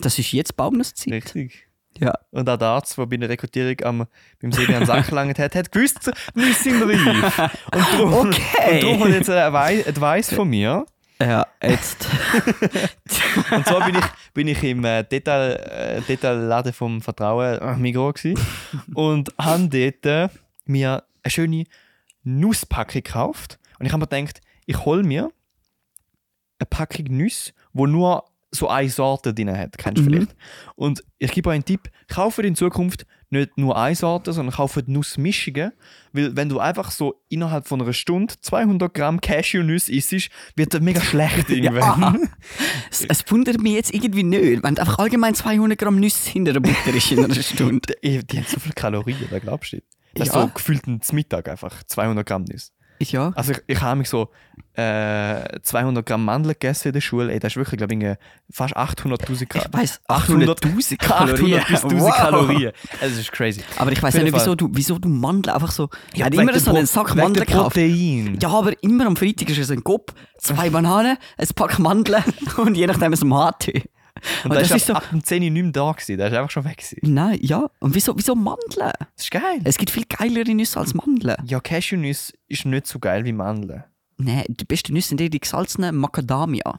Das 0.00 0.18
ist 0.18 0.32
jetzt 0.32 0.56
Baumnusszeit. 0.56 1.12
Richtig. 1.12 1.66
Ja. 1.98 2.12
Und 2.30 2.48
auch 2.48 2.56
der 2.56 2.68
Arzt, 2.68 2.96
der 2.96 3.06
bei 3.06 3.16
der 3.16 3.28
Rekrutierung 3.28 3.76
am, 3.82 4.06
beim 4.40 4.52
Sebi 4.52 4.74
an 4.74 4.86
Sack 4.86 5.08
gelangt 5.08 5.38
hat, 5.38 5.54
hat 5.54 5.72
gewusst, 5.72 6.10
wir 6.34 6.54
sind 6.54 6.82
reif. 6.82 7.38
Und 7.72 7.84
darum, 7.92 8.12
Okay. 8.28 8.74
und 8.74 8.82
darum 8.82 9.04
hat 9.04 9.10
jetzt 9.10 9.28
ein 9.30 9.52
Advi- 9.52 9.86
Advice 9.88 10.32
von 10.32 10.48
mir. 10.48 10.86
Ja, 11.20 11.46
jetzt. 11.62 12.06
Und 13.52 13.66
zwar 13.66 13.84
bin 13.84 13.94
ich, 13.96 14.04
bin 14.32 14.48
ich 14.48 14.62
im 14.64 14.84
äh, 14.84 15.02
Detail, 15.04 15.52
äh, 15.56 16.00
Detailladen 16.02 16.72
vom 16.72 17.02
Vertrauen 17.02 17.58
äh, 17.58 17.76
Migros 17.76 18.14
gewesen 18.14 18.40
und 18.94 19.30
habe 19.38 19.68
dort 19.68 20.06
äh, 20.06 20.28
mir 20.64 21.02
eine 21.22 21.30
schöne 21.30 21.64
Nusspackung 22.22 23.02
gekauft. 23.02 23.58
Und 23.78 23.86
ich 23.86 23.92
habe 23.92 24.00
mir 24.00 24.06
gedacht, 24.06 24.40
ich 24.66 24.84
hole 24.84 25.02
mir 25.02 25.30
eine 26.58 26.66
Packung 26.68 27.04
Nüsse, 27.10 27.52
wo 27.72 27.86
nur 27.86 28.24
so 28.50 28.68
eine 28.68 28.88
Sorte 28.88 29.34
drin 29.34 29.56
hat. 29.56 29.76
Kennst 29.78 29.98
du 29.98 30.02
Mhm. 30.02 30.06
vielleicht? 30.06 30.36
Und 30.74 31.04
ich 31.18 31.32
gebe 31.32 31.50
euch 31.50 31.54
einen 31.54 31.64
Tipp: 31.64 31.90
kaufe 32.08 32.42
in 32.42 32.54
Zukunft 32.56 33.04
nicht 33.30 33.56
nur 33.56 33.76
eine 33.80 33.94
Sorte, 33.94 34.32
sondern 34.32 34.54
kaufe 34.54 34.82
Nussmischungen. 34.86 35.72
Weil, 36.12 36.36
wenn 36.36 36.48
du 36.48 36.58
einfach 36.58 36.90
so 36.90 37.22
innerhalb 37.28 37.68
von 37.68 37.80
einer 37.80 37.92
Stunde 37.92 38.34
200 38.40 38.92
Gramm 38.92 39.20
Cashew-Nüsse 39.20 39.92
isst, 39.92 40.30
wird 40.56 40.74
das 40.74 40.80
mega 40.80 41.00
schlecht 41.00 41.48
irgendwann. 41.50 42.28
Es, 42.90 43.04
es 43.04 43.24
wundert 43.30 43.60
mich 43.60 43.72
jetzt 43.74 43.94
irgendwie 43.94 44.24
nicht, 44.24 44.62
wenn 44.62 44.76
einfach 44.78 44.98
allgemein 44.98 45.34
200 45.34 45.78
Gramm 45.78 46.00
Nüsse 46.00 46.30
hinter 46.30 46.52
der 46.54 46.60
Butter 46.60 46.92
ist 46.94 47.10
in 47.12 47.24
einer 47.24 47.34
Stunde. 47.42 47.94
Die, 48.02 48.26
die 48.26 48.36
haben 48.38 48.46
so 48.48 48.58
viele 48.58 48.74
Kalorien, 48.74 49.16
da 49.30 49.38
glaubst 49.38 49.72
du 49.72 49.76
nicht. 49.76 49.86
Das 50.14 50.28
ist 50.28 50.34
Ja. 50.34 50.42
so 50.42 50.48
gefühlt 50.48 50.86
ein 50.88 51.00
Mittag 51.12 51.48
einfach, 51.48 51.84
200 51.84 52.26
Gramm 52.26 52.42
Nüsse. 52.44 52.72
Ja. 53.02 53.32
Also 53.34 53.52
ich, 53.52 53.62
ich 53.66 53.80
habe 53.80 53.96
mich 53.96 54.08
so 54.08 54.28
äh, 54.74 55.58
200 55.62 56.04
Gramm 56.04 56.24
Mandeln 56.24 56.52
gegessen 56.52 56.88
in 56.88 56.94
der 56.94 57.00
Schule. 57.00 57.32
Ey, 57.32 57.38
das 57.38 57.52
ist 57.52 57.56
wirklich, 57.56 57.78
glaube 57.78 57.94
ich, 57.94 58.16
fast 58.54 58.76
800'000 58.76 59.42
Ich 59.42 59.48
Kalorien. 59.48 59.72
weiss, 59.72 60.00
800 60.06 60.60
800'000 60.64 60.96
Kalorien. 60.98 61.60
800 61.60 61.68
bis 61.68 61.82
1000 61.84 62.00
Wow. 62.02 62.16
Kalorien. 62.16 62.72
Das 63.00 63.12
ist 63.12 63.32
crazy. 63.32 63.62
Aber 63.78 63.90
ich 63.92 64.02
weiß 64.02 64.14
nicht, 64.14 64.34
wieso 64.34 64.54
du, 64.54 64.68
wieso 64.72 64.98
du 64.98 65.08
Mandeln 65.08 65.54
einfach 65.54 65.70
so. 65.70 65.88
Ja, 66.14 66.26
hat 66.26 66.32
wegen 66.32 66.42
immer 66.42 66.58
so 66.58 66.74
einen 66.74 66.86
Sack 66.86 67.14
Mandeln 67.16 67.46
gekauft. 67.46 67.74
Protein. 67.74 68.38
Ja, 68.40 68.50
aber 68.50 68.72
immer 68.82 69.06
am 69.06 69.16
Freitag 69.16 69.48
ist 69.48 69.58
es 69.58 69.70
ein 69.70 69.82
Kopf, 69.82 70.12
zwei 70.38 70.70
Bananen, 70.70 71.16
ein 71.38 71.48
Pack 71.54 71.78
Mandeln 71.78 72.22
und 72.58 72.76
je 72.76 72.86
nachdem 72.86 73.12
ein 73.14 73.28
Mate. 73.28 73.82
Und, 74.44 74.50
Und 74.50 74.56
das, 74.60 74.68
das 74.68 74.76
ist 74.78 74.86
so- 74.86 74.94
ab 74.94 75.04
dem 75.10 75.22
10 75.24 75.42
Uhr 75.42 75.50
nicht 75.50 75.62
mehr 75.62 75.72
da 75.72 75.92
gewesen. 75.92 76.16
Der 76.18 76.28
ist 76.28 76.34
einfach 76.34 76.50
schon 76.50 76.64
weg 76.64 76.78
gewesen. 76.78 76.98
Nein, 77.14 77.38
ja. 77.42 77.70
Und 77.80 77.94
wieso, 77.94 78.16
wieso 78.16 78.34
Mandeln? 78.34 78.92
Das 79.16 79.24
ist 79.24 79.30
geil. 79.30 79.60
Es 79.64 79.76
gibt 79.78 79.90
viel 79.90 80.04
geilere 80.08 80.54
Nüsse 80.54 80.78
als 80.78 80.94
Mandeln. 80.94 81.36
Ja, 81.46 81.60
Cashewnüsse 81.60 82.32
ist 82.48 82.64
nicht 82.66 82.86
so 82.86 82.98
geil 82.98 83.24
wie 83.24 83.32
Mandeln. 83.32 83.84
Nein, 84.18 84.44
die 84.48 84.64
besten 84.64 84.92
Nüsse 84.92 85.08
sind 85.10 85.20
die 85.20 85.30
gesalzenen 85.40 85.96
Macadamia. 85.96 86.78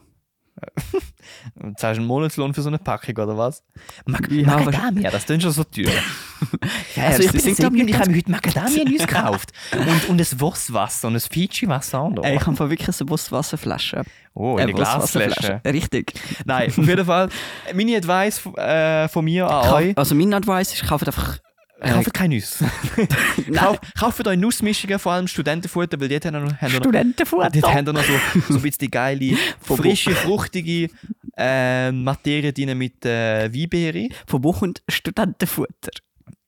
Zahlst 1.76 1.82
du 1.82 2.00
einen 2.00 2.06
Monatslohn 2.06 2.54
für 2.54 2.62
so 2.62 2.68
eine 2.68 2.78
Packung, 2.78 3.16
oder 3.16 3.36
was? 3.36 3.62
Mac 4.06 4.30
Ja, 4.30 4.58
Macadamia, 4.58 5.10
das 5.10 5.24
klingt 5.26 5.42
schon 5.42 5.52
so 5.52 5.64
teuer. 5.64 5.86
ja, 6.96 7.04
Also, 7.04 7.22
ich 7.22 7.32
bin 7.32 7.40
Sebi 7.40 7.82
und 7.82 7.88
ich 7.88 7.98
habe 7.98 8.10
mir 8.10 8.16
heute 8.18 8.30
Macadamia-Nüsse 8.30 9.06
gekauft. 9.06 9.52
Und, 9.72 10.08
und 10.08 10.20
ein 10.20 10.40
Wurstwasser 10.40 11.08
und 11.08 11.14
ein 11.14 11.20
Fiji-Wasser. 11.20 12.12
Ey, 12.22 12.36
ich 12.36 12.46
habe 12.46 12.70
wirklich 12.70 12.88
eine 13.00 13.10
Wasserflasche. 13.10 14.02
Oh, 14.34 14.56
in 14.56 14.62
Äh, 14.62 14.66
der 14.66 14.74
Glasflasche. 14.74 15.60
Richtig. 15.66 16.14
Nein, 16.44 16.68
auf 16.68 16.86
jeden 16.86 17.04
Fall. 17.04 17.28
Meine 17.74 17.96
Advice 17.96 18.44
äh, 18.56 19.08
von 19.08 19.24
mir 19.24 19.48
an 19.48 19.72
euch: 19.72 19.98
Also 19.98 20.14
mein 20.14 20.32
Advice 20.32 20.72
ist, 20.72 20.86
kauft 20.86 21.06
einfach... 21.06 21.38
Äh, 21.82 21.90
kauft 21.90 22.14
keine 22.14 22.34
Nüsse. 22.36 22.70
Kauf, 23.54 23.80
kauft 23.98 24.26
euch 24.26 24.38
Nussmischungen, 24.38 24.98
vor 25.00 25.12
allem 25.12 25.26
Studentenfutter, 25.26 26.00
weil 26.00 26.08
dort 26.08 26.26
haben 26.26 26.44
noch, 26.44 26.52
haben 26.52 26.72
wir 26.72 26.78
noch, 26.78 26.86
Studentenfutter. 26.86 27.50
dort 27.50 27.74
haben 27.74 27.94
noch 27.94 28.04
so, 28.04 28.12
so 28.48 28.54
ein 28.54 28.62
bisschen 28.62 28.78
die 28.80 28.90
geile, 28.90 29.36
frische, 29.60 30.12
fruchtige 30.12 30.88
äh, 31.36 31.90
Materie 31.90 32.52
drin 32.52 32.78
mit 32.78 33.04
äh, 33.04 33.52
Weinbeere. 33.52 34.08
Von 34.28 34.44
wo 34.44 34.52
kommt 34.52 34.82
Studentenfutter? 34.88 35.90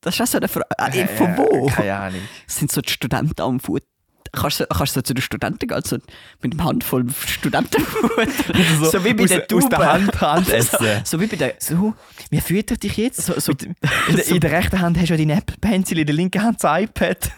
Das 0.00 0.14
ist 0.14 0.20
auch 0.20 0.26
so 0.26 0.38
eine 0.38 0.48
Frage. 0.48 0.66
Äh, 0.78 1.08
von 1.08 1.36
wo? 1.36 1.66
Keine 1.66 1.94
Ahnung. 1.94 2.20
sind 2.46 2.70
so 2.70 2.80
die 2.80 2.92
Studenten 2.92 3.40
am 3.42 3.58
Futter. 3.58 3.86
Kannst 4.34 4.60
du, 4.60 4.66
kannst 4.66 4.96
du 4.96 5.02
zu 5.02 5.14
den 5.14 5.22
Studenten 5.22 5.66
gehen, 5.66 5.82
so 5.84 5.96
mit 6.42 6.52
einem 6.52 6.64
Handvoll 6.64 7.06
Studentenfutter? 7.26 8.26
so, 8.90 9.04
wie 9.04 9.14
bei 9.14 9.24
aus, 9.24 9.30
den 9.30 9.42
aus 9.42 9.48
Tauben. 9.48 9.68
der 9.70 9.92
Hand, 9.92 10.20
Hand 10.20 10.48
essen. 10.50 10.86
So 11.04 11.20
wie 11.20 11.26
bei 11.26 11.36
den... 11.36 11.52
So, 11.58 11.94
wir 12.30 12.42
füttern 12.42 12.78
dich 12.78 12.96
jetzt. 12.96 13.22
So, 13.22 13.38
so, 13.38 13.52
Mit, 13.52 13.62
in, 14.08 14.16
der, 14.16 14.26
in 14.28 14.40
der 14.40 14.52
rechten 14.52 14.80
Hand 14.80 14.98
hast 14.98 15.08
du 15.08 15.14
ja 15.14 15.18
deinen 15.18 15.38
Apple 15.38 15.56
Pencil, 15.60 15.98
in 15.98 16.06
der 16.06 16.14
linken 16.14 16.42
Hand 16.42 16.62
das 16.62 16.82
iPad. 16.82 17.30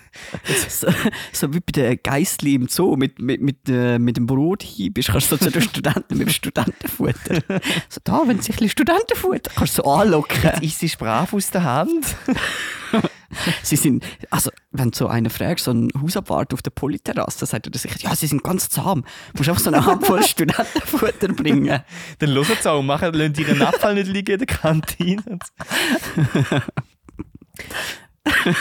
so, 0.68 0.88
so 1.32 1.52
wie 1.52 1.60
bei 1.60 1.72
den 1.72 1.98
Geissli 2.02 2.54
im 2.54 2.68
Zoo 2.68 2.96
mit, 2.96 3.18
mit, 3.18 3.40
mit, 3.40 3.68
äh, 3.68 3.98
mit 3.98 4.16
dem 4.16 4.26
Brot 4.26 4.66
bist, 4.92 5.10
kannst 5.10 5.30
du 5.30 5.36
so 5.36 5.44
zu 5.44 5.50
den 5.50 5.62
Studenten 5.62 6.16
mit 6.16 6.28
dem 6.28 6.32
Studentenfutter. 6.32 7.42
So, 7.88 8.00
da, 8.02 8.22
wenn 8.26 8.40
sie 8.40 8.52
ein 8.52 8.56
bisschen 8.56 8.70
Studentenfutter, 8.70 9.50
kannst 9.54 9.78
du 9.78 9.82
so 9.82 9.90
anlocken. 9.90 10.50
Ist 10.62 10.80
sie 10.80 10.90
brav 10.98 11.34
aus 11.34 11.50
der 11.50 11.64
Hand? 11.64 12.16
Sie 13.62 13.76
sind, 13.76 14.04
also, 14.30 14.50
wenn 14.70 14.90
du 14.90 14.96
so 14.96 15.08
einen 15.08 15.30
fragst, 15.30 15.64
so 15.64 15.70
einen 15.70 15.90
Hausabwart 16.00 16.54
auf 16.54 16.62
der 16.62 16.70
Polyterrasse, 16.70 17.40
dann 17.40 17.48
sagt 17.48 17.66
er 17.66 17.78
sicher, 17.78 17.96
ja, 18.00 18.14
sie 18.14 18.26
sind 18.26 18.42
ganz 18.42 18.68
zahm. 18.68 19.04
Du 19.32 19.38
musst 19.38 19.48
einfach 19.48 19.62
so 19.62 19.70
eine 19.70 19.84
Handvoll 19.84 20.22
Studentenfutter 20.26 21.28
bringen. 21.28 21.82
Dann 22.18 22.30
hören 22.30 22.56
sie 22.60 22.70
auch 22.70 22.82
machen, 22.82 23.12
lassen 23.14 23.34
ihren 23.34 23.62
Abfall 23.62 23.94
nicht 23.94 24.08
liegen 24.08 24.32
in 24.32 24.38
der 24.38 24.46
Kantine. 24.46 25.38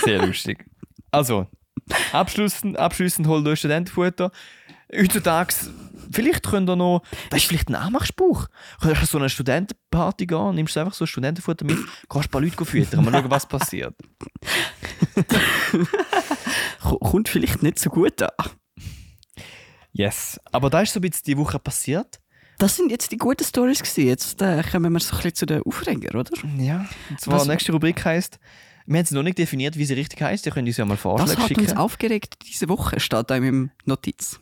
Sehr 0.03 0.25
lustig. 0.25 0.65
Also, 1.11 1.47
abschließend, 2.11 2.77
abschließend 2.77 3.27
holt 3.27 3.47
euch 3.47 3.59
Studentenfutter. 3.59 4.31
Heutzutage, 4.93 5.53
vielleicht 6.11 6.43
könnt 6.47 6.69
ihr 6.69 6.75
noch, 6.75 7.01
das 7.29 7.41
ist 7.41 7.45
vielleicht 7.47 7.69
ein 7.69 7.75
Anmachspruch. 7.75 8.47
Könnt 8.81 8.99
ihr 8.99 9.05
so 9.05 9.17
eine 9.17 9.29
Studentenparty 9.29 10.25
gehen, 10.25 10.55
nimmst 10.55 10.75
du 10.75 10.79
einfach 10.81 10.93
so 10.93 11.05
Studentenfutter 11.05 11.65
mit, 11.65 11.77
kannst 12.09 12.27
ein 12.27 12.31
paar 12.31 12.41
Leute 12.41 12.65
füttern, 12.65 13.03
mal 13.05 13.11
schauen, 13.11 13.29
was 13.31 13.47
passiert. 13.47 13.95
Ko- 16.81 16.97
Kommt 16.99 17.29
vielleicht 17.29 17.63
nicht 17.63 17.79
so 17.79 17.89
gut 17.89 18.21
an. 18.21 18.29
Yes. 19.91 20.39
Aber 20.51 20.69
da 20.69 20.81
ist 20.81 20.93
so 20.93 20.99
ein 20.99 21.01
bisschen 21.01 21.23
die 21.25 21.37
Woche 21.37 21.57
passiert. 21.59 22.19
Das 22.57 22.75
sind 22.75 22.89
jetzt 22.91 23.11
die 23.11 23.17
guten 23.17 23.43
Stories 23.43 23.79
gewesen. 23.79 24.07
Jetzt 24.07 24.41
äh, 24.41 24.63
kommen 24.63 24.91
wir 24.93 24.99
so 24.99 25.11
ein 25.11 25.17
bisschen 25.17 25.35
zu 25.35 25.45
den 25.45 25.61
Aufregern, 25.63 26.15
oder? 26.19 26.31
Ja. 26.57 26.85
Und 27.09 27.19
zwar, 27.21 27.41
die 27.43 27.49
nächste 27.49 27.71
Rubrik 27.73 28.03
heisst, 28.05 28.39
wir 28.85 28.97
haben 28.97 29.03
es 29.03 29.11
noch 29.11 29.23
nicht 29.23 29.37
definiert, 29.37 29.77
wie 29.77 29.85
sie 29.85 29.93
richtig 29.95 30.21
heisst. 30.21 30.45
Ihr 30.45 30.51
könnt 30.51 30.67
uns 30.67 30.77
ja 30.77 30.85
mal 30.85 30.95
Vorschläge 30.95 31.41
hat 31.41 31.47
schicken. 31.47 31.61
uns 31.61 31.75
aufgeregt 31.75 32.35
diese 32.45 32.69
Woche, 32.69 32.99
steht 32.99 33.29
da 33.29 33.35
in 33.35 33.43
meinem 33.43 33.71
Notiz. 33.85 34.39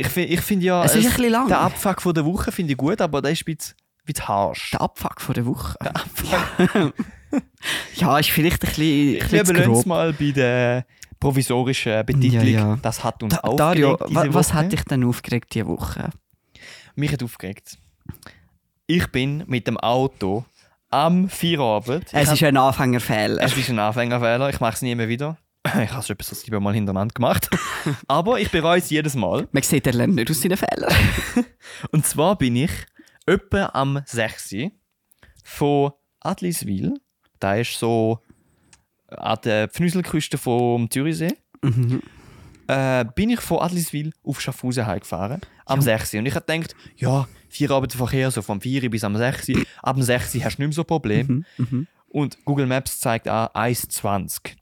Ich 0.00 0.08
finde 0.08 0.28
ich 0.34 0.40
find 0.40 0.62
ja, 0.62 0.84
Es 0.84 0.94
ist 0.94 1.04
ein 1.06 1.10
bisschen 1.12 1.30
lang. 1.32 1.48
der 1.48 1.60
Abfuck 1.60 2.00
von 2.02 2.14
der 2.14 2.24
Woche 2.24 2.52
finde 2.52 2.72
ich 2.72 2.78
gut, 2.78 3.00
aber 3.00 3.20
der 3.22 3.32
ist 3.32 3.42
ein 3.42 3.54
bisschen, 3.56 3.74
bisschen 4.04 4.28
harsch. 4.28 4.70
Der 4.72 4.80
Abfuck 4.80 5.20
von 5.20 5.34
der 5.34 5.46
Woche. 5.46 5.76
Ja, 7.96 8.18
ist 8.18 8.30
vielleicht 8.30 8.62
ein 8.64 8.68
bisschen, 8.68 9.44
zu 9.46 9.52
belassen 9.52 9.72
es 9.74 9.84
mal 9.86 10.12
bei 10.14 10.30
der 10.30 10.86
provisorischen 11.20 12.06
Betitelung. 12.06 12.46
Ja, 12.46 12.68
ja. 12.70 12.78
Das 12.80 13.04
hat 13.04 13.22
uns 13.22 13.34
Da, 13.34 13.40
aufgeregt 13.40 13.60
Dario, 13.60 13.98
diese 14.08 14.14
wa- 14.14 14.26
was 14.34 14.48
Woche. 14.50 14.58
hat 14.58 14.72
dich 14.72 14.82
denn 14.84 15.04
aufgeregt 15.04 15.54
diese 15.54 15.66
Woche? 15.66 16.08
Mich 16.94 17.12
hat 17.12 17.22
aufgeregt. 17.22 17.76
Ich 18.86 19.06
bin 19.08 19.44
mit 19.46 19.66
dem 19.66 19.76
Auto 19.76 20.44
am 20.88 21.28
Feierabend. 21.28 22.04
Ich 22.06 22.14
Es 22.14 22.32
ist 22.32 22.42
ein 22.42 22.56
Anfängerfehler. 22.56 23.42
es 23.42 23.54
ist 23.56 23.68
ein 23.68 23.78
Anfängerfehler, 23.78 24.48
ich 24.48 24.60
mache 24.60 24.74
es 24.74 24.82
nie 24.82 24.94
mehr 24.94 25.08
wieder. 25.08 25.36
Ich 25.84 25.90
habe 25.90 26.00
es 26.00 26.10
etwas 26.10 26.40
siebenmal 26.40 26.74
hintereinander 26.74 27.12
gemacht. 27.14 27.48
aber 28.08 28.40
ich 28.40 28.50
bereue 28.50 28.78
es 28.78 28.90
jedes 28.90 29.14
Mal. 29.14 29.48
Man 29.52 29.62
sieht, 29.62 29.86
er 29.86 29.92
lernt 29.94 30.14
nicht 30.14 30.30
aus 30.30 30.40
seinen 30.40 30.56
Fehlern. 30.56 30.92
Und 31.92 32.06
zwar 32.06 32.36
bin 32.36 32.56
ich 32.56 32.70
etwa 33.26 33.66
am 33.74 34.00
6. 34.04 34.52
Uhr 34.52 34.70
von 35.44 35.92
Adliswil. 36.20 36.94
Da 37.40 37.54
ist 37.56 37.78
so 37.78 38.20
an 39.08 39.38
der 39.44 39.68
Pfnüselküste 39.68 40.38
vom 40.38 40.90
Zürichsee. 40.90 41.34
Mhm. 41.62 42.02
Äh, 42.66 43.04
bin 43.14 43.30
ich 43.30 43.40
von 43.40 43.58
Adliswil 43.60 44.12
auf 44.22 44.40
Schaffhausen 44.40 44.86
heimgefahren. 44.86 45.40
Am 45.64 45.78
Ja. 45.80 45.98
6. 45.98 46.14
Uhr. 46.14 46.20
Und 46.20 46.26
ich 46.26 46.34
habe 46.34 46.44
gedacht, 46.44 46.74
ja, 46.96 47.26
Feierabendverkehr, 47.48 48.30
so 48.30 48.42
vom 48.42 48.60
4 48.60 48.82
Uhr 48.84 48.88
bis 48.90 49.04
am 49.04 49.16
6. 49.16 49.48
Uhr. 49.50 49.62
Ab 49.82 49.96
dem 49.96 50.02
6. 50.02 50.34
Uhr 50.34 50.44
hast 50.44 50.56
du 50.58 50.62
nicht 50.62 50.68
mehr 50.68 50.72
so 50.74 50.82
ein 50.82 50.86
Problem. 50.86 51.44
Mhm. 51.56 51.64
Mhm. 51.70 51.86
Und 52.08 52.44
Google 52.44 52.66
Maps 52.66 53.00
zeigt 53.00 53.28
an 53.28 53.48
1,20. 53.48 54.56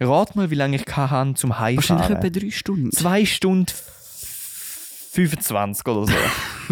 Rat 0.00 0.34
mal, 0.36 0.50
wie 0.50 0.54
lange 0.54 0.76
ich 0.76 0.84
hatte 0.86 1.36
zum 1.36 1.50
Wahrscheinlich 1.50 1.90
Heimfahren. 1.90 2.16
etwa 2.16 2.28
drei 2.40 2.50
Stunden. 2.50 2.90
2 2.92 3.24
Stunden 3.26 3.66
25 5.12 5.86
oder 5.86 6.06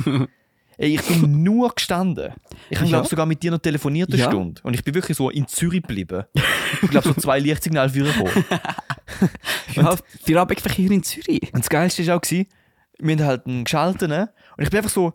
so. 0.04 0.26
Ey, 0.80 0.94
ich 0.94 1.02
bin 1.02 1.42
nur 1.42 1.74
gestanden. 1.74 2.32
Ich 2.70 2.78
habe, 2.78 2.86
Ja. 2.88 2.96
glaube 2.98 3.08
sogar 3.08 3.26
mit 3.26 3.42
dir 3.42 3.50
noch 3.50 3.58
telefoniert 3.58 4.10
eine 4.12 4.18
Ja. 4.22 4.28
Stunde. 4.30 4.60
Und 4.62 4.74
ich 4.74 4.84
bin 4.84 4.94
wirklich 4.94 5.16
so 5.16 5.28
in 5.28 5.48
Zürich 5.48 5.82
geblieben. 5.82 6.22
Ich 6.82 6.88
glaube, 6.90 7.08
so 7.08 7.14
zwei 7.20 7.40
Lichtsignale 7.40 7.90
für. 7.90 8.06
Ja, 9.74 9.96
Feierabendverkehr 10.24 10.90
in 10.90 11.02
Zürich. 11.02 11.52
Und 11.52 11.60
das 11.64 11.68
Geilste 11.68 12.06
war 12.06 12.16
auch, 12.16 12.22
wir 12.30 13.16
haben 13.16 13.24
halt 13.24 13.46
einen 13.46 13.64
geschalten. 13.64 14.12
Und 14.12 14.28
ich 14.58 14.70
bin 14.70 14.78
einfach 14.78 14.90
so 14.90 15.14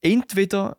entweder 0.00 0.76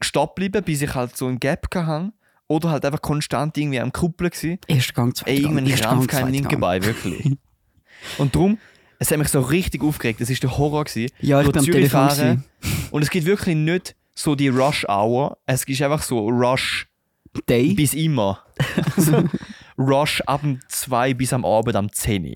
stehen 0.00 0.26
geblieben, 0.28 0.62
bis 0.64 0.82
ich 0.82 0.94
halt 0.94 1.16
so 1.16 1.26
einen 1.26 1.38
Gap 1.40 1.68
hatte. 1.74 2.12
Oder 2.48 2.70
halt 2.70 2.84
einfach 2.84 3.00
konstant 3.02 3.56
irgendwie 3.56 3.78
am 3.80 3.92
Kuppeln 3.92 4.30
gewesen. 4.30 4.58
Erster 4.66 4.92
Gang, 4.94 5.14
zweiter 5.14 5.32
Gang, 5.34 5.42
irgendwann 5.42 5.66
erster 5.66 5.86
krampf 5.88 6.06
Gang, 6.06 6.08
kein 6.08 6.20
zweiter 6.20 6.32
linke 6.32 6.48
Gang. 6.48 6.60
Bein, 6.60 6.84
wirklich. 6.84 7.36
Und 8.18 8.34
darum, 8.34 8.58
es 8.98 9.10
hat 9.10 9.18
mich 9.18 9.28
so 9.28 9.40
richtig 9.40 9.82
aufgeregt. 9.82 10.20
Das 10.20 10.28
war 10.30 10.36
der 10.36 10.58
Horror. 10.58 10.84
Gewesen. 10.84 11.12
Ja, 11.20 11.40
ich 11.40 11.46
bin 11.48 11.58
am 11.58 11.64
Zürich 11.64 11.90
Telefon. 11.90 12.44
Und 12.90 13.02
es 13.02 13.10
gibt 13.10 13.26
wirklich 13.26 13.54
nicht 13.56 13.94
so 14.14 14.34
die 14.34 14.48
Rush-Hour. 14.48 15.38
Es 15.46 15.64
ist 15.64 15.82
einfach 15.82 16.02
so 16.02 16.28
Rush 16.28 16.88
Day. 17.48 17.74
bis 17.74 17.94
immer. 17.94 18.42
Also, 18.96 19.24
Rush 19.78 20.20
ab 20.22 20.40
dem 20.40 20.58
2 20.68 21.14
bis 21.14 21.32
am 21.32 21.44
Abend 21.44 21.76
am 21.76 21.92
10 21.92 22.24
Uhr. 22.24 22.34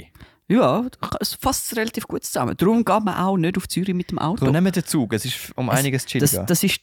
Ja, 0.48 0.84
es 1.20 1.34
fasst 1.34 1.74
relativ 1.76 2.06
gut 2.06 2.24
zusammen. 2.24 2.54
Darum 2.56 2.84
geht 2.84 3.02
man 3.04 3.14
auch 3.16 3.36
nicht 3.36 3.56
auf 3.56 3.66
Zürich 3.68 3.94
mit 3.94 4.10
dem 4.10 4.18
Auto. 4.18 4.44
So, 4.44 4.50
nehmen 4.52 4.66
wir 4.66 4.72
den 4.72 4.84
Zug. 4.84 5.12
Es 5.14 5.24
ist 5.24 5.52
um 5.56 5.68
Es- 5.70 5.78
einiges 5.78 6.02
das, 6.04 6.12
chilliger. 6.12 6.44
das 6.44 6.62
ist 6.62 6.76
die 6.76 6.80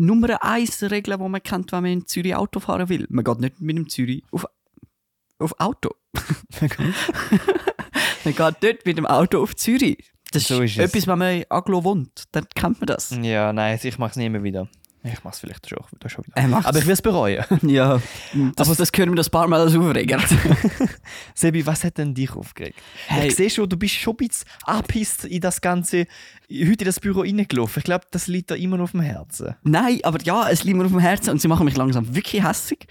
Nummer 0.00 0.42
eins 0.42 0.82
Regel, 0.82 1.18
die 1.18 1.28
man 1.28 1.42
kennt, 1.42 1.72
wenn 1.72 1.82
man 1.82 1.92
in 1.92 2.06
Zürich 2.06 2.34
Auto 2.34 2.60
fahren 2.60 2.88
will. 2.88 3.06
Man 3.10 3.24
geht 3.24 3.40
nicht 3.40 3.60
mit 3.60 3.76
dem 3.76 3.88
Zürich 3.88 4.22
auf, 4.30 4.46
auf 5.38 5.54
Auto. 5.60 5.90
man 8.24 8.34
geht 8.34 8.62
nicht 8.62 8.86
mit 8.86 8.98
dem 8.98 9.06
Auto 9.06 9.42
auf 9.42 9.54
Zürich. 9.56 10.10
Das 10.32 10.44
So 10.44 10.62
ist, 10.62 10.72
ist 10.72 10.78
es. 10.78 10.90
etwas, 10.90 11.06
wenn 11.06 11.18
man 11.18 11.36
in 11.38 11.44
Aglo 11.50 11.84
wohnt. 11.84 12.24
Dann 12.32 12.48
kennt 12.54 12.80
man 12.80 12.86
das. 12.86 13.10
ja, 13.20 13.52
nein, 13.52 13.78
ich 13.82 13.98
mache 13.98 14.10
es 14.12 14.16
nie 14.16 14.28
mehr 14.28 14.42
wieder. 14.42 14.68
Ich 15.02 15.24
mache 15.24 15.32
es 15.32 15.40
vielleicht 15.40 15.66
schon, 15.68 15.78
schon 16.06 16.26
wieder. 16.26 16.36
Er. 16.36 16.66
Aber 16.66 16.78
ich 16.78 16.84
will 16.84 16.92
es 16.92 17.00
bereuen. 17.00 17.44
ja, 17.62 18.00
das, 18.54 18.68
aber 18.68 18.76
das 18.76 18.90
hören 18.94 19.10
wir 19.10 19.16
das 19.16 19.30
paar 19.30 19.48
Mal 19.48 19.60
als 19.60 19.74
Aufreger. 19.74 20.20
Sebi, 21.34 21.64
was 21.64 21.84
hat 21.84 21.96
denn 21.96 22.14
dich 22.14 22.32
aufgeregt? 22.32 22.78
Hey. 23.06 23.28
Ich 23.28 23.36
sehe 23.36 23.48
schon, 23.48 23.68
du 23.68 23.78
bist 23.78 23.94
schon 23.94 24.14
ein 24.14 24.28
bisschen 24.28 24.46
angepisst 24.64 25.24
in 25.24 25.40
das 25.40 25.62
Ganze, 25.62 26.06
heute 26.50 26.84
in 26.84 26.84
das 26.84 27.00
Büro 27.00 27.20
reingelaufen. 27.20 27.80
Ich 27.80 27.84
glaube, 27.84 28.04
das 28.10 28.26
liegt 28.26 28.50
da 28.50 28.54
immer 28.56 28.76
noch 28.76 28.84
auf 28.84 28.90
dem 28.92 29.00
Herzen. 29.00 29.56
Nein, 29.62 30.00
aber 30.02 30.20
ja, 30.22 30.50
es 30.50 30.64
liegt 30.64 30.76
mir 30.76 30.84
auf 30.84 30.90
dem 30.90 31.00
Herzen 31.00 31.30
und 31.30 31.40
sie 31.40 31.48
machen 31.48 31.64
mich 31.64 31.76
langsam 31.76 32.14
wirklich 32.14 32.44
hässig. 32.44 32.86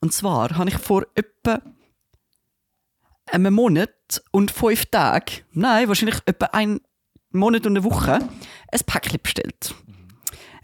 Und 0.00 0.14
zwar 0.14 0.56
habe 0.56 0.70
ich 0.70 0.78
vor 0.78 1.04
etwa 1.14 1.60
einem 3.26 3.52
Monat 3.54 4.22
und 4.30 4.50
fünf 4.50 4.86
Tagen, 4.86 5.42
nein, 5.52 5.88
wahrscheinlich 5.88 6.20
etwa 6.24 6.46
einen 6.46 6.80
Monat 7.32 7.66
und 7.66 7.76
eine 7.76 7.84
Woche, 7.84 8.18
ein 8.70 8.80
Päckchen 8.86 9.20
bestellt. 9.22 9.74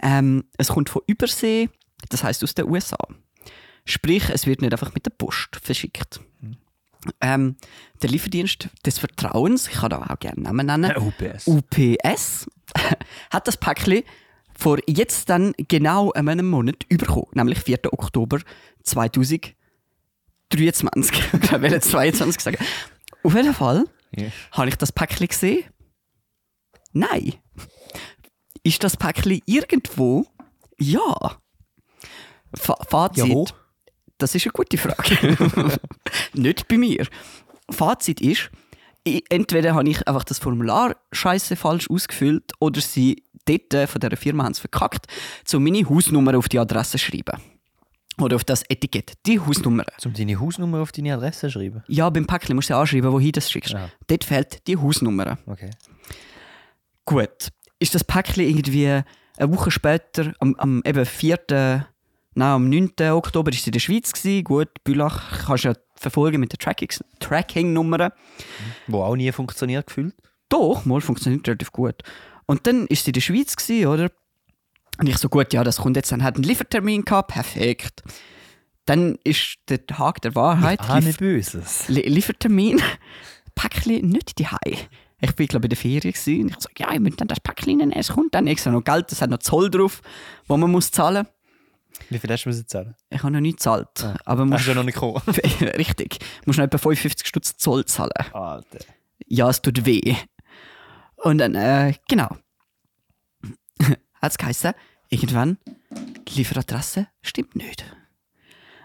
Ähm, 0.02 0.44
es 0.58 0.68
kommt 0.68 0.88
von 0.90 1.02
Übersee, 1.06 1.68
das 2.08 2.22
heißt 2.24 2.42
aus 2.44 2.54
den 2.54 2.68
USA. 2.68 2.96
Sprich, 3.84 4.28
es 4.30 4.46
wird 4.46 4.62
nicht 4.62 4.72
einfach 4.72 4.94
mit 4.94 5.04
der 5.06 5.10
Post 5.10 5.56
verschickt. 5.62 6.20
Ähm, 7.20 7.56
der 8.02 8.10
Lieferdienst 8.10 8.68
des 8.84 8.98
Vertrauens, 8.98 9.68
ich 9.68 9.74
kann 9.74 9.88
da 9.90 10.02
auch 10.02 10.18
gerne 10.18 10.42
Namen 10.42 10.66
nennen, 10.66 10.94
UPS. 10.98 11.46
UPS 11.46 12.46
hat 13.30 13.48
das 13.48 13.56
Päckchen 13.56 14.02
vor 14.58 14.78
jetzt 14.86 15.30
dann 15.30 15.54
genau 15.56 16.12
einem 16.12 16.48
Monat 16.50 16.84
überkommen, 16.90 17.28
nämlich 17.32 17.58
4. 17.60 17.78
Oktober 17.92 18.40
2023. 18.82 19.50
ich 21.42 21.52
will 21.52 21.72
jetzt 21.72 21.90
22 21.90 22.40
sagen. 22.40 22.58
Auf 23.22 23.34
jeden 23.34 23.54
Fall 23.54 23.84
Ja. 24.16 24.26
habe 24.52 24.68
ich 24.68 24.76
das 24.76 24.92
Päckchen 24.92 25.28
gesehen. 25.28 25.64
Nein. 26.92 27.34
Ist 28.62 28.82
das 28.84 28.96
Päckchen 28.96 29.40
irgendwo? 29.46 30.26
Ja. 30.78 31.38
Fa 32.54 32.76
Fazit. 32.88 33.26
Ja? 33.26 33.44
Das 34.18 34.34
ist 34.34 34.44
eine 34.44 34.52
gute 34.52 34.76
Frage. 34.76 35.36
Nicht 36.34 36.68
bei 36.68 36.76
mir. 36.76 37.06
Fazit 37.70 38.20
ist, 38.20 38.50
entweder 39.04 39.74
habe 39.74 39.88
ich 39.88 40.06
einfach 40.06 40.24
das 40.24 40.38
Formular 40.38 40.96
scheiße 41.12 41.56
falsch 41.56 41.88
ausgefüllt 41.88 42.52
oder 42.58 42.80
sie 42.80 43.24
dort 43.46 43.88
von 43.88 44.00
dieser 44.00 44.16
Firma 44.16 44.44
haben 44.44 44.52
es 44.52 44.58
verkackt, 44.58 45.06
so 45.44 45.58
meine 45.58 45.88
Hausnummer 45.88 46.36
auf 46.36 46.48
die 46.48 46.58
Adresse 46.58 46.98
schreiben. 46.98 47.40
Oder 48.18 48.36
auf 48.36 48.44
das 48.44 48.62
Etikett. 48.68 49.14
Die 49.24 49.40
Hausnummer. 49.40 49.84
Um 50.04 50.12
deine 50.12 50.38
Hausnummer 50.38 50.80
auf 50.80 50.92
deine 50.92 51.14
Adresse 51.14 51.48
zu 51.48 51.52
schreiben. 51.52 51.82
Ja, 51.88 52.10
beim 52.10 52.26
Päckchen 52.26 52.54
musst 52.54 52.68
du 52.68 52.74
ja 52.74 52.80
anschreiben, 52.80 53.10
wohin 53.10 53.28
du 53.28 53.32
das 53.32 53.50
schickst. 53.50 53.72
Ja. 53.72 53.88
Dort 54.08 54.24
fehlt 54.24 54.66
die 54.66 54.76
Hausnummer. 54.76 55.38
Okay. 55.46 55.70
Gut. 57.06 57.48
Ist 57.80 57.94
das 57.96 58.04
Päckchen 58.04 58.44
irgendwie 58.44 58.86
eine 58.86 59.52
Woche 59.52 59.70
später, 59.72 60.32
am, 60.38 60.54
am 60.56 60.82
eben 60.84 61.04
4., 61.04 61.38
nein, 61.48 61.86
am 62.36 62.68
9. 62.68 62.92
Oktober, 63.12 63.50
ist 63.50 63.64
sie 63.64 63.70
in 63.70 63.72
der 63.72 63.80
Schweiz 63.80 64.12
gewesen. 64.12 64.44
Gut, 64.44 64.68
Bülach 64.84 65.46
kannst 65.46 65.64
du 65.64 65.68
ja 65.70 65.74
verfolgen 65.96 66.38
mit 66.40 66.52
den 66.52 66.58
Tracking-Nummern. 67.18 68.12
Wo 68.86 69.02
auch 69.02 69.16
nie 69.16 69.32
funktioniert 69.32 69.86
gefühlt. 69.88 70.14
Doch, 70.48 70.84
mal 70.84 71.00
funktioniert 71.00 71.46
relativ 71.48 71.72
gut. 71.72 72.02
Und 72.46 72.66
dann 72.66 72.86
ist 72.86 73.04
sie 73.04 73.10
in 73.10 73.14
der 73.14 73.20
Schweiz 73.20 73.56
gewesen, 73.56 73.86
oder? 73.86 74.10
Und 74.98 75.08
ich 75.08 75.16
so, 75.18 75.28
gut, 75.28 75.52
ja, 75.52 75.64
das 75.64 75.78
kommt 75.78 75.96
jetzt, 75.96 76.12
dann 76.12 76.22
hat 76.22 76.34
einen 76.34 76.44
Liefertermin 76.44 77.04
gehabt, 77.04 77.32
perfekt. 77.32 78.02
Dann 78.86 79.16
ist 79.24 79.56
der 79.68 79.86
Tag 79.86 80.20
der 80.22 80.34
Wahrheit, 80.34 80.80
Ah, 80.82 80.98
Lief- 80.98 81.18
Böses. 81.18 81.88
Li 81.88 82.02
Liefertermin, 82.02 82.82
Päckchen 83.54 84.08
nicht 84.08 84.38
die 84.38 84.48
Ich 85.20 85.34
bin, 85.36 85.46
glaube 85.46 85.66
ich, 85.66 85.66
in 85.66 85.70
der 85.70 85.76
Ferien 85.78 86.00
gewesen. 86.12 86.42
und 86.42 86.48
ich 86.50 86.56
so, 86.60 86.68
ja, 86.78 86.92
ich 86.92 87.00
muss 87.00 87.16
dann 87.16 87.28
das 87.28 87.40
Päckchen 87.40 87.76
nehmen, 87.78 87.92
es 87.92 88.08
kommt 88.08 88.34
dann 88.34 88.46
extra 88.46 88.70
noch 88.70 88.82
Geld, 88.84 89.10
es 89.12 89.20
hat 89.20 89.30
noch 89.30 89.38
Zoll 89.38 89.70
drauf, 89.70 90.00
wo 90.46 90.56
man 90.56 90.70
muss 90.70 90.90
zahlen. 90.90 91.26
Wie 92.08 92.18
viel 92.18 92.30
hast 92.30 92.44
du 92.44 92.48
müssen 92.48 92.66
zahlen? 92.66 92.94
Ich 93.10 93.22
habe 93.22 93.32
noch 93.32 93.40
nicht 93.40 93.58
gezahlt, 93.58 93.88
Ah. 94.02 94.16
aber 94.24 94.48
Hast 94.50 94.64
du 94.66 94.70
ja 94.70 94.74
noch 94.76 94.84
nicht 94.84 94.94
gekommen? 94.94 95.20
richtig, 95.76 96.18
musst 96.46 96.58
noch 96.58 96.64
etwa 96.64 96.78
55 96.78 97.26
Stutz 97.26 97.56
Zoll 97.58 97.84
zahlen. 97.84 98.12
Alter. 98.32 98.78
Ja, 99.26 99.50
es 99.50 99.60
tut 99.60 99.84
weh. 99.84 100.16
Und 101.16 101.38
dann, 101.38 101.54
äh, 101.54 101.94
genau. 102.08 102.28
Hat 104.22 104.32
es 104.32 104.38
geheißen, 104.38 104.72
irgendwann, 105.10 105.58
die 106.28 106.38
Lieferadresse 106.38 107.08
stimmt 107.22 107.56
nicht. 107.56 107.84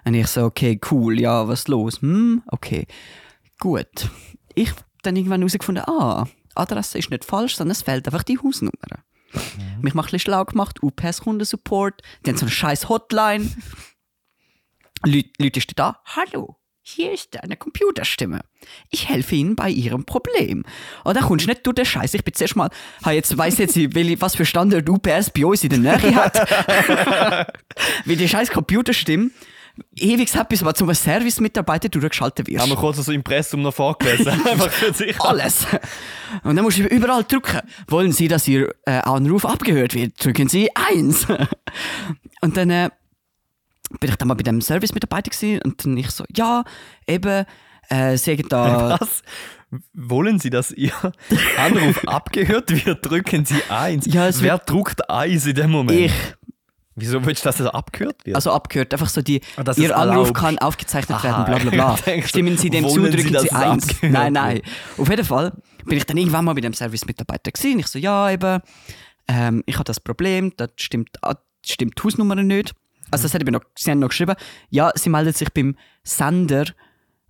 Und 0.03 0.13
ich 0.13 0.27
so, 0.27 0.43
okay, 0.43 0.79
cool, 0.91 1.19
ja, 1.19 1.47
was 1.47 1.59
ist 1.61 1.67
los? 1.69 2.01
Hm, 2.01 2.43
okay, 2.47 2.85
gut. 3.59 4.09
Ich 4.53 4.71
dann 5.05 5.15
irgendwann 5.15 5.41
herausgefunden, 5.41 5.83
ah, 5.87 6.27
Adresse 6.55 6.97
ist 6.97 7.09
nicht 7.09 7.25
falsch, 7.25 7.55
sondern 7.55 7.71
es 7.71 7.81
fehlt 7.81 8.07
einfach 8.07 8.23
die 8.23 8.37
Hausnummer. 8.37 8.71
Mich 9.81 9.93
macht 9.93 10.07
ein 10.07 10.11
bisschen 10.11 10.31
schlau 10.31 10.45
gemacht, 10.45 10.81
UPS 10.81 11.21
Kundensupport, 11.21 12.01
die 12.25 12.29
haben 12.31 12.37
so 12.37 12.45
eine 12.45 12.51
scheiß 12.51 12.89
Hotline. 12.89 13.51
Leute, 15.03 15.29
Leute 15.37 15.61
stehen 15.61 15.75
da, 15.75 15.99
hallo, 16.05 16.57
hier 16.81 17.11
ist 17.11 17.41
eine 17.41 17.57
Computerstimme. 17.57 18.41
Ich 18.91 19.09
helfe 19.09 19.35
Ihnen 19.35 19.55
bei 19.55 19.69
Ihrem 19.69 20.05
Problem. 20.05 20.63
Und 21.03 21.17
dann 21.17 21.23
kommst 21.23 21.45
du 21.45 21.49
nicht 21.49 21.65
durch 21.65 21.75
den 21.75 21.85
Scheiß. 21.85 22.13
Ich 22.13 22.23
bin 22.23 22.33
zuerst 22.33 22.55
mal, 22.55 22.69
ha, 23.03 23.11
jetzt 23.11 23.35
weiss 23.37 23.57
jetzt, 23.57 23.75
was 23.75 24.35
für 24.35 24.45
Standard 24.45 24.87
UPS 24.87 25.31
bei 25.31 25.45
uns 25.45 25.63
in 25.63 25.69
der 25.69 25.79
Nähe 25.79 26.15
hat. 26.15 27.51
Wie 28.05 28.15
die 28.15 28.29
scheiß 28.29 28.51
Computerstimme 28.51 29.31
ewig 29.95 30.33
hat, 30.35 30.49
bis 30.49 30.61
man 30.61 30.75
zum 30.75 30.93
Service-Mitarbeiter 30.93 31.89
durchgeschaltet 31.89 32.47
wird. 32.47 32.61
Haben 32.61 32.71
wir 32.71 32.77
kurz 32.77 32.97
so 32.97 33.11
Impressum 33.11 33.61
noch 33.61 33.73
vorgelesen. 33.73 34.27
Einfach 34.45 34.71
für 34.71 34.93
sich. 34.93 35.19
Alles. 35.21 35.65
Und 36.43 36.55
dann 36.55 36.63
musst 36.63 36.77
du 36.77 36.83
überall 36.83 37.23
drücken. 37.23 37.61
Wollen 37.87 38.11
Sie, 38.11 38.27
dass 38.27 38.47
Ihr 38.47 38.73
äh, 38.85 38.91
Anruf 38.91 39.45
abgehört 39.45 39.93
wird? 39.93 40.23
Drücken 40.23 40.49
Sie 40.49 40.69
eins. 40.75 41.27
Und 42.41 42.57
dann 42.57 42.69
äh, 42.69 42.89
bin 43.99 44.09
ich 44.09 44.15
dann 44.15 44.27
mal 44.27 44.35
bei 44.35 44.43
dem 44.43 44.61
Service-Mitarbeiter 44.61 45.31
und 45.63 45.83
dann 45.83 45.97
ich 45.97 46.11
so, 46.11 46.23
ja, 46.35 46.63
eben, 47.07 47.45
äh, 47.89 48.17
Sie 48.17 48.35
da... 48.37 48.97
Was? 48.99 49.21
Wollen 49.93 50.39
Sie, 50.39 50.49
dass 50.49 50.71
Ihr 50.71 50.93
Anruf 51.57 52.07
abgehört 52.07 52.85
wird? 52.85 53.09
Drücken 53.09 53.45
Sie 53.45 53.61
eins. 53.69 54.05
Ja, 54.05 54.27
es 54.27 54.41
Wer 54.41 54.57
drückt 54.59 55.09
eins 55.09 55.45
in 55.45 55.55
dem 55.55 55.71
Moment? 55.71 55.99
Ich, 55.99 56.13
Wieso 56.95 57.23
willst 57.25 57.43
du, 57.43 57.49
dass 57.49 57.57
das 57.57 57.67
abgehört 57.67 58.25
wird? 58.25 58.35
also 58.37 58.51
abgehört, 58.51 58.93
einfach 58.93 59.09
so 59.09 59.21
die, 59.21 59.41
Ah, 59.57 59.63
dass 59.63 59.77
Ihr 59.77 59.95
Anruf 59.97 60.15
erlaubt. 60.29 60.33
kann 60.37 60.57
aufgezeichnet 60.59 61.17
Aha, 61.17 61.23
werden, 61.23 61.45
bla 61.45 61.57
bla 61.57 61.71
bla. 61.71 61.95
denke, 62.05 62.27
Stimmen 62.27 62.57
Sie 62.57 62.69
dem 62.69 62.87
zu, 62.87 63.03
Sie, 63.03 63.09
drücken 63.11 63.29
Sie 63.39 63.47
es 63.47 63.53
eins. 63.53 63.87
Nein, 64.01 64.33
nein. 64.33 64.61
Auf 64.97 65.09
jeden 65.09 65.25
Fall 65.25 65.51
bin 65.85 65.97
ich 65.97 66.05
dann 66.05 66.15
irgendwann 66.17 66.45
mal 66.45 66.55
bei 66.55 66.61
dem 66.61 66.73
Service-Mitarbeiter 66.73 67.51
gewesen. 67.51 67.79
Ich 67.79 67.87
so, 67.87 67.99
ja, 67.99 68.29
eben, 68.31 68.61
ähm, 69.27 69.61
ich 69.65 69.75
habe 69.75 69.83
das 69.83 69.99
Problem, 69.99 70.53
da 70.55 70.67
stimmt, 70.77 71.09
ah, 71.21 71.35
stimmt 71.65 71.97
die 71.99 72.03
Hausnummer 72.03 72.35
nicht. 72.35 72.73
Also 73.11 73.23
das 73.23 73.33
hat 73.33 73.41
eben 73.41 73.51
noch, 73.51 73.61
sie 73.77 73.91
haben 73.91 73.99
noch 73.99 74.09
geschrieben, 74.09 74.35
ja, 74.69 74.91
sie 74.95 75.09
meldet 75.09 75.37
sich 75.37 75.51
beim 75.53 75.75
Sender 76.03 76.65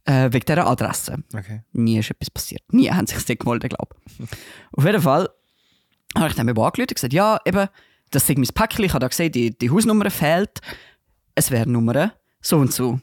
äh, 0.05 0.30
wegen 0.32 0.45
dieser 0.45 0.68
Adresse. 0.68 1.18
okay. 1.34 1.63
Nie 1.74 1.97
ist 1.99 2.11
etwas 2.11 2.30
passiert. 2.30 2.61
Nie 2.72 2.91
haben 2.91 3.07
sich 3.07 3.18
das 3.24 3.38
gemeldet, 3.38 3.76
glaube 3.76 3.95
ich. 4.05 4.28
Auf 4.74 4.86
jeden 4.86 5.01
Fall 5.01 5.28
habe 6.18 6.28
ich 6.30 6.36
dann 6.36 6.47
eben 6.47 6.57
angerufen 6.61 6.82
und 6.89 6.95
gesagt, 6.95 7.11
ja, 7.13 7.39
eben, 7.45 7.68
das 8.16 8.30
ist 8.30 8.38
mein 8.38 8.47
Päckchen, 8.47 8.86
ich 8.86 8.93
habe 8.93 9.01
da 9.01 9.07
gesehen, 9.07 9.32
die, 9.32 9.57
die 9.57 9.70
Hausnummer 9.70 10.09
fehlt. 10.09 10.61
Es 11.36 11.51
wäre 11.51 11.70
Nummer 11.70 12.13
so 12.41 12.57
und 12.57 12.74
so. 12.74 12.99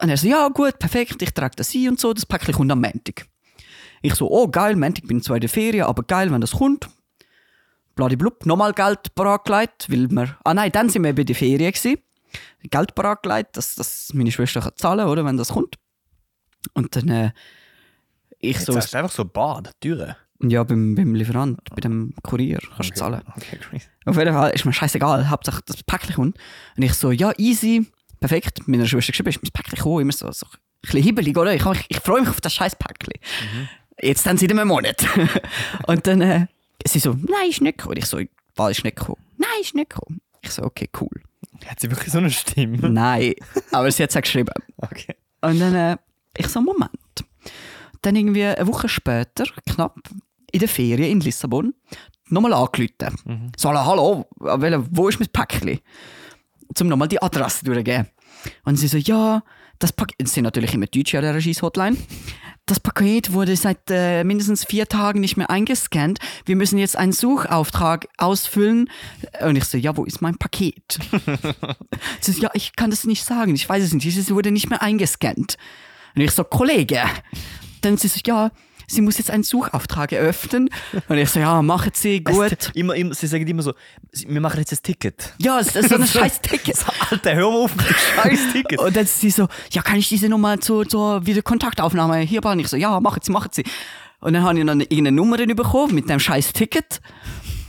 Und 0.00 0.08
er 0.08 0.16
so, 0.16 0.26
ja 0.26 0.48
gut, 0.48 0.78
perfekt, 0.78 1.22
ich 1.22 1.30
trage 1.32 1.56
das 1.56 1.74
ein 1.74 1.90
und 1.90 2.00
so, 2.00 2.12
das 2.12 2.26
Päckchen 2.26 2.54
kommt 2.54 2.72
am 2.72 2.80
Montag. 2.80 3.26
Ich 4.02 4.14
so, 4.14 4.30
oh 4.30 4.48
geil, 4.48 4.76
Montag 4.76 5.06
bin 5.06 5.18
ich 5.18 5.24
zwar 5.24 5.36
in 5.36 5.42
der 5.42 5.48
Ferien, 5.48 5.84
aber 5.84 6.02
geil, 6.02 6.30
wenn 6.30 6.40
das 6.40 6.52
kommt. 6.52 6.88
Bladiblub, 7.94 8.46
nochmal 8.46 8.72
Geld 8.72 9.14
parat 9.14 9.48
weil 9.48 10.10
wir, 10.10 10.36
ah 10.44 10.54
nein, 10.54 10.72
dann 10.72 10.88
sind 10.88 11.04
wir 11.04 11.14
bei 11.14 11.24
der 11.24 11.36
Ferien 11.36 11.72
gewesen. 11.72 11.98
Geld 12.64 12.94
parat 12.94 13.24
dass, 13.52 13.74
dass 13.74 14.12
meine 14.14 14.32
Schwester 14.32 14.60
kann 14.60 14.72
zahlen 14.76 15.06
oder, 15.06 15.24
wenn 15.24 15.36
das 15.36 15.48
kommt. 15.48 15.76
Und 16.74 16.96
dann, 16.96 17.08
äh, 17.08 17.30
ich 18.38 18.56
Jetzt 18.56 18.66
so, 18.66 18.72
du 18.72 18.78
einfach 18.78 19.12
so 19.12 19.24
Bad, 19.24 19.70
Türe. 19.80 20.16
Ja, 20.42 20.64
beim, 20.64 20.94
beim 20.94 21.14
Lieferant, 21.14 21.60
bei 21.70 21.80
dem 21.80 22.14
Kurier 22.22 22.58
kannst 22.74 22.90
du 22.90 22.94
zahlen. 22.94 23.22
Okay, 23.36 23.58
crazy. 23.58 23.86
Auf 24.04 24.16
jeden 24.16 24.32
Fall 24.32 24.50
ist 24.50 24.64
mir 24.64 24.72
scheißegal, 24.72 25.30
Hauptsache 25.30 25.62
das 25.64 25.82
Päckchen 25.84 26.14
kommt. 26.14 26.38
Und 26.76 26.82
ich 26.82 26.94
so, 26.94 27.12
ja, 27.12 27.32
easy, 27.38 27.86
perfekt. 28.18 28.66
Meiner 28.66 28.86
Schwester 28.86 29.12
geschrieben, 29.12 29.30
ist 29.30 29.42
mein 29.42 29.52
Päckchen 29.52 29.76
gekommen, 29.76 30.00
immer 30.00 30.12
so, 30.12 30.30
so 30.32 30.46
ein 30.46 30.58
bisschen 30.82 31.02
hibbelig, 31.02 31.36
oder? 31.36 31.54
Ich, 31.54 31.64
ich, 31.64 31.86
ich 31.88 32.00
freue 32.00 32.20
mich 32.22 32.30
auf 32.30 32.40
das 32.40 32.54
scheiß 32.54 32.76
Päckchen. 32.76 33.14
Jetzt 34.00 34.26
dann 34.26 34.36
seit 34.36 34.50
einem 34.50 34.66
Monat. 34.66 35.06
und 35.86 36.06
dann, 36.06 36.20
äh, 36.20 36.46
sie 36.84 36.98
so, 36.98 37.12
nein, 37.12 37.50
ist 37.50 37.60
nicht 37.60 37.78
gekommen. 37.78 37.96
Ich 37.98 38.06
so, 38.06 38.20
was 38.56 38.70
ist 38.72 38.84
nicht 38.84 38.96
gekommen? 38.96 39.22
Nein, 39.38 39.48
ist 39.60 39.74
nicht 39.74 39.90
gekommen. 39.90 40.20
Ich 40.40 40.50
so, 40.50 40.64
okay, 40.64 40.88
cool. 41.00 41.22
Hat 41.66 41.78
sie 41.78 41.90
wirklich 41.90 42.10
so 42.10 42.18
eine 42.18 42.30
Stimme? 42.30 42.78
nein, 42.90 43.34
aber 43.70 43.90
sie 43.90 44.02
hat 44.02 44.10
es 44.10 44.16
auch 44.16 44.22
geschrieben. 44.22 44.52
Okay. 44.78 45.14
Und 45.40 45.60
dann, 45.60 45.74
äh, 45.74 45.96
ich 46.36 46.48
so, 46.48 46.60
Moment. 46.60 46.90
Dann 48.02 48.16
irgendwie 48.16 48.44
eine 48.44 48.66
Woche 48.66 48.88
später, 48.88 49.44
knapp, 49.66 49.96
in 50.52 50.60
der 50.60 50.68
Ferien 50.68 51.10
in 51.10 51.20
Lissabon, 51.20 51.74
nochmal 52.28 52.52
angerufen. 52.52 53.52
So, 53.56 53.70
hallo, 53.70 54.26
wo 54.38 55.08
ist 55.08 55.18
mein 55.18 55.28
Päckchen? 55.28 55.80
Um 56.80 56.88
nochmal 56.88 57.08
die 57.08 57.20
Adresse 57.20 57.64
durchzugeben. 57.64 58.06
Und 58.64 58.76
sie 58.76 58.88
so, 58.88 58.96
ja, 58.96 59.42
das 59.78 59.92
Paket, 59.92 60.16
es 60.22 60.32
sind 60.32 60.44
natürlich 60.44 60.74
immer 60.74 60.86
Deutsche 60.86 61.18
an 61.18 61.24
der 61.24 61.34
Regis-Hotline. 61.34 61.96
Das 62.66 62.78
Paket 62.78 63.32
wurde 63.32 63.56
seit 63.56 63.90
äh, 63.90 64.22
mindestens 64.22 64.64
vier 64.64 64.86
Tagen 64.86 65.20
nicht 65.20 65.36
mehr 65.36 65.50
eingescannt. 65.50 66.20
Wir 66.46 66.54
müssen 66.54 66.78
jetzt 66.78 66.96
einen 66.96 67.12
Suchauftrag 67.12 68.06
ausfüllen. 68.18 68.88
Und 69.40 69.56
ich 69.56 69.64
so, 69.64 69.76
ja, 69.76 69.96
wo 69.96 70.04
ist 70.04 70.22
mein 70.22 70.38
Paket? 70.38 70.98
sie 72.20 72.32
so, 72.32 72.42
ja, 72.42 72.50
ich 72.54 72.76
kann 72.76 72.90
das 72.90 73.04
nicht 73.04 73.24
sagen. 73.24 73.54
Ich 73.54 73.68
weiß 73.68 73.82
es 73.82 73.92
nicht. 73.92 74.06
Es 74.06 74.30
wurde 74.30 74.52
nicht 74.52 74.70
mehr 74.70 74.80
eingescannt. 74.80 75.56
Und 76.14 76.22
ich 76.22 76.30
so, 76.30 76.44
Kollege. 76.44 77.02
Dann 77.80 77.96
sie 77.96 78.08
so, 78.08 78.20
ja, 78.24 78.52
sie 78.86 79.00
muss 79.00 79.18
jetzt 79.18 79.30
einen 79.30 79.42
Suchauftrag 79.42 80.12
eröffnen. 80.12 80.68
Und 81.08 81.18
ich 81.18 81.30
so, 81.30 81.40
ja, 81.40 81.62
machen 81.62 81.92
Sie, 81.94 82.22
gut. 82.22 82.52
Es, 82.58 82.70
immer, 82.74 82.94
immer, 82.94 83.14
sie 83.14 83.26
sagen 83.26 83.46
immer 83.46 83.62
so, 83.62 83.74
wir 84.26 84.40
machen 84.40 84.58
jetzt 84.58 84.72
ein 84.72 84.82
Ticket. 84.82 85.34
Ja, 85.38 85.58
es 85.60 85.74
ist 85.74 85.88
so 85.88 85.96
ein 85.96 86.06
scheiß 86.06 86.40
Ticket. 86.40 86.76
So, 86.76 86.86
Alter, 87.10 87.34
hör 87.34 87.50
mal 87.50 87.64
auf 87.64 87.76
mit 87.76 87.88
dem 87.88 87.96
scheiß 88.16 88.52
Ticket. 88.52 88.78
Und 88.78 88.96
dann 88.96 89.04
ist 89.04 89.20
sie 89.20 89.30
so, 89.30 89.48
ja, 89.70 89.82
kann 89.82 89.96
ich 89.96 90.08
diese 90.08 90.28
Nummer 90.28 90.60
zur, 90.60 90.88
zur 90.88 91.26
wieder 91.26 91.42
Kontaktaufnahme 91.42 92.18
hier 92.20 92.40
bauen? 92.40 92.58
Ich 92.60 92.68
so, 92.68 92.76
ja, 92.76 93.00
machen 93.00 93.20
Sie, 93.22 93.32
machen 93.32 93.50
Sie. 93.52 93.64
Und 94.20 94.34
dann 94.34 94.44
habe 94.44 94.58
ich 94.58 94.64
dann 94.64 94.80
irgendeine 94.80 95.12
Nummer 95.12 95.36
bekommen 95.36 95.94
mit 95.94 96.08
dem 96.08 96.20
scheiß 96.20 96.52
Ticket. 96.52 97.00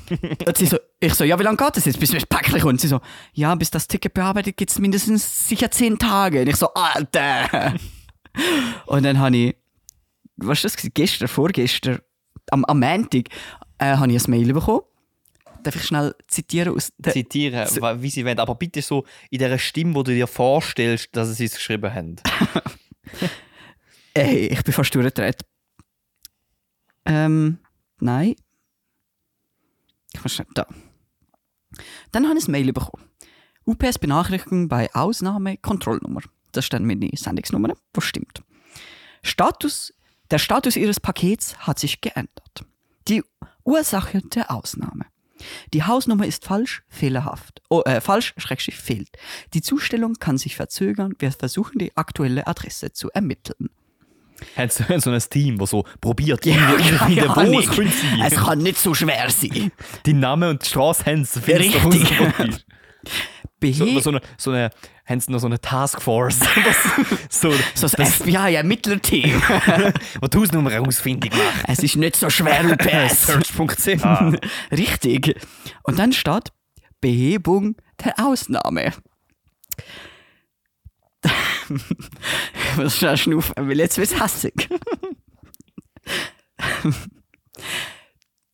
Und 0.46 0.58
sie 0.58 0.66
so, 0.66 0.78
ich 1.00 1.14
so, 1.14 1.24
ja, 1.24 1.40
wie 1.40 1.44
lange 1.44 1.58
geht 1.58 1.78
das 1.78 1.86
jetzt, 1.86 2.00
bis 2.00 2.12
das 2.12 2.26
Päckchen 2.26 2.60
kommt? 2.60 2.82
Sie 2.82 2.88
so, 2.88 3.02
ja, 3.34 3.56
bis 3.56 3.72
das 3.72 3.88
Ticket 3.88 4.14
bearbeitet, 4.14 4.58
gibt 4.58 4.72
es 4.72 4.80
mindestens 4.80 5.48
sicher 5.48 5.72
zehn 5.72 5.98
Tage. 5.98 6.42
Und 6.42 6.48
ich 6.48 6.56
so, 6.56 6.74
Alter. 6.74 7.74
Und 8.86 9.04
dann 9.04 9.20
habe 9.20 9.36
ich, 9.36 9.56
was 10.48 10.64
ist 10.64 10.76
das, 10.84 10.92
gestern, 10.94 11.28
vorgestern, 11.28 12.00
am, 12.52 12.66
am 12.66 12.80
Montag, 12.80 13.30
äh, 13.78 13.96
habe 13.98 14.12
ich 14.12 14.28
ein 14.28 14.32
Mail 14.32 14.54
bekommen. 14.54 14.82
Darf 15.64 15.76
ich 15.78 15.86
schnell 15.86 16.14
zitieren 16.28 16.76
aus 16.76 16.92
der 16.98 17.14
Zitieren, 17.14 17.68
So- 17.68 17.82
wie 18.02 18.10
sie 18.10 18.26
wollen, 18.26 18.40
aber 18.40 18.56
bitte 18.56 18.82
so 18.82 19.06
in 19.30 19.40
dieser 19.40 19.58
Stimme, 19.58 19.96
wo 19.96 20.04
du 20.04 20.12
dir 20.14 20.28
vorstellst, 20.28 21.16
dass 21.16 21.36
sie 21.38 21.46
es 21.46 21.56
geschrieben 21.56 21.94
haben. 21.94 22.16
Ey, 24.14 24.48
ich 24.48 24.64
bin 24.64 24.74
fast 24.74 24.94
durchgedreht. 24.94 25.42
Ähm, 27.06 27.60
nein. 28.00 28.36
Ich 30.14 30.22
muss 30.24 30.34
schnell, 30.34 30.48
da. 30.54 30.68
Dann 32.12 32.28
habe 32.28 32.38
ich 32.38 32.48
ein 32.48 32.52
Mail 32.52 32.72
bekommen. 32.72 33.04
UPS-Benachrichtigung 33.66 34.68
bei 34.68 34.94
Ausnahme 34.94 35.58
Kontrollnummer. 35.58 36.22
Das 36.52 36.66
ist 36.66 36.74
dann 36.74 36.86
meine 36.86 37.10
Sendungsnummer, 37.16 37.74
was 37.94 38.04
stimmt. 38.04 38.44
Status, 39.24 39.94
der 40.32 40.40
Status 40.40 40.76
Ihres 40.76 41.00
Pakets 41.00 41.58
hat 41.60 41.80
sich 41.80 42.02
geändert. 42.02 42.66
Die 43.08 43.24
Ursache 43.64 44.22
der 44.22 44.52
Ausnahme. 44.52 45.06
Die 45.74 45.84
Hausnummer 45.84 46.26
ist 46.26 46.46
falsch, 46.46 46.84
fehlerhaft. 46.88 47.62
Oh, 47.70 47.82
äh, 47.86 48.02
falsch, 48.02 48.34
schrägstrich 48.38 48.78
fehlt. 48.78 49.10
Die 49.54 49.62
Zustellung 49.62 50.16
kann 50.16 50.38
sich 50.38 50.56
verzögern. 50.56 51.16
Wir 51.20 51.32
versuchen 51.32 51.80
die 51.80 51.96
aktuelle 51.98 52.48
Adresse 52.48 52.94
zu 52.94 53.10
ermitteln. 53.12 53.70
so, 54.70 54.88
haben 54.88 55.00
so 55.00 55.12
ein 55.12 55.22
Team, 55.30 55.58
das 55.58 55.72
so 55.72 55.84
probiert, 56.00 56.46
Ja, 56.46 56.72
irgendwie 56.72 57.18
irgendwie, 57.18 57.54
wo 57.54 57.60
es 57.60 57.70
könnte 57.70 57.94
sein. 57.96 58.22
Es 58.22 58.36
kann 58.36 58.60
nicht 58.60 58.78
so 58.78 58.94
schwer 58.94 59.30
sein. 59.30 59.72
Die 60.06 60.14
Namen 60.14 60.50
und 60.50 60.64
die 60.64 60.70
Straße 60.70 61.06
haben 61.06 61.26
sie. 61.26 61.40
Richtig. 61.40 62.16
So, 63.72 63.86
B, 63.86 64.00
so, 64.00 64.10
eine, 64.10 64.22
so 64.38 64.52
eine, 64.52 64.72
haben 65.06 65.22
noch 65.28 65.40
so 65.40 65.48
eine 65.48 65.60
Taskforce, 65.62 66.40
so, 67.30 67.52
so 67.76 67.88
das 67.88 68.16
FBI-Ermittlerteam. 68.16 69.42
wo 70.22 70.28
die 70.28 70.38
Hausnummer 70.38 70.82
ausfindig 70.82 71.32
macht. 71.34 71.66
es 71.68 71.80
ist 71.80 71.96
nicht 71.96 72.16
so 72.16 72.30
schwer, 72.30 72.66
UPS. 72.66 73.28
Search.ch. 73.28 74.04
Richtig. 74.72 75.40
Und 75.84 76.00
dann 76.00 76.12
steht 76.12 76.52
Behebung 77.00 77.76
der 78.04 78.20
Ausnahme. 78.20 78.94
ich 81.24 82.78
muss 82.78 82.98
schnell 82.98 83.18
schnaufen, 83.18 83.54
weil 83.58 83.80
jetzt 83.80 83.98
wird 83.98 84.12
es 84.12 84.20
hassig. 84.20 84.70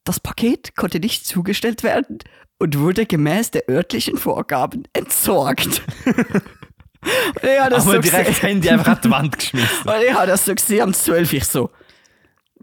Das 0.03 0.19
Paket 0.19 0.75
konnte 0.75 0.99
nicht 0.99 1.25
zugestellt 1.25 1.83
werden 1.83 2.19
und 2.59 2.77
wurde 2.79 3.05
gemäß 3.05 3.51
der 3.51 3.67
örtlichen 3.69 4.17
Vorgaben 4.17 4.83
entsorgt. 4.93 5.81
und 6.05 7.43
ich 7.43 7.59
habe 7.59 7.69
das 7.71 7.83
Aber 7.87 7.95
so 7.95 7.99
direkt 8.01 8.27
gesehen. 8.27 8.41
Handy 8.49 8.69
einfach 8.69 8.93
an 8.95 8.99
die 9.03 9.09
Wand 9.11 9.37
geschmissen. 9.39 9.87
Und 9.89 10.01
ich 10.05 10.13
habe 10.13 10.27
das 10.27 10.45
so 10.45 10.53
gesehen 10.53 10.81
am 10.81 10.93
12. 10.93 11.33
Ich 11.33 11.45
so, 11.45 11.69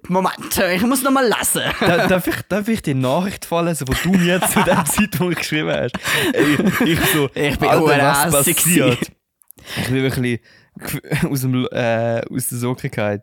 Moment, 0.09 0.57
ich 0.72 0.82
muss 0.82 1.03
noch 1.03 1.11
mal 1.11 1.26
lassen. 1.26 1.62
Da- 1.80 2.07
Darf 2.07 2.26
ich, 2.28 2.36
darf 2.49 2.68
ich 2.68 2.80
die 2.82 2.94
Nachricht 2.94 3.44
vorlesen, 3.44 3.86
die 3.86 4.03
du 4.09 4.16
mir 4.16 4.40
zu 4.42 4.62
der 4.62 4.84
Zeitpunkt 4.86 5.38
geschrieben 5.38 5.70
hast? 5.70 5.94
Ey, 6.32 6.92
ich 6.92 7.01
so, 7.12 7.28
Ich 7.34 7.59
bin 7.59 7.68
Alter, 7.68 8.32
was 8.32 8.44
passiert? 8.47 8.99
Ich 9.78 9.86
bin 9.88 10.03
wirklich 10.03 10.40
aus, 11.28 11.40
dem, 11.40 11.66
äh, 11.72 12.20
aus 12.30 12.47
der 12.49 12.59
Sockigkeit. 12.59 13.22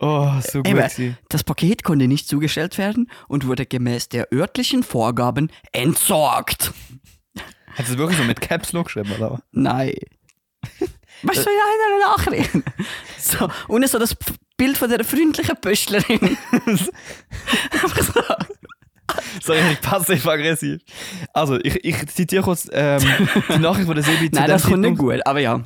Oh, 0.00 0.30
so 0.40 0.62
gut. 0.62 0.98
Eben, 0.98 1.16
das 1.28 1.44
Paket 1.44 1.82
konnte 1.82 2.06
nicht 2.08 2.28
zugestellt 2.28 2.78
werden 2.78 3.10
und 3.28 3.46
wurde 3.46 3.66
gemäß 3.66 4.08
der 4.08 4.32
örtlichen 4.32 4.82
Vorgaben 4.82 5.50
entsorgt. 5.72 6.72
Hat 7.74 7.88
es 7.88 7.98
wirklich 7.98 8.18
so 8.18 8.24
mit 8.24 8.40
Caps 8.40 8.72
Lock 8.72 8.86
geschrieben, 8.86 9.12
oder? 9.12 9.40
Nein. 9.52 9.92
Du, 11.22 11.30
ja, 11.30 11.40
in 11.42 11.44
einer 11.44 12.16
Nachricht. 12.16 12.50
So, 13.18 13.48
und 13.68 13.88
so 13.88 13.98
das 13.98 14.16
Bild 14.56 14.76
von 14.78 14.88
der 14.88 15.04
freundlichen 15.04 15.56
Pöstlerin. 15.60 16.36
Einfach 17.72 18.02
so. 18.02 18.22
So 19.42 19.52
richtig 19.52 19.80
passiv-aggressiv. 19.80 20.80
Also, 21.32 21.58
ich, 21.62 21.84
ich 21.84 22.06
zitiere 22.08 22.42
kurz 22.42 22.68
ähm, 22.72 23.02
die 23.48 23.58
Nachricht 23.58 23.86
von 23.86 23.94
der 23.94 24.04
Sebi 24.04 24.30
zu 24.30 24.38
Nein, 24.38 24.48
das 24.48 24.64
kommt 24.64 24.80
nicht 24.80 24.98
gut, 24.98 25.20
aber 25.24 25.40
ja. 25.40 25.62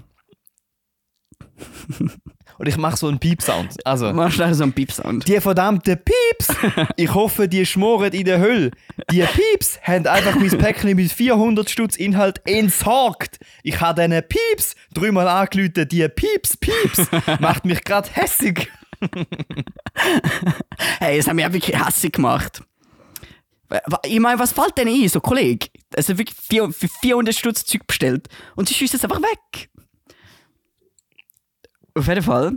Und 2.61 2.67
ich 2.67 2.77
mache 2.77 2.99
so 2.99 3.09
einen 3.09 3.19
Piep-Sound. 3.19 3.87
Also, 3.87 4.13
Mach 4.13 4.31
schnell 4.31 4.53
so 4.53 4.65
einen 4.65 4.75
Piepsound. 4.75 5.27
die 5.27 5.41
verdammten 5.41 5.97
Pieps! 5.99 6.55
Ich 6.97 7.15
hoffe, 7.15 7.49
die 7.49 7.65
schmoren 7.65 8.13
in 8.13 8.27
der 8.27 8.39
Hölle. 8.39 8.71
Die 9.11 9.23
Pieps 9.23 9.81
haben 9.83 10.07
einfach 10.07 10.35
mein 10.35 10.51
Päckchen 10.51 10.95
mit 10.95 11.11
400 11.11 11.71
Stutz 11.71 11.97
Inhalt 11.97 12.43
entsorgt. 12.45 13.39
Ich 13.63 13.81
habe 13.81 14.07
diesen 14.07 14.23
Pieps 14.29 14.75
dreimal 14.93 15.27
angerufen. 15.27 15.89
Die 15.89 16.07
Pieps, 16.09 16.59
Pieps 16.59 17.07
macht 17.41 17.65
mich 17.65 17.83
gerade 17.83 18.11
hässig. 18.13 18.71
Hey, 20.99 21.17
das 21.17 21.27
haben 21.29 21.39
wir 21.39 21.47
ja 21.47 21.53
wirklich 21.53 21.79
hässlich 21.83 22.13
gemacht. 22.13 22.63
Ich 24.05 24.19
meine, 24.21 24.39
was 24.39 24.53
fällt 24.53 24.77
denn 24.77 24.89
ein, 24.89 25.09
so 25.09 25.21
Kollege? 25.21 25.69
Also 25.97 26.19
wirklich 26.19 26.37
vier- 26.39 26.73
für 26.73 26.89
400 27.01 27.35
Stutz 27.35 27.65
Zeug 27.65 27.87
bestellt 27.87 28.29
und 28.57 28.69
sie 28.69 28.75
schießen 28.75 28.99
es 28.99 29.05
einfach 29.05 29.23
weg. 29.23 29.70
Auf 31.95 32.07
jeden 32.07 32.23
Fall 32.23 32.57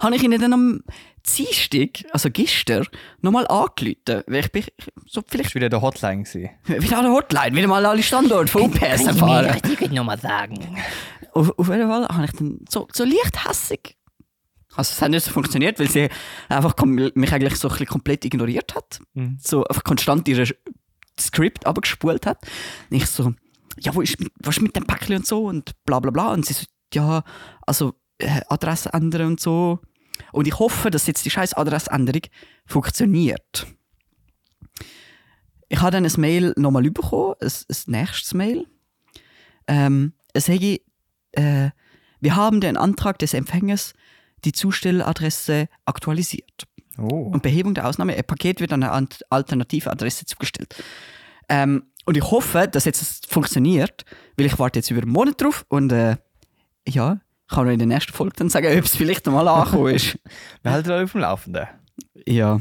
habe 0.00 0.16
ich 0.16 0.22
ihnen 0.22 0.40
dann 0.40 0.52
am 0.52 0.80
Dienstag, 1.26 2.04
also 2.12 2.30
gestern, 2.30 2.86
nochmal 3.20 3.46
angerufen, 3.48 4.22
weil 4.26 4.44
ich 4.44 4.52
bin 4.52 4.64
so 5.06 5.22
vielleicht 5.26 5.46
Das 5.46 5.54
war 5.54 5.60
wieder 5.60 5.68
der 5.68 5.82
Hotline. 5.82 6.22
gewesen. 6.22 6.50
wieder 6.66 6.98
an 6.98 7.04
der 7.04 7.12
Hotline, 7.12 7.56
wieder 7.56 7.68
mal 7.68 7.84
alle 7.84 8.02
Standorte 8.02 8.50
von 8.50 8.62
UPS 8.62 9.06
erfahren. 9.06 9.60
die 9.64 9.88
nochmal 9.88 10.18
sagen? 10.18 10.78
Auf, 11.32 11.58
auf 11.58 11.68
jeden 11.68 11.88
Fall 11.88 12.08
habe 12.08 12.24
ich 12.24 12.32
dann 12.32 12.60
so, 12.68 12.88
so 12.92 13.04
leicht 13.04 13.46
hässig. 13.46 13.96
Also 14.76 14.92
es 14.92 15.02
hat 15.02 15.10
nicht 15.10 15.24
so 15.24 15.32
funktioniert, 15.32 15.78
weil 15.78 15.88
sie 15.88 16.08
einfach 16.48 16.74
mich 16.84 17.32
eigentlich 17.32 17.56
so 17.56 17.68
ein 17.68 17.72
bisschen 17.72 17.86
komplett 17.86 18.24
ignoriert 18.24 18.74
hat. 18.74 19.00
Mhm. 19.14 19.38
So 19.40 19.64
einfach 19.64 19.84
konstant 19.84 20.28
ihre 20.28 20.46
Skript 21.18 21.66
abgespult 21.66 22.26
hat. 22.26 22.38
Und 22.90 22.98
ich 22.98 23.06
so, 23.06 23.32
ja, 23.80 23.94
wo 23.94 24.02
ist, 24.02 24.16
was 24.42 24.58
ist 24.58 24.62
mit 24.62 24.76
dem 24.76 24.86
Päckchen 24.86 25.16
und 25.16 25.26
so 25.26 25.44
und 25.46 25.72
bla 25.86 25.98
bla 25.98 26.10
bla. 26.10 26.32
Und 26.32 26.44
sie 26.44 26.52
so, 26.52 26.66
ja, 26.92 27.24
also 27.66 27.94
Adresse 28.48 28.92
ändern 28.92 29.26
und 29.26 29.40
so. 29.40 29.80
Und 30.32 30.46
ich 30.46 30.58
hoffe, 30.58 30.90
dass 30.90 31.06
jetzt 31.06 31.24
die 31.24 31.30
scheiß 31.30 31.54
Adressänderung 31.54 32.22
funktioniert. 32.64 33.66
Ich 35.68 35.80
habe 35.80 35.90
dann 35.90 36.04
ein 36.04 36.12
Mail 36.20 36.54
nochmal 36.56 36.88
bekommen, 36.90 37.34
ein, 37.40 37.48
ein 37.48 37.76
nächstes 37.86 38.34
Mail. 38.34 38.66
Ähm, 39.66 40.12
es 40.32 40.48
hätte, 40.48 40.80
äh, 41.32 41.70
wir 42.20 42.36
haben 42.36 42.60
den 42.60 42.76
Antrag 42.76 43.18
des 43.18 43.34
Empfängers 43.34 43.94
die 44.44 44.52
Zustelladresse 44.52 45.68
aktualisiert. 45.84 46.66
Oh. 46.98 47.30
und 47.30 47.42
Behebung 47.42 47.74
der 47.74 47.86
Ausnahme. 47.86 48.16
Ein 48.16 48.24
Paket 48.24 48.60
wird 48.60 48.72
an 48.72 48.82
eine 48.82 49.08
alternative 49.28 49.90
Adresse 49.90 50.24
zugestellt. 50.24 50.82
Ähm, 51.48 51.84
und 52.06 52.16
ich 52.16 52.22
hoffe, 52.22 52.68
dass 52.68 52.84
jetzt 52.84 53.02
es 53.02 53.20
funktioniert, 53.28 54.04
weil 54.36 54.46
ich 54.46 54.58
warte 54.58 54.78
jetzt 54.78 54.90
über 54.90 55.02
einen 55.02 55.10
Monat 55.10 55.40
drauf 55.40 55.66
und 55.68 55.92
äh, 55.92 56.16
ja, 56.88 57.20
kann 57.48 57.64
noch 57.66 57.72
in 57.72 57.78
der 57.78 57.86
nächsten 57.88 58.12
Folge 58.12 58.34
dann 58.36 58.48
sagen, 58.48 58.66
ob 58.78 58.84
es 58.84 58.96
vielleicht 58.96 59.26
mal 59.26 59.46
angekommen 59.46 59.94
ist. 59.94 60.18
Wir 60.62 60.72
halten 60.72 60.90
euch 60.90 61.04
auf 61.04 61.12
dem 61.12 61.20
Laufenden. 61.20 61.66
ja. 62.26 62.60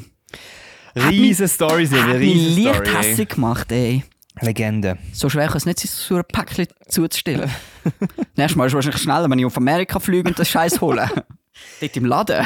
Riesen 0.97 1.47
Story, 1.49 1.85
Silvia, 1.85 2.13
riesen 2.15 2.63
leicht 2.63 2.75
Story. 2.87 2.89
ey. 2.97 3.03
hässig 3.03 3.29
gemacht, 3.29 3.69
ey. 3.73 4.03
Legende. 4.39 4.97
So 5.11 5.29
schwer 5.29 5.47
kann 5.47 5.57
es 5.57 5.65
nicht 5.65 5.79
sein, 5.79 5.89
so 5.91 6.15
ein 6.15 6.23
Päckchen 6.25 6.67
zuzustellen. 6.87 7.49
Nächstes 8.37 8.55
Mal 8.55 8.65
ist 8.65 8.71
es 8.71 8.75
wahrscheinlich 8.75 9.01
schneller, 9.01 9.29
wenn 9.29 9.39
ich 9.39 9.45
auf 9.45 9.57
Amerika 9.57 9.99
fliege 9.99 10.29
und 10.29 10.39
das 10.39 10.47
Scheiß 10.49 10.79
hole. 10.79 11.09
Dort 11.81 11.97
im 11.97 12.05
Laden. 12.05 12.45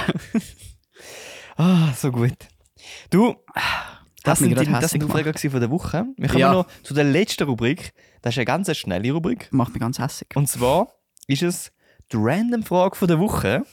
Ah, 1.57 1.93
so 1.95 2.11
gut. 2.11 2.33
Du, 3.09 3.35
das 4.23 4.39
sind, 4.39 4.49
die, 4.59 4.65
das 4.65 4.91
sind 4.91 5.03
die. 5.03 5.07
Aufreger 5.09 5.33
von 5.37 5.59
der 5.59 5.69
Woche. 5.69 6.05
Wir 6.17 6.27
kommen 6.27 6.39
Ja. 6.39 6.53
noch 6.53 6.67
zu 6.83 6.93
der 6.93 7.03
letzten 7.03 7.43
Rubrik. 7.43 7.93
Das 8.21 8.33
ist 8.33 8.37
eine 8.39 8.45
ganz 8.45 8.75
schnelle 8.77 9.11
Rubrik. 9.11 9.49
Macht 9.51 9.73
mich 9.73 9.79
ganz 9.81 9.99
hässig. 9.99 10.27
Und 10.35 10.47
zwar 10.47 10.87
ist 11.27 11.43
es 11.43 11.71
die 12.11 12.17
Random-Frage 12.19 12.95
von 12.95 13.07
der 13.07 13.19
Woche. 13.19 13.63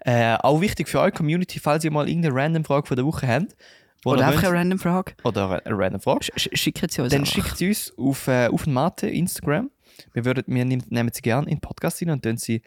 Äh, 0.00 0.36
auch 0.40 0.60
wichtig 0.60 0.88
für 0.88 1.00
eure 1.00 1.12
Community, 1.12 1.58
falls 1.58 1.84
ihr 1.84 1.90
mal 1.90 2.08
irgendeine 2.08 2.34
Random-Frage 2.34 2.86
von 2.86 2.96
der 2.96 3.04
Woche 3.06 3.26
habt. 3.26 3.56
Oder 4.04 4.28
einfach 4.28 4.44
eine 4.44 4.52
random 4.58 4.78
Frage. 4.78 5.14
oder 5.24 5.64
eine 5.66 5.76
Random-Frage. 5.76 6.24
Sch 6.26 6.30
sch- 6.46 6.56
Schickt 6.56 6.92
sie 6.92 7.02
uns 7.02 7.10
Dann 7.10 7.22
einfach. 7.22 7.32
schickt 7.34 7.56
sie 7.58 7.68
uns 7.68 7.92
auf, 7.98 8.28
äh, 8.28 8.46
auf 8.46 8.62
den 8.64 8.72
Mate 8.72 9.08
Instagram. 9.08 9.70
Wir, 10.12 10.24
würden, 10.24 10.44
wir 10.46 10.64
nehmen, 10.64 10.84
nehmen 10.90 11.10
sie 11.12 11.22
gerne 11.22 11.48
in 11.48 11.56
den 11.56 11.60
Podcast 11.60 12.00
rein 12.02 12.10
und 12.10 12.24
dann 12.24 12.36
sie 12.36 12.62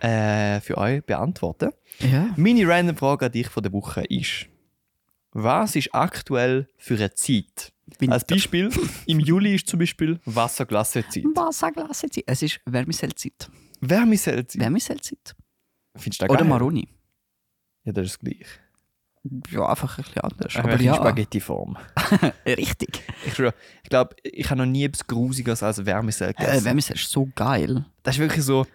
äh, 0.00 0.60
für 0.60 0.78
euch 0.78 1.04
beantworten. 1.04 1.72
Ja. 1.98 2.28
Meine 2.36 2.66
random 2.66 2.96
Frage 2.96 3.26
an 3.26 3.32
dich 3.32 3.48
von 3.48 3.62
der 3.62 3.72
Woche 3.72 4.04
ist: 4.04 4.46
Was 5.32 5.76
ist 5.76 5.92
aktuell 5.94 6.68
für 6.78 6.94
eine 6.94 7.12
Zeit? 7.12 7.72
Winter. 7.98 8.14
Als 8.14 8.24
Beispiel, 8.24 8.70
im 9.06 9.20
Juli 9.20 9.54
ist 9.54 9.66
zum 9.68 9.78
Beispiel 9.78 10.20
Wasserglassezeit. 10.24 11.24
Wasserglas 11.34 12.02
jetzt. 12.02 12.18
Es 12.26 12.42
ist 12.42 12.60
Wärmeseltzeit. 12.66 13.50
Wärmeseltzeit. 13.80 14.60
Wärmeseltzeit. 14.60 15.34
Findest 15.96 16.22
du 16.22 16.26
das 16.26 16.30
Oder 16.30 16.40
geil? 16.40 16.48
Maroni. 16.48 16.88
Ja, 17.84 17.92
das 17.92 18.06
ist 18.06 18.12
das 18.14 18.18
gleiche. 18.20 18.44
Ja, 19.50 19.66
einfach 19.68 19.98
ein 19.98 20.04
bisschen 20.04 20.22
anders. 20.22 20.56
Aber 20.56 20.72
Aber 20.74 20.82
ja, 20.82 20.94
Spaghetti-Form. 20.94 21.76
richtig. 22.46 23.02
Ich, 23.26 23.38
ich 23.38 23.88
glaube, 23.90 24.16
ich 24.22 24.48
habe 24.50 24.58
noch 24.60 24.66
nie 24.66 24.84
etwas 24.84 25.06
Grusiges 25.06 25.62
als 25.62 25.84
Wärmesel 25.84 26.30
Äh, 26.30 26.34
gegessen. 26.34 26.64
Wärmesel 26.64 26.96
ist 26.96 27.10
so 27.10 27.28
geil. 27.34 27.84
das 28.04 28.14
ist 28.16 28.20
wirklich 28.20 28.44
so, 28.44 28.66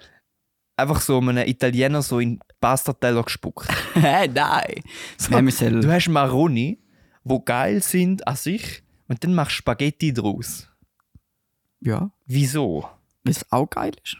einfach 0.75 0.99
so 1.01 1.19
einem 1.19 1.47
Italiener 1.47 2.01
so 2.01 2.19
in 2.19 2.39
Pastateller 2.59 3.23
gespuckt. 3.23 3.67
Hä, 3.93 4.27
nein. 4.27 4.83
So, 5.17 5.31
Wärmesel. 5.31 5.79
Du 5.81 5.91
hast 5.91 6.09
Maroni, 6.09 6.79
wo 7.23 7.39
geil 7.39 7.81
sind 7.81 8.27
an 8.27 8.35
sich 8.35 8.83
und 9.13 9.23
dann 9.23 9.33
machst 9.35 9.51
du 9.53 9.57
Spaghetti 9.57 10.13
draus. 10.13 10.67
Ja. 11.79 12.11
Wieso? 12.25 12.89
Weil 13.23 13.31
es 13.31 13.51
auch 13.51 13.69
geil 13.69 13.93
ist. 14.03 14.17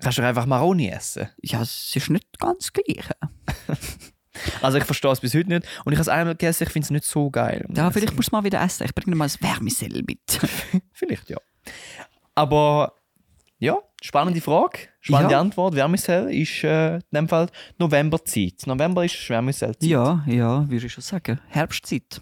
Kannst 0.00 0.18
du 0.18 0.22
einfach 0.22 0.46
Maroni 0.46 0.88
essen? 0.88 1.28
Ja, 1.42 1.62
es 1.62 1.94
ist 1.96 2.10
nicht 2.10 2.38
ganz 2.38 2.70
das 2.70 2.72
Gleiche. 2.72 3.14
Also 4.62 4.78
ich 4.78 4.84
verstehe 4.84 5.10
es 5.10 5.18
bis 5.18 5.34
heute 5.34 5.48
nicht. 5.48 5.66
Und 5.84 5.92
ich 5.92 5.96
habe 5.98 6.02
es 6.02 6.08
einmal 6.08 6.34
gegessen, 6.34 6.62
ich 6.62 6.70
finde 6.70 6.84
es 6.84 6.90
nicht 6.92 7.04
so 7.04 7.28
geil. 7.28 7.66
Ja, 7.74 7.90
vielleicht 7.90 8.14
musst 8.14 8.30
du 8.30 8.36
mal 8.36 8.44
wieder 8.44 8.62
essen. 8.62 8.84
Ich 8.84 8.94
bringe 8.94 9.10
dir 9.10 9.16
mal 9.16 9.24
ein 9.28 9.34
Wärmesel 9.40 10.04
mit. 10.06 10.20
Vielleicht, 10.92 11.28
ja. 11.28 11.38
Aber 12.36 12.92
ja, 13.58 13.76
spannende 14.00 14.40
Frage, 14.40 14.78
spannende 15.00 15.32
Ja. 15.32 15.40
Antwort. 15.40 15.74
Wärmesell 15.74 16.32
ist 16.32 16.62
äh, 16.62 16.98
in 16.98 17.02
dem 17.12 17.28
Fall 17.28 17.48
Novemberzeit. 17.78 18.64
November 18.66 19.04
ist 19.04 19.28
Wärmesellzeit. 19.28 19.82
ja, 19.82 20.22
ja, 20.28 20.70
würde 20.70 20.86
ich 20.86 20.92
schon 20.92 21.02
sagen. 21.02 21.40
Herbstzeit. 21.48 22.20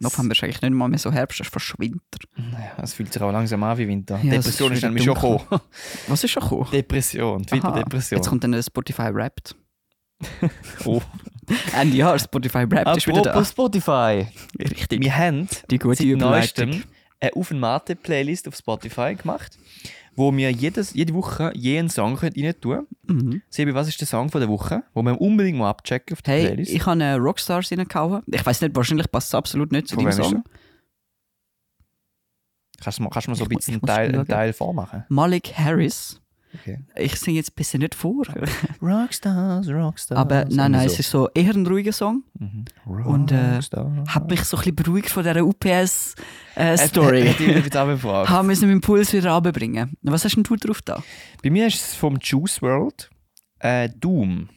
November 0.00 0.32
ist 0.32 0.42
eigentlich 0.42 0.62
nicht 0.62 0.72
mal 0.72 0.88
mehr 0.88 0.98
so 0.98 1.12
Herbst, 1.12 1.40
es 1.40 1.46
ist 1.46 1.52
fast 1.52 1.78
Winter. 1.78 2.18
Naja, 2.36 2.72
es 2.82 2.94
fühlt 2.94 3.12
sich 3.12 3.22
auch 3.22 3.32
langsam 3.32 3.62
an 3.62 3.78
wie 3.78 3.88
Winter. 3.88 4.16
Ja, 4.22 4.34
es 4.34 4.44
Depression 4.44 4.72
ist 4.72 4.82
nämlich 4.82 5.04
schon 5.04 5.14
gekommen. 5.14 5.40
Was 6.08 6.24
ist 6.24 6.30
schon 6.30 6.42
gekommen? 6.42 6.68
Depression, 6.72 7.42
die 7.42 7.52
Winterdepression. 7.52 8.18
Jetzt 8.18 8.28
kommt 8.28 8.44
dann 8.44 8.62
Spotify 8.62 9.14
Wrapped. 9.14 9.54
Oh. 10.84 11.02
Ende 11.76 11.96
Jahr, 11.96 12.18
Spotify 12.18 12.70
Wrapped 12.70 12.96
ist 12.96 13.06
wieder 13.08 13.22
da. 13.22 13.30
Apropos 13.30 13.50
Spotify. 13.50 14.26
Richtig. 14.58 15.00
Wir 15.02 15.16
haben 15.16 15.48
Die 15.70 15.78
gute 15.78 15.96
seit 15.96 16.16
neuestem 16.16 16.84
eine 17.22 17.34
Auf- 17.34 17.50
und 17.50 17.60
Mate-Playlist 17.60 18.48
auf 18.48 18.56
Spotify 18.56 19.14
gemacht, 19.14 19.58
wo 20.14 20.34
wir 20.36 20.50
jedes, 20.52 20.94
jede 20.94 21.14
Woche 21.14 21.52
jeden 21.54 21.88
Song 21.88 22.14
rein 22.16 22.32
tun 22.32 22.52
können. 22.60 22.86
Mhm. 23.06 23.42
Sebi, 23.48 23.74
was 23.74 23.88
ist 23.88 24.00
der 24.00 24.06
Song 24.08 24.30
von 24.30 24.40
der 24.40 24.48
Woche, 24.48 24.82
wo 24.94 25.02
wir 25.02 25.20
unbedingt 25.20 25.58
mal 25.58 25.70
abchecken 25.70 26.14
auf 26.14 26.22
die 26.22 26.30
Hey, 26.30 26.46
Playlist? 26.46 26.72
ich 26.72 26.84
habe 26.86 27.14
Rockstars 27.16 27.70
reingehauen. 27.72 28.22
Ich 28.26 28.44
weiß 28.44 28.60
nicht, 28.60 28.74
wahrscheinlich 28.76 29.10
passt 29.10 29.28
es 29.28 29.34
absolut 29.34 29.72
nicht 29.72 29.88
zu 29.88 29.94
Von 29.94 30.04
deinem 30.04 30.22
Song. 30.22 30.44
Kannst 32.80 32.98
du 32.98 33.02
mal, 33.04 33.10
kannst 33.10 33.26
du 33.28 33.30
mal 33.30 33.36
so 33.36 33.44
ein 33.44 33.50
Ich 33.52 33.56
bisschen 33.58 33.74
einen 33.74 33.82
Teil, 33.86 34.14
einen. 34.14 34.26
Teil 34.26 34.52
vormachen? 34.52 35.04
Malik 35.08 35.52
Harris. 35.56 36.20
Okay. 36.54 36.80
Ich 36.96 37.16
singe 37.16 37.38
jetzt 37.38 37.50
ein 37.52 37.54
bisschen 37.56 37.80
nicht 37.80 37.94
vor. 37.94 38.24
Rockstars, 38.82 39.68
Rockstars. 39.68 40.18
Aber 40.18 40.44
nein, 40.50 40.72
nein, 40.72 40.86
es 40.86 40.98
ist 40.98 41.10
so 41.10 41.28
eher 41.34 41.54
ein 41.54 41.66
ruhiger 41.66 41.92
Song. 41.92 42.24
Mhm. 42.38 42.64
Und, 43.06 43.32
äh, 43.32 43.60
Hat 44.08 44.28
mich 44.30 44.44
so 44.44 44.56
ein 44.56 44.60
bisschen 44.60 44.76
beruhigt 44.76 45.08
von 45.08 45.22
dieser 45.24 45.44
UPS-Story. 45.44 47.30
Auch 47.30 47.86
gefragt. 47.86 48.30
Haben 48.30 48.48
müssen 48.48 48.68
meinen 48.68 48.80
Puls 48.80 49.12
wieder 49.12 49.32
runterbringen. 49.32 49.96
Was 50.02 50.24
hast 50.24 50.36
denn 50.36 50.42
du 50.42 50.56
drauf 50.56 50.82
da? 50.82 51.02
Bei 51.42 51.50
mir 51.50 51.66
ist 51.66 51.76
es 51.76 51.94
vom 51.94 52.18
Juice 52.20 52.60
World 52.60 53.10
äh, 53.60 53.88
Doom. 53.88 54.48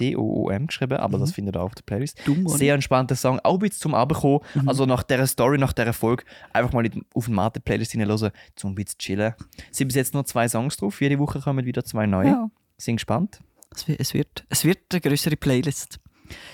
D-O-O-M 0.00 0.66
geschrieben, 0.68 0.98
aber 0.98 1.18
das 1.18 1.32
findet 1.32 1.56
ihr 1.56 1.60
auch 1.60 1.66
auf 1.66 1.74
der 1.74 1.82
Playlist. 1.82 2.18
Oder? 2.28 2.48
Sehr 2.56 2.74
entspannter 2.74 3.16
Song, 3.16 3.38
auch 3.40 3.54
ein 3.54 3.58
bisschen 3.60 3.80
zum 3.80 3.94
Abkommen. 3.94 4.40
Also 4.66 4.86
nach 4.86 5.02
dieser 5.02 5.26
Story, 5.26 5.58
nach 5.58 5.72
dieser 5.72 5.92
Folge, 5.92 6.24
einfach 6.52 6.72
mal 6.72 6.88
auf 7.14 7.24
den 7.26 7.34
Mate-Playlist 7.34 7.92
hineinhören, 7.92 8.30
zum 8.56 8.72
ein 8.72 8.74
bisschen 8.74 8.98
chillen. 8.98 9.34
Es 9.70 9.78
sind 9.78 9.88
bis 9.88 9.96
jetzt 9.96 10.14
nur 10.14 10.24
zwei 10.24 10.48
Songs 10.48 10.76
drauf, 10.76 11.00
jede 11.00 11.18
Woche 11.18 11.40
kommen 11.40 11.64
wieder 11.66 11.84
zwei 11.84 12.06
neue. 12.06 12.28
Ja. 12.28 12.50
Sind 12.76 12.96
gespannt. 12.96 13.40
Es 13.74 13.86
wird, 13.86 14.00
es 14.00 14.14
wird, 14.14 14.44
es 14.48 14.64
wird 14.64 14.78
eine 14.92 15.00
größere 15.00 15.36
Playlist 15.36 15.98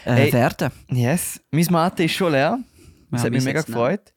äh, 0.04 0.12
Hey. 0.12 0.32
werden. 0.32 0.70
Yes, 0.90 1.40
mein 1.50 1.66
Mate 1.70 2.04
ist 2.04 2.12
schon 2.12 2.32
leer. 2.32 2.58
Es 3.12 3.20
Ja, 3.20 3.26
hat 3.26 3.32
mich 3.32 3.44
mega 3.44 3.62
gefreut, 3.62 4.12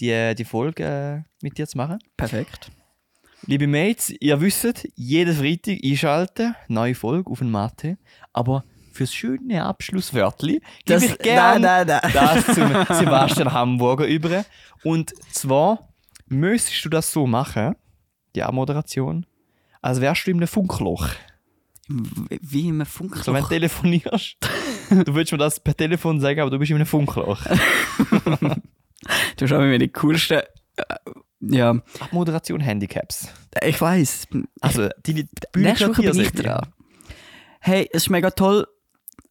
die, 0.00 0.34
die 0.34 0.44
Folge 0.44 0.84
äh, 0.84 1.22
mit 1.42 1.56
dir 1.56 1.66
zu 1.66 1.78
machen. 1.78 1.98
Perfekt. 2.16 2.70
Liebe 3.46 3.66
Mates, 3.66 4.10
ihr 4.20 4.40
wisst, 4.40 4.86
jeden 4.96 5.34
Freitag 5.34 5.78
einschalten, 5.82 6.54
neue 6.68 6.94
Folge 6.94 7.30
auf 7.30 7.38
den 7.38 7.50
Mate. 7.50 7.96
Aber 8.32 8.64
fürs 8.92 9.14
schöne 9.14 9.64
Abschlusswörtli 9.64 10.60
gebe 10.84 11.04
ich 11.04 11.18
gerne 11.18 11.60
nein, 11.60 11.86
nein, 11.86 12.00
nein. 12.02 12.12
das 12.12 12.54
zum 12.54 12.68
Sebastian 12.96 13.52
Hamburger 13.52 14.06
über. 14.06 14.44
Und 14.84 15.12
zwar 15.32 15.88
müsstest 16.28 16.84
du 16.84 16.90
das 16.90 17.10
so 17.10 17.26
machen, 17.26 17.76
die 18.36 18.44
Moderation, 18.52 19.26
als 19.80 20.00
wärst 20.00 20.26
du 20.26 20.32
in 20.32 20.36
einem 20.36 20.48
Funkloch. 20.48 21.08
Wie 21.88 22.68
im 22.68 22.84
Funkloch. 22.86 23.24
So, 23.24 23.32
wenn 23.32 23.42
du 23.42 23.48
telefonierst, 23.48 24.36
du 24.90 25.14
würdest 25.14 25.32
mir 25.32 25.38
das 25.38 25.58
per 25.58 25.76
Telefon 25.76 26.20
sagen, 26.20 26.40
aber 26.40 26.50
du 26.50 26.58
bist 26.58 26.70
in 26.70 26.76
einem 26.76 26.86
Funkloch. 26.86 27.42
du 27.46 29.44
hast 29.44 29.52
auch 29.52 29.60
immer 29.60 29.78
die 29.78 29.88
coolsten. 29.88 30.42
Ja, 31.40 31.80
Moderation 32.10 32.60
Handicaps. 32.60 33.28
ich 33.62 33.80
weiß. 33.80 34.28
Also, 34.60 34.88
die 35.06 35.26
Nächste 35.56 35.88
Woche 35.88 36.02
bin 36.02 36.20
ich 36.20 36.32
dran. 36.32 36.72
Hey, 37.60 37.88
es 37.92 38.04
ist 38.04 38.10
mega 38.10 38.30
toll 38.30 38.66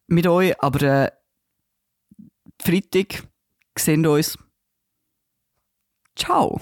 mit 0.06 0.26
euch, 0.26 0.60
aber 0.60 0.82
äh, 0.82 1.10
Freitag 2.60 3.24
sehen 3.78 4.02
wir 4.02 4.12
uns. 4.12 4.36
Ciao. 6.16 6.60